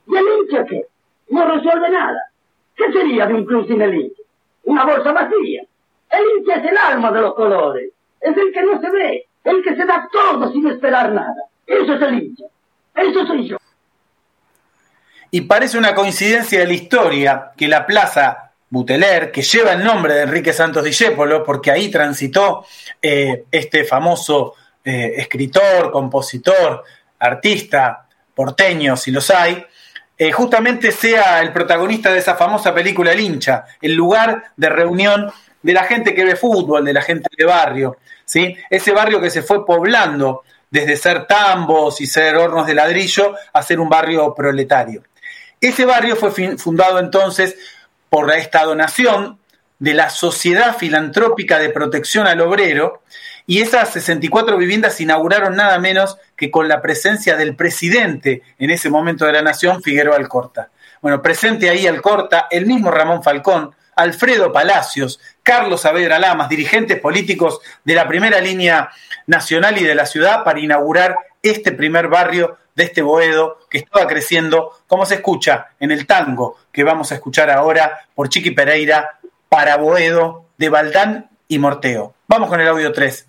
[0.07, 0.85] ¿Y el hincha qué?
[1.29, 2.31] No resuelve nada.
[2.75, 4.21] ¿Qué sería de un club sin el hincha?
[4.63, 5.63] Una bolsa vacía.
[6.09, 7.91] El hincha es el alma de los colores.
[8.19, 11.35] Es el que no se ve, el que se da todo sin esperar nada.
[11.65, 12.45] Eso es el hincha.
[12.95, 13.57] Eso soy yo.
[15.31, 20.13] Y parece una coincidencia de la historia que la plaza Buteler, que lleva el nombre
[20.13, 22.65] de Enrique Santos Discépolo, porque ahí transitó
[23.01, 24.55] eh, este famoso
[24.85, 26.83] eh, escritor, compositor,
[27.19, 29.65] artista, porteño, si los hay,
[30.17, 35.31] eh, justamente sea el protagonista de esa famosa película El hincha, el lugar de reunión
[35.61, 38.55] de la gente que ve fútbol, de la gente de barrio, ¿sí?
[38.69, 43.63] ese barrio que se fue poblando desde ser tambos y ser hornos de ladrillo a
[43.63, 45.03] ser un barrio proletario.
[45.59, 47.55] Ese barrio fue fundado entonces
[48.09, 49.39] por esta donación
[49.79, 53.01] de la Sociedad Filantrópica de Protección al Obrero
[53.47, 58.69] y esas 64 viviendas se inauguraron nada menos que con la presencia del presidente en
[58.71, 60.69] ese momento de la Nación, Figueroa Alcorta.
[61.01, 67.59] Bueno, presente ahí Alcorta, el mismo Ramón Falcón, Alfredo Palacios, Carlos Saavedra Lamas, dirigentes políticos
[67.83, 68.89] de la primera línea
[69.27, 74.07] nacional y de la ciudad para inaugurar este primer barrio de este Boedo que estaba
[74.07, 79.19] creciendo, como se escucha en el tango que vamos a escuchar ahora por Chiqui Pereira
[79.47, 82.15] para Boedo de Baldán y Morteo.
[82.27, 83.27] Vamos con el audio 3,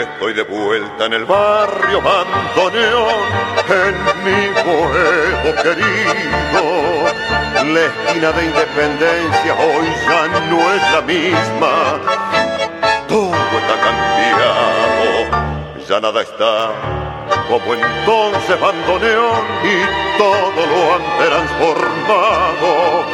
[0.00, 3.24] Estoy de vuelta en el barrio Bandoneón,
[3.68, 6.62] en mi Boedo querido.
[7.64, 11.98] La esquina de Independencia hoy ya no es la misma.
[13.08, 15.18] Todo está cambiado,
[15.88, 16.70] ya nada está
[17.48, 19.84] como entonces Bandoneón y
[20.16, 23.04] todo lo han transformado.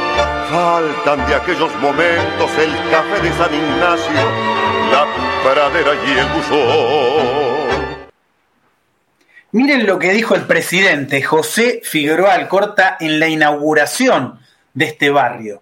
[0.51, 4.21] Faltan de aquellos momentos el café de San Ignacio,
[4.91, 5.07] la
[5.45, 8.11] pradera y el buzón.
[9.53, 14.41] Miren lo que dijo el presidente José Figueroa Alcorta en la inauguración
[14.75, 15.61] de este barrio.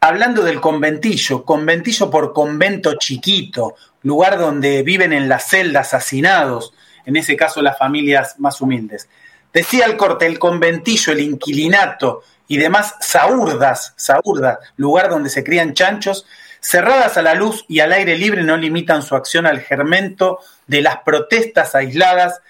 [0.00, 6.74] Hablando del conventillo, conventillo por convento chiquito, lugar donde viven en las celdas hacinados,
[7.04, 9.08] en ese caso las familias más humildes.
[9.56, 16.26] Decía Alcorta, el conventillo, el inquilinato y demás saurdas, saurdas, lugar donde se crían chanchos,
[16.60, 20.82] cerradas a la luz y al aire libre no limitan su acción al germento de
[20.82, 22.42] las protestas aisladas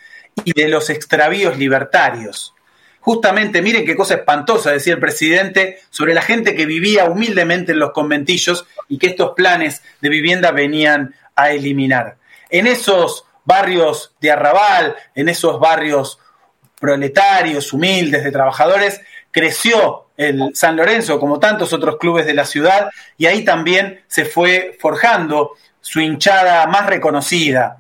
[0.45, 2.55] y de los extravíos libertarios.
[2.99, 7.79] Justamente, miren qué cosa espantosa, decía el presidente, sobre la gente que vivía humildemente en
[7.79, 12.17] los conventillos y que estos planes de vivienda venían a eliminar.
[12.51, 16.19] En esos barrios de arrabal, en esos barrios
[16.81, 19.01] proletarios, humildes, de trabajadores,
[19.31, 22.89] creció el San Lorenzo como tantos otros clubes de la ciudad
[23.19, 27.79] y ahí también se fue forjando su hinchada más reconocida,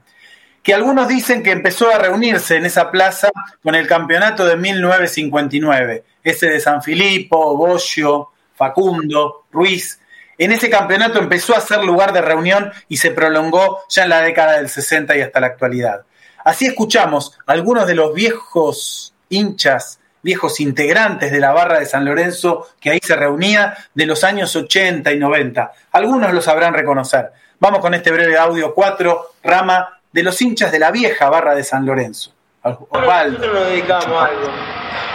[0.62, 3.30] que algunos dicen que empezó a reunirse en esa plaza
[3.62, 10.00] con el campeonato de 1959, ese de San Filipo, Boschio, Facundo, Ruiz.
[10.38, 14.20] En ese campeonato empezó a ser lugar de reunión y se prolongó ya en la
[14.20, 16.02] década del 60 y hasta la actualidad.
[16.46, 22.04] Así escuchamos a algunos de los viejos hinchas, viejos integrantes de la barra de San
[22.04, 25.72] Lorenzo que ahí se reunía de los años 80 y 90.
[25.90, 27.32] Algunos lo sabrán reconocer.
[27.58, 31.64] Vamos con este breve audio 4, rama de los hinchas de la vieja barra de
[31.64, 32.32] San Lorenzo.
[32.62, 33.38] Osvaldo.
[33.38, 34.48] Nosotros nos dedicamos a algo.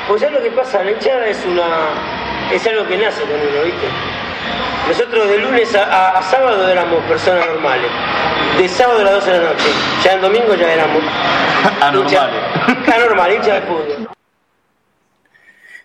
[0.10, 3.64] Pues ya lo que pasa, la hinchada es una es algo que nace con uno,
[3.64, 3.88] ¿viste?
[4.92, 7.90] Nosotros de lunes a, a sábado éramos personas normales.
[8.58, 9.70] De sábado a las 12 de la noche.
[10.04, 11.02] Ya el domingo ya éramos.
[11.82, 12.44] Anormales.
[12.94, 14.10] Anormal, hincha de fútbol.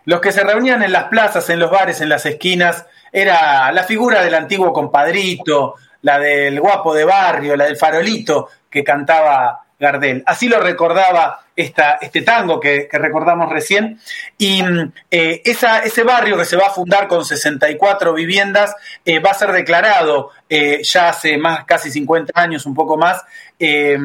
[0.07, 3.85] Los que se reunían en las plazas, en los bares, en las esquinas, era la
[3.85, 10.25] figura del antiguo compadrito, la del guapo de barrio, la del farolito que cantaba Gardel.
[10.27, 13.99] Así lo recordaba este tango que, recordamos recién.
[14.37, 14.63] Y
[15.11, 19.35] eh, esa, ese barrio que se va a fundar con 64 viviendas eh, va a
[19.35, 23.25] ser declarado eh, ya hace más, casi 50 años, un poco más,
[23.59, 23.99] eh,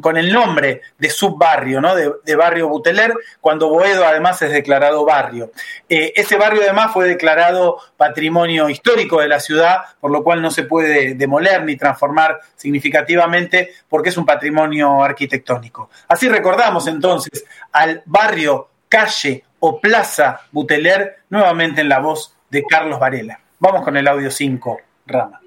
[0.00, 1.94] con, el nombre de subbarrio, ¿no?
[1.94, 5.50] de, barrio Buteler, cuando Boedo además es declarado barrio.
[5.88, 10.50] Eh, ese barrio además fue declarado patrimonio histórico de la ciudad, por lo cual no
[10.50, 15.90] se puede demoler ni transformar significativamente porque es un patrimonio arquitectónico.
[16.08, 16.55] Así recordamos
[16.86, 23.40] entonces al barrio, calle o plaza Buteler, nuevamente en la voz de Carlos Varela.
[23.58, 25.40] Vamos con el audio 5, Rama.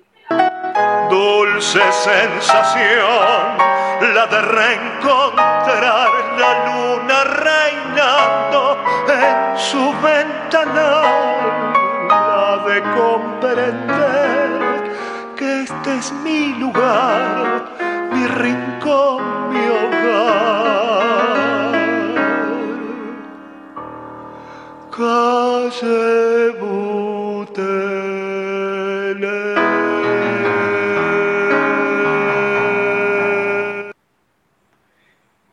[1.09, 3.57] Dulce sensación,
[4.13, 8.77] la de reencontrar la luna reinando
[9.07, 11.73] en su ventanal,
[12.09, 14.49] la de comprender
[15.35, 17.63] que este es mi lugar,
[18.11, 20.78] mi rincón, mi hogar.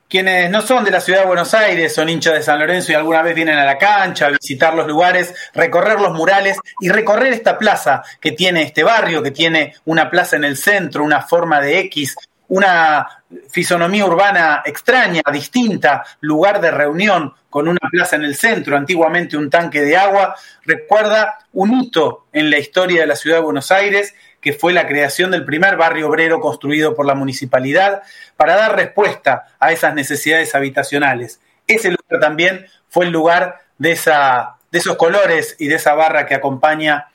[0.08, 2.96] Quienes no son de la ciudad de Buenos Aires, son hinchas de San Lorenzo y
[2.96, 7.32] alguna vez vienen a la cancha a visitar los lugares, recorrer los murales y recorrer
[7.32, 11.60] esta plaza que tiene este barrio, que tiene una plaza en el centro, una forma
[11.60, 12.16] de X,
[12.48, 19.36] una fisonomía urbana extraña, distinta, lugar de reunión con una plaza en el centro, antiguamente
[19.36, 23.70] un tanque de agua, recuerda un hito en la historia de la ciudad de Buenos
[23.72, 28.02] Aires, que fue la creación del primer barrio obrero construido por la municipalidad
[28.36, 31.40] para dar respuesta a esas necesidades habitacionales.
[31.66, 36.26] Ese lugar también fue el lugar de, esa, de esos colores y de esa barra
[36.26, 37.08] que acompaña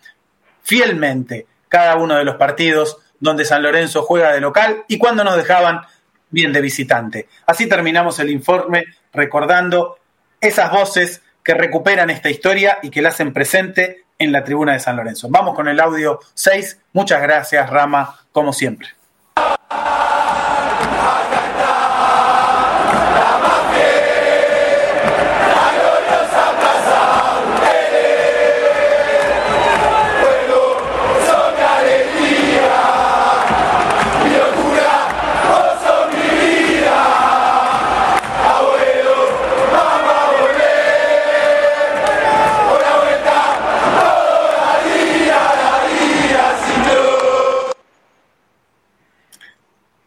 [0.64, 5.38] fielmente cada uno de los partidos donde San Lorenzo juega de local y cuando nos
[5.38, 5.81] dejaban
[6.30, 7.30] bien de visitante.
[7.45, 8.84] Así terminamos el informe
[9.14, 9.98] recordando
[10.41, 14.80] esas voces que recuperan esta historia y que la hacen presente en la tribuna de
[14.80, 15.27] San Lorenzo.
[15.30, 16.80] Vamos con el audio 6.
[16.93, 18.89] Muchas gracias, Rama, como siempre.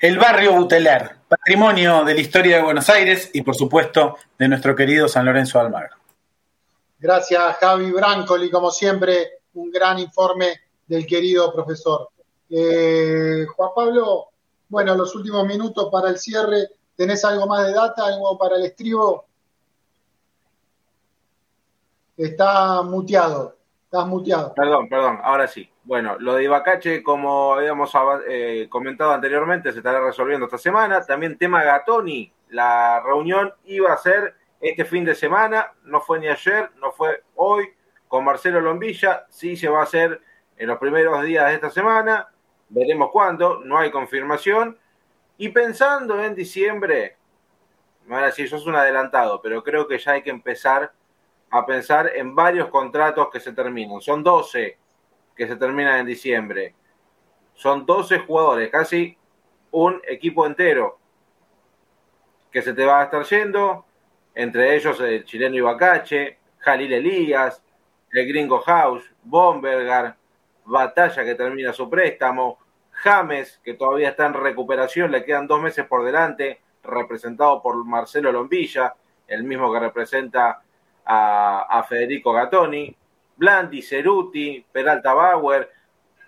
[0.05, 4.77] El barrio Buteler, patrimonio de la historia de Buenos Aires y por supuesto de nuestro
[4.77, 5.97] querido San Lorenzo de Almagro.
[6.99, 12.11] Gracias, Javi Brancoli, como siempre, un gran informe del querido profesor.
[12.51, 14.29] Eh, Juan Pablo,
[14.69, 18.65] bueno, los últimos minutos para el cierre, ¿tenés algo más de data, algo para el
[18.67, 19.25] estribo?
[22.15, 23.57] Está muteado,
[23.87, 24.53] estás muteado.
[24.53, 25.67] Perdón, perdón, ahora sí.
[25.85, 27.93] Bueno, lo de Ibacache, como habíamos
[28.27, 31.05] eh, comentado anteriormente, se estará resolviendo esta semana.
[31.05, 36.29] También tema Gatoni, la reunión iba a ser este fin de semana, no fue ni
[36.29, 37.69] ayer, no fue hoy,
[38.09, 40.23] con Marcelo Lombilla, sí se va a hacer
[40.57, 42.29] en los primeros días de esta semana,
[42.71, 44.79] veremos cuándo, no hay confirmación.
[45.37, 47.19] Y pensando en diciembre,
[48.07, 50.93] me van a decir, sos un adelantado, pero creo que ya hay que empezar
[51.51, 54.01] a pensar en varios contratos que se terminan.
[54.01, 54.79] Son 12
[55.37, 56.75] que se terminan en diciembre.
[57.55, 59.17] Son 12 jugadores, casi
[59.71, 60.99] un equipo entero
[62.51, 63.85] que se te va a estar yendo,
[64.35, 67.63] entre ellos el chileno Ibacache, Jalil Elías,
[68.13, 70.17] el gringo House, Bombergar,
[70.65, 72.59] Batalla que termina su préstamo,
[72.93, 78.31] James que todavía está en recuperación, le quedan dos meses por delante, representado por Marcelo
[78.31, 78.95] Lombilla,
[79.27, 80.63] el mismo que representa
[81.05, 82.97] a, a Federico Gattoni,
[83.37, 85.71] Blandi, Ceruti, Peralta Bauer.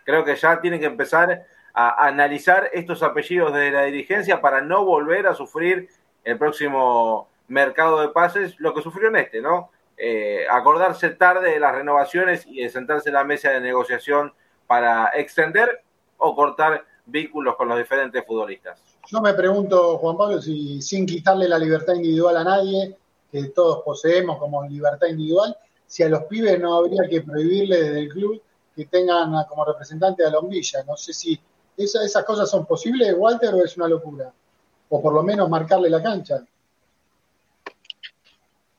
[0.04, 4.84] Creo que ya tienen que empezar a analizar estos apellidos de la dirigencia para no
[4.84, 5.88] volver a sufrir
[6.24, 9.70] el próximo mercado de pases lo que sufrió en este, ¿no?
[9.98, 14.32] Eh, acordarse tarde de las renovaciones y de sentarse en la mesa de negociación
[14.66, 15.82] para extender
[16.18, 18.82] o cortar vínculos con los diferentes futbolistas.
[19.06, 22.96] Yo me pregunto, Juan Pablo, si sin quitarle la libertad individual a nadie,
[23.30, 28.00] que todos poseemos como libertad individual, si a los pibes no habría que prohibirle desde
[28.00, 28.42] el club
[28.74, 30.82] que tengan como representante a Lombilla.
[30.84, 31.38] No sé si
[31.76, 34.32] esa- esas cosas son posibles, Walter, o es una locura.
[34.88, 36.40] O por lo menos marcarle la cancha.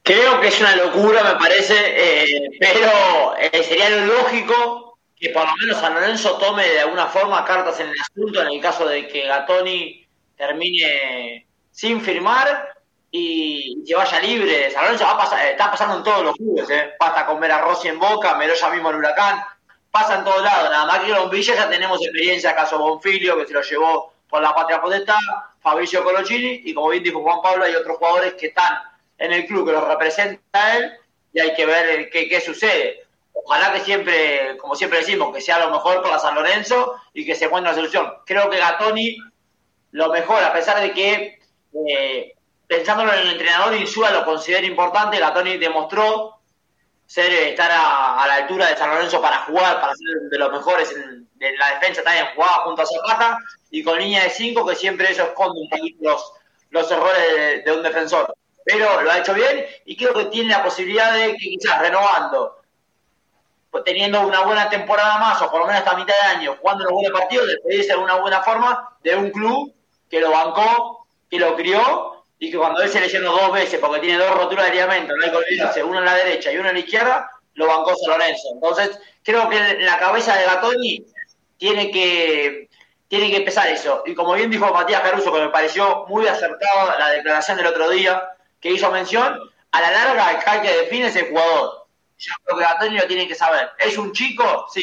[0.03, 5.45] Creo que es una locura, me parece, eh, pero eh, sería lo lógico que por
[5.45, 8.87] lo menos San Lorenzo tome de alguna forma cartas en el asunto en el caso
[8.87, 10.07] de que Gatoni
[10.37, 12.76] termine sin firmar
[13.11, 14.69] y que vaya libre.
[14.71, 16.93] San Lorenzo va a pasar- está pasando en todos los clubes, eh.
[16.99, 19.43] basta con ver a Rossi en Boca, Meroya mismo en Huracán,
[19.91, 23.47] pasa en todos lados, nada más que en Villa ya tenemos experiencia, caso Bonfilio, que
[23.47, 25.15] se lo llevó por la patria potestad,
[25.61, 28.81] Fabricio Colocini, y como bien dijo Juan Pablo, hay otros jugadores que están
[29.17, 30.91] en el club que lo representa él,
[31.33, 33.03] y hay que ver eh, qué, qué sucede.
[33.33, 37.35] Ojalá que siempre, como siempre decimos, que sea lo mejor para San Lorenzo y que
[37.35, 38.13] se encuentre una solución.
[38.25, 39.17] Creo que Gatoni
[39.91, 41.39] lo mejor, a pesar de que,
[41.87, 42.33] eh,
[42.67, 46.39] pensándolo en el entrenador, Insúa lo considera importante, Gatoni demostró
[47.05, 50.51] ser, eh, estar a, la altura de San Lorenzo para jugar, para ser de los
[50.51, 51.27] mejores en,
[51.57, 53.37] la defensa, también jugaba junto a Zapata
[53.71, 55.61] y con línea de 5, que siempre eso esconde
[55.99, 56.33] los,
[56.71, 58.35] los errores de, un defensor.
[58.65, 62.57] Pero lo ha hecho bien y creo que tiene la posibilidad de que quizás renovando
[63.83, 66.93] teniendo una buena temporada más, o por lo menos hasta mitad de año, jugando los
[66.93, 69.73] buenos partidos, despedirse de una buena forma de un club
[70.09, 73.99] que lo bancó, que lo crió, y que cuando él se leyendo dos veces, porque
[73.99, 76.75] tiene dos roturas de ligamento, no hay olvidarse, uno en la derecha y uno en
[76.75, 78.49] la izquierda, lo bancó San Lorenzo.
[78.53, 81.05] Entonces, creo que en la cabeza de Gatoni
[81.57, 82.69] tiene que,
[83.07, 84.03] tiene que empezar eso.
[84.05, 87.89] Y como bien dijo Matías Caruso, que me pareció muy acertada la declaración del otro
[87.89, 89.39] día, que hizo mención,
[89.71, 91.87] a la larga el que define es el jugador.
[92.17, 93.71] Yo creo que Gatoni lo tiene que saber.
[93.79, 94.67] ¿Es un chico?
[94.71, 94.81] Sí.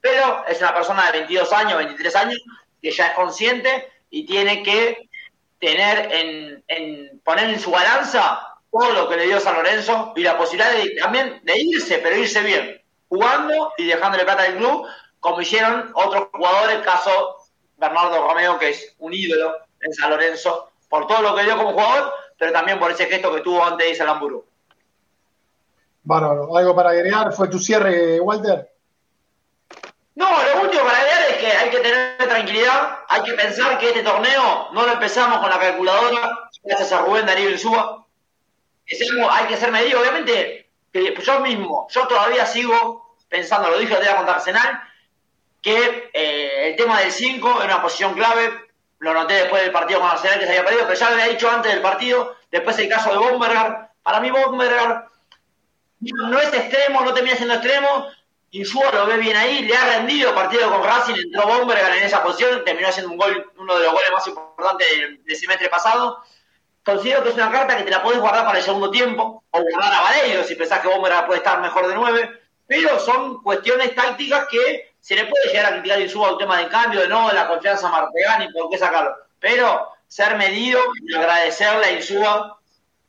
[0.00, 2.42] Pero es una persona de 22 años, 23 años,
[2.82, 5.08] que ya es consciente y tiene que
[5.58, 10.22] tener en, en poner en su balanza todo lo que le dio San Lorenzo y
[10.22, 14.86] la posibilidad de, también de irse, pero irse bien, jugando y dejándole plata al club,
[15.20, 17.36] como hicieron otros jugadores, caso
[17.76, 21.72] Bernardo Romeo, que es un ídolo en San Lorenzo, por todo lo que dio como
[21.72, 24.44] jugador, pero también por ese gesto que tuvo antes de irse al Hamburgo.
[26.02, 26.56] Bárbaro.
[26.56, 27.32] ¿Algo para agregar?
[27.32, 28.75] ¿Fue tu cierre, Walter?
[30.16, 33.88] No, lo último para agregar es que hay que tener tranquilidad, hay que pensar que
[33.88, 38.06] este torneo no lo empezamos con la calculadora, gracias a Rubén Darío Insúa,
[39.30, 40.70] hay que ser medido, obviamente,
[41.22, 44.80] yo mismo, yo todavía sigo pensando, lo dije el día contra Arsenal,
[45.60, 48.54] que eh, el tema del 5 es una posición clave,
[49.00, 51.28] lo noté después del partido con Arsenal que se había perdido, pero ya lo había
[51.28, 55.02] dicho antes del partido, después el caso de Bomberger, para mí Bomberger
[56.00, 58.06] no es extremo, no termina siendo extremo,
[58.56, 62.22] Insúa lo ve bien ahí, le ha rendido partido con Racing, entró Bomberger en esa
[62.22, 64.86] posición, terminó haciendo un gol, uno de los goles más importantes
[65.24, 66.22] del semestre pasado,
[66.82, 69.60] considero que es una carta que te la podés guardar para el segundo tiempo, o
[69.60, 73.94] guardar a Valerio si pensás que Bomber puede estar mejor de nueve, pero son cuestiones
[73.94, 77.28] tácticas que se le puede llegar a criticar suba un tema de cambio, de no,
[77.28, 79.14] de la confianza a Martegani, por qué sacarlo.
[79.38, 82.58] Pero ser medido y agradecerle a Insúa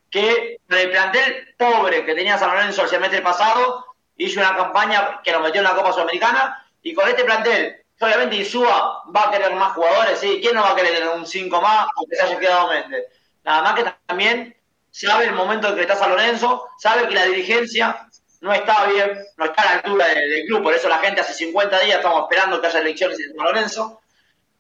[0.10, 3.87] que el plantel pobre que tenía San Lorenzo el semestre pasado,
[4.18, 8.38] hizo una campaña que nos metió en la Copa Sudamericana, y con este plantel, obviamente
[8.38, 10.40] Insúa va a querer más jugadores, ¿sí?
[10.42, 13.06] ¿Quién no va a querer tener un 5 más aunque se haya quedado Méndez?
[13.44, 14.56] Nada más que también
[14.92, 18.08] sabe el momento en que está San Lorenzo, sabe que la dirigencia
[18.42, 21.34] no está bien, no está a la altura del, club, por eso la gente hace
[21.34, 24.02] 50 días estamos esperando que haya elecciones en San Lorenzo,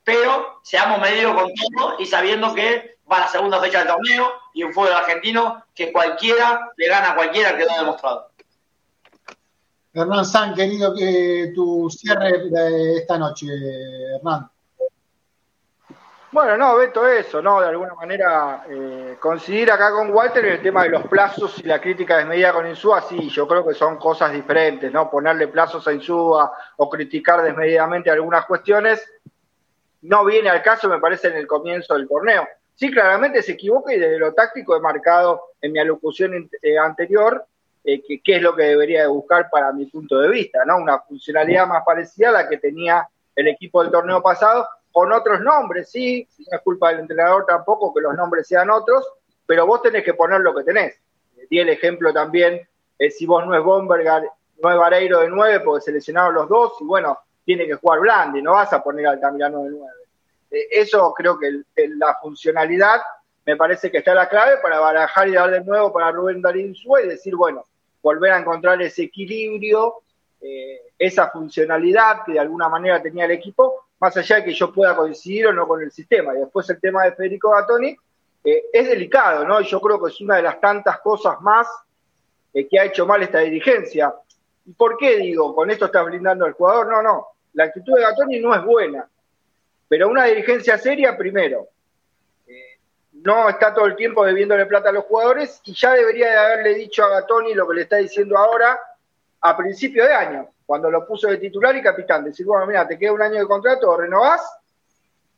[0.03, 4.63] pero seamos medidos con todo y sabiendo que va la segunda fecha del torneo y
[4.63, 8.31] un fútbol argentino que cualquiera le gana a cualquiera, quedó demostrado.
[9.99, 12.52] Hernán San, querido, que tu cierre
[12.98, 13.48] esta noche,
[14.15, 14.48] Hernán.
[16.32, 17.61] Bueno, no, Beto, eso, ¿no?
[17.61, 21.64] De alguna manera eh, coincidir acá con Walter en el tema de los plazos y
[21.64, 25.10] la crítica desmedida con Insúa, sí, yo creo que son cosas diferentes, ¿no?
[25.10, 29.03] Ponerle plazos a Insúa o criticar desmedidamente algunas cuestiones
[30.03, 32.48] no viene al caso, me parece, en el comienzo del torneo.
[32.76, 37.48] Sí, claramente se equivoca y desde lo táctico he marcado en mi alocución eh, anterior
[37.89, 40.76] eh, qué es lo que debería de buscar para mi punto de vista, ¿no?
[40.76, 45.39] Una funcionalidad más parecida a la que tenía el equipo del torneo pasado, con otros
[45.39, 49.07] nombres, sí, no es culpa del entrenador tampoco que los nombres sean otros,
[49.45, 50.99] pero vos tenés que poner lo que tenés.
[51.49, 52.68] Di el ejemplo también,
[52.99, 54.23] eh, si vos no es Bombergar,
[54.61, 58.41] no es Vareiro de 9, porque seleccionaron los dos, y bueno, tiene que jugar Blandi,
[58.41, 59.93] no vas a poner al Altamirano de 9.
[60.51, 61.64] Eh, eso creo que
[61.95, 62.99] la funcionalidad
[63.45, 66.76] me parece que está la clave para barajar y dar de nuevo para Rubén Darín
[66.76, 67.65] Sue y decir, bueno,
[68.07, 69.95] volver a encontrar ese equilibrio,
[70.39, 74.71] eh, esa funcionalidad que de alguna manera tenía el equipo, más allá de que yo
[74.71, 76.34] pueda coincidir o no con el sistema.
[76.34, 77.97] Y después el tema de Federico Gatoni
[78.45, 79.59] eh, es delicado, ¿no?
[79.59, 81.67] Yo creo que es una de las tantas cosas más
[82.53, 84.13] eh, que ha hecho mal esta dirigencia.
[84.65, 86.88] ¿Y por qué digo, con esto está blindando al jugador?
[86.88, 89.09] No, no, la actitud de Gatoni no es buena,
[89.89, 91.67] pero una dirigencia seria, primero,
[93.23, 96.73] no está todo el tiempo debiéndole plata a los jugadores y ya debería de haberle
[96.76, 98.80] dicho a Gatoni lo que le está diciendo ahora
[99.41, 102.99] a principio de año cuando lo puso de titular y capitán, decir, bueno, mira, te
[102.99, 104.41] queda un año de contrato, o renovás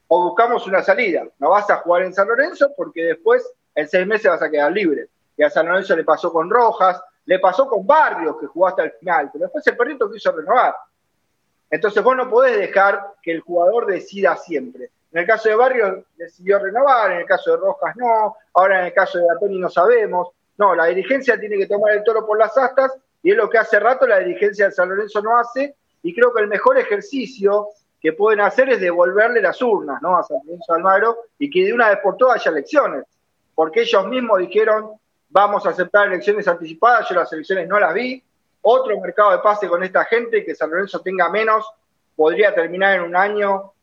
[0.07, 1.23] o buscamos una salida.
[1.37, 4.71] No vas a jugar en San Lorenzo porque después en seis meses vas a quedar
[4.71, 5.07] libre.
[5.37, 8.83] Y a San Lorenzo le pasó con Rojas, le pasó con Barrios, que jugó hasta
[8.83, 10.75] el final, pero después el perrito quiso renovar.
[11.69, 14.89] Entonces vos no podés dejar que el jugador decida siempre.
[15.11, 18.85] En el caso de Barrios decidió renovar, en el caso de Rojas no, ahora en
[18.87, 20.29] el caso de Gatoni no sabemos.
[20.57, 22.91] No, la dirigencia tiene que tomar el toro por las astas
[23.23, 26.33] y es lo que hace rato la dirigencia de San Lorenzo no hace, y creo
[26.33, 27.69] que el mejor ejercicio
[28.01, 30.17] que pueden hacer es devolverle las urnas ¿no?
[30.17, 33.03] a San Lorenzo Almagro y que de una vez por todas haya elecciones,
[33.55, 34.91] porque ellos mismos dijeron
[35.29, 38.23] vamos a aceptar elecciones anticipadas, yo las elecciones no las vi,
[38.61, 41.65] otro mercado de pase con esta gente, que San Lorenzo tenga menos,
[42.15, 43.73] podría terminar en un año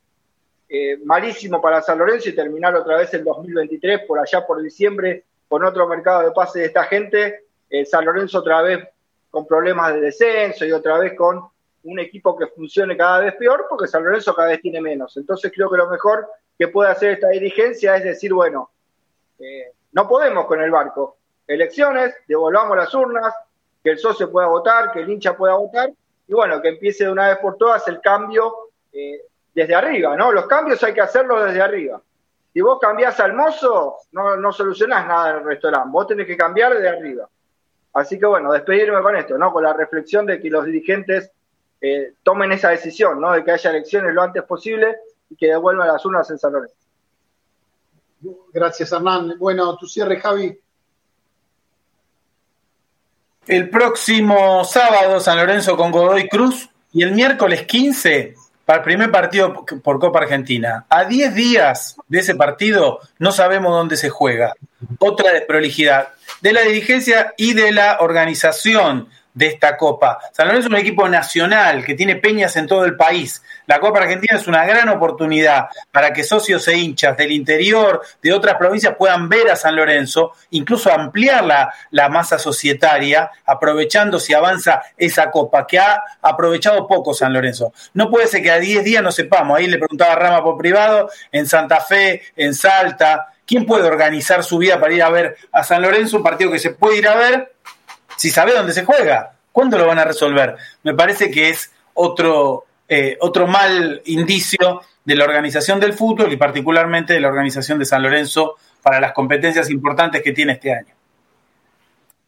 [0.68, 5.24] eh, malísimo para San Lorenzo y terminar otra vez el 2023 por allá por diciembre
[5.48, 8.86] con otro mercado de pase de esta gente, eh, San Lorenzo otra vez
[9.30, 11.40] con problemas de descenso y otra vez con
[11.84, 15.16] un equipo que funcione cada vez peor porque San Lorenzo cada vez tiene menos.
[15.16, 16.28] Entonces creo que lo mejor
[16.58, 18.70] que puede hacer esta dirigencia es decir, bueno,
[19.38, 21.18] eh, no podemos con el barco.
[21.46, 23.32] Elecciones, devolvamos las urnas,
[23.84, 25.92] que el socio pueda votar, que el hincha pueda votar,
[26.26, 28.52] y bueno, que empiece de una vez por todas el cambio
[29.56, 30.32] desde arriba, ¿no?
[30.32, 31.98] Los cambios hay que hacerlos desde arriba.
[32.52, 36.36] Si vos cambiás al mozo, no, no solucionás nada en el restaurante, vos tenés que
[36.36, 37.26] cambiar desde arriba.
[37.94, 39.50] Así que bueno, despedirme con esto, ¿no?
[39.54, 41.30] Con la reflexión de que los dirigentes
[41.80, 43.32] eh, tomen esa decisión, ¿no?
[43.32, 44.94] De que haya elecciones lo antes posible
[45.30, 46.76] y que devuelvan las urnas en San Lorenzo.
[48.52, 49.36] Gracias, Hernán.
[49.38, 50.60] Bueno, tu cierre, Javi.
[53.46, 58.34] El próximo sábado San Lorenzo con Godoy Cruz y el miércoles 15
[58.66, 60.84] para el primer partido por Copa Argentina.
[60.90, 64.54] A 10 días de ese partido no sabemos dónde se juega.
[64.98, 66.08] Otra desprolijidad
[66.42, 70.18] de la dirigencia y de la organización de esta Copa.
[70.32, 73.42] San Lorenzo es un equipo nacional que tiene peñas en todo el país.
[73.66, 78.32] La Copa Argentina es una gran oportunidad para que socios e hinchas del interior, de
[78.32, 84.32] otras provincias, puedan ver a San Lorenzo, incluso ampliar la, la masa societaria, aprovechando si
[84.32, 87.74] avanza esa Copa, que ha aprovechado poco San Lorenzo.
[87.92, 89.58] No puede ser que a 10 días no sepamos.
[89.58, 93.34] Ahí le preguntaba a Rama por privado, en Santa Fe, en Salta.
[93.44, 96.58] ¿Quién puede organizar su vida para ir a ver a San Lorenzo, un partido que
[96.58, 97.55] se puede ir a ver
[98.16, 99.32] si sabe dónde se juega.
[99.52, 100.56] ¿Cuándo lo van a resolver?
[100.82, 106.36] Me parece que es otro, eh, otro mal indicio de la organización del fútbol y
[106.36, 110.94] particularmente de la organización de San Lorenzo para las competencias importantes que tiene este año.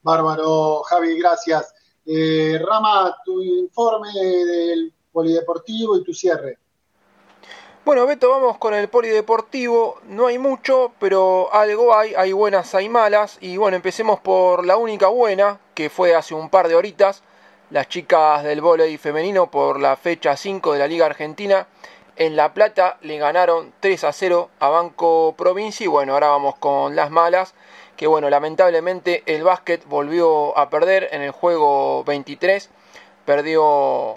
[0.03, 1.75] Bárbaro, Javi, gracias.
[2.07, 6.59] Eh, Rama, tu informe del polideportivo y tu cierre.
[7.89, 9.99] Bueno, Beto, vamos con el polideportivo.
[10.05, 12.13] No hay mucho, pero algo hay.
[12.15, 13.39] Hay buenas, hay malas.
[13.41, 17.23] Y bueno, empecemos por la única buena, que fue hace un par de horitas.
[17.71, 21.67] Las chicas del voleibol femenino por la fecha 5 de la Liga Argentina.
[22.17, 25.85] En La Plata le ganaron 3 a 0 a Banco Provincia.
[25.85, 27.55] Y bueno, ahora vamos con las malas.
[27.97, 32.69] Que bueno, lamentablemente el básquet volvió a perder en el juego 23
[33.29, 34.17] perdió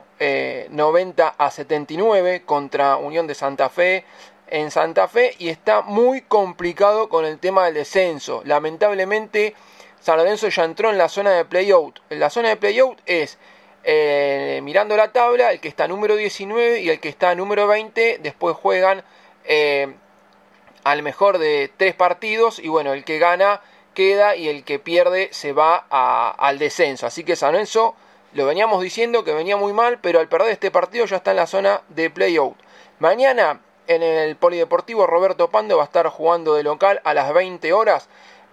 [0.69, 4.05] 90 eh, a 79 contra Unión de Santa Fe
[4.47, 8.41] en Santa Fe y está muy complicado con el tema del descenso.
[8.45, 9.53] Lamentablemente
[9.99, 11.99] San Lorenzo ya entró en la zona de playout.
[12.07, 13.37] La zona de playout es
[13.83, 18.19] eh, mirando la tabla, el que está número 19 y el que está número 20,
[18.21, 19.03] después juegan
[19.43, 19.93] eh,
[20.85, 23.59] al mejor de tres partidos y bueno, el que gana
[23.93, 27.07] queda y el que pierde se va al descenso.
[27.07, 27.93] Así que San Lorenzo
[28.33, 31.37] lo veníamos diciendo que venía muy mal, pero al perder este partido ya está en
[31.37, 32.57] la zona de playout.
[32.99, 37.73] Mañana en el Polideportivo Roberto Pando va a estar jugando de local a las 20
[37.73, 38.07] horas,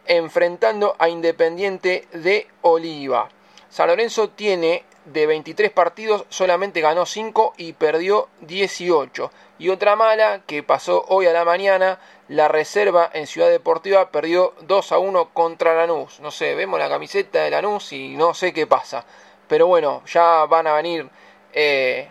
[0.06, 3.28] enfrentando a Independiente de Oliva.
[3.68, 9.30] San Lorenzo tiene de 23 partidos, solamente ganó 5 y perdió 18.
[9.58, 14.54] Y otra mala que pasó hoy a la mañana, la reserva en Ciudad Deportiva perdió
[14.62, 16.20] 2 a 1 contra Lanús.
[16.20, 19.04] No sé, vemos la camiseta de Lanús y no sé qué pasa.
[19.48, 21.08] Pero bueno, ya van a venir
[21.52, 22.08] eh,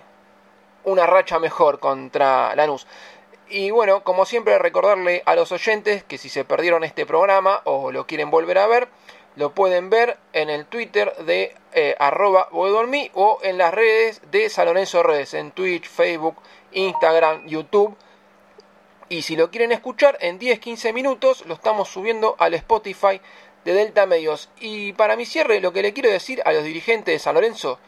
[0.83, 2.87] una racha mejor contra Lanús.
[3.49, 7.91] Y bueno, como siempre, recordarle a los oyentes que si se perdieron este programa o
[7.91, 8.89] lo quieren volver a ver,
[9.37, 14.65] lo pueden ver en el Twitter de eh, arroba o en las redes de San
[14.65, 16.37] Lorenzo Redes, en Twitch, Facebook,
[16.71, 17.95] Instagram, YouTube.
[19.09, 23.21] Y si lo quieren escuchar en 10-15 minutos, lo estamos subiendo al Spotify
[23.67, 24.47] de Delta Medios.
[24.61, 27.79] Y para mi cierre, lo que le quiero decir a los dirigentes de San Lorenzo,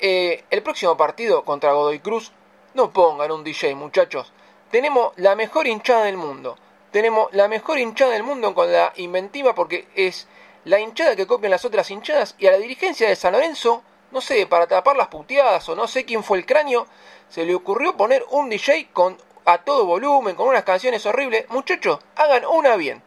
[0.00, 2.32] eh, el próximo partido contra Godoy Cruz,
[2.74, 4.32] no pongan un DJ, muchachos.
[4.72, 6.58] Tenemos la mejor hinchada del mundo.
[6.90, 10.26] Tenemos la mejor hinchada del mundo con la inventiva porque es
[10.64, 14.20] la hinchada que copian las otras hinchadas y a la dirigencia de San Lorenzo, no
[14.20, 16.88] sé, para tapar las puteadas o no sé quién fue el cráneo,
[17.28, 21.48] se le ocurrió poner un DJ con a todo volumen, con unas canciones horribles.
[21.48, 23.02] Muchachos, hagan una bien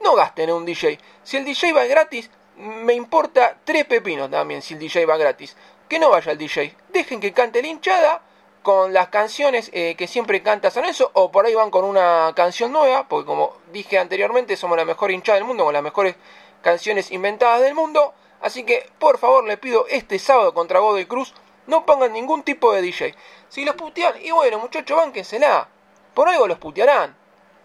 [0.00, 0.98] no gasten en un DJ.
[1.22, 5.56] Si el DJ va gratis, me importa tres pepinos también si el DJ va gratis.
[5.88, 6.76] Que no vaya el DJ.
[6.88, 8.22] Dejen que cante la hinchada
[8.62, 12.32] con las canciones eh, que siempre canta San Lorenzo o por ahí van con una
[12.36, 16.16] canción nueva, porque como dije anteriormente somos la mejor hinchada del mundo con las mejores
[16.62, 18.12] canciones inventadas del mundo.
[18.40, 21.34] Así que por favor le pido este sábado contra Godoy Cruz
[21.70, 23.14] no pongan ningún tipo de DJ.
[23.48, 25.68] Si los putean, y bueno muchachos, bánquensela.
[26.14, 27.16] Por algo los putearán.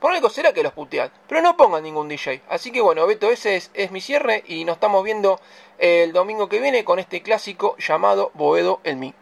[0.05, 2.43] Por algo será que los putean, pero no pongan ningún DJ.
[2.47, 5.39] Así que bueno, Beto, ese es, mi cierre y nos estamos viendo
[5.79, 9.15] el domingo que viene con este clásico llamado Boedo el Mi.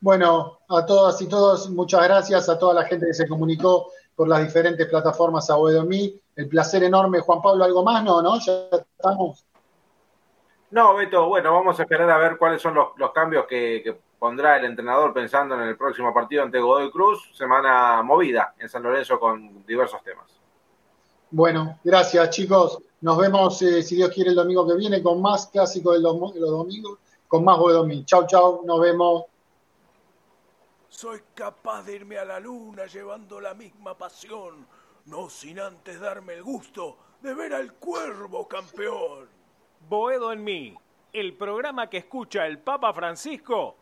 [0.00, 4.26] Bueno, a todas y todos, muchas gracias a toda la gente que se comunicó por
[4.26, 6.20] las diferentes plataformas a Boedo el Mi.
[6.34, 8.02] El placer enorme, Juan Pablo, ¿algo más?
[8.02, 8.40] No, ¿no?
[8.40, 8.66] Ya
[8.98, 9.46] estamos.
[10.72, 13.96] No, Beto, bueno, vamos a esperar a ver cuáles son los, los cambios que, que,
[14.22, 17.28] pondrá el entrenador pensando en el próximo partido ante Godoy Cruz.
[17.34, 20.30] Semana movida en San Lorenzo con diversos temas.
[21.28, 22.78] Bueno, gracias chicos.
[23.00, 26.14] Nos vemos, eh, si Dios quiere, el domingo que viene con más clásicos de los,
[26.36, 28.04] los domingos, con más Boedomí.
[28.04, 29.24] Chau, chau, nos vemos.
[30.88, 34.68] Soy capaz de irme a la luna llevando la misma pasión,
[35.06, 39.28] no sin antes darme el gusto de ver al cuervo campeón.
[39.88, 40.76] Boedo en mí,
[41.12, 43.81] el programa que escucha el Papa Francisco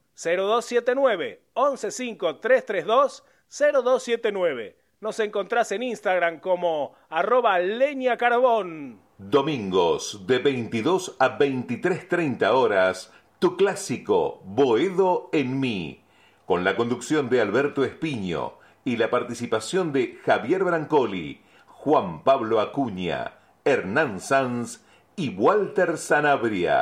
[0.21, 1.39] 115-332-0279.
[3.49, 4.75] 115-332-0279.
[4.99, 9.01] Nos encontrás en Instagram como arroba leña carbón.
[9.17, 13.11] Domingos de 22 a 23.30 horas
[13.41, 16.03] tu clásico Boedo en mí,
[16.45, 18.53] con la conducción de Alberto Espiño
[18.85, 24.85] y la participación de Javier Brancoli, Juan Pablo Acuña, Hernán Sanz
[25.15, 26.79] y Walter Sanabria.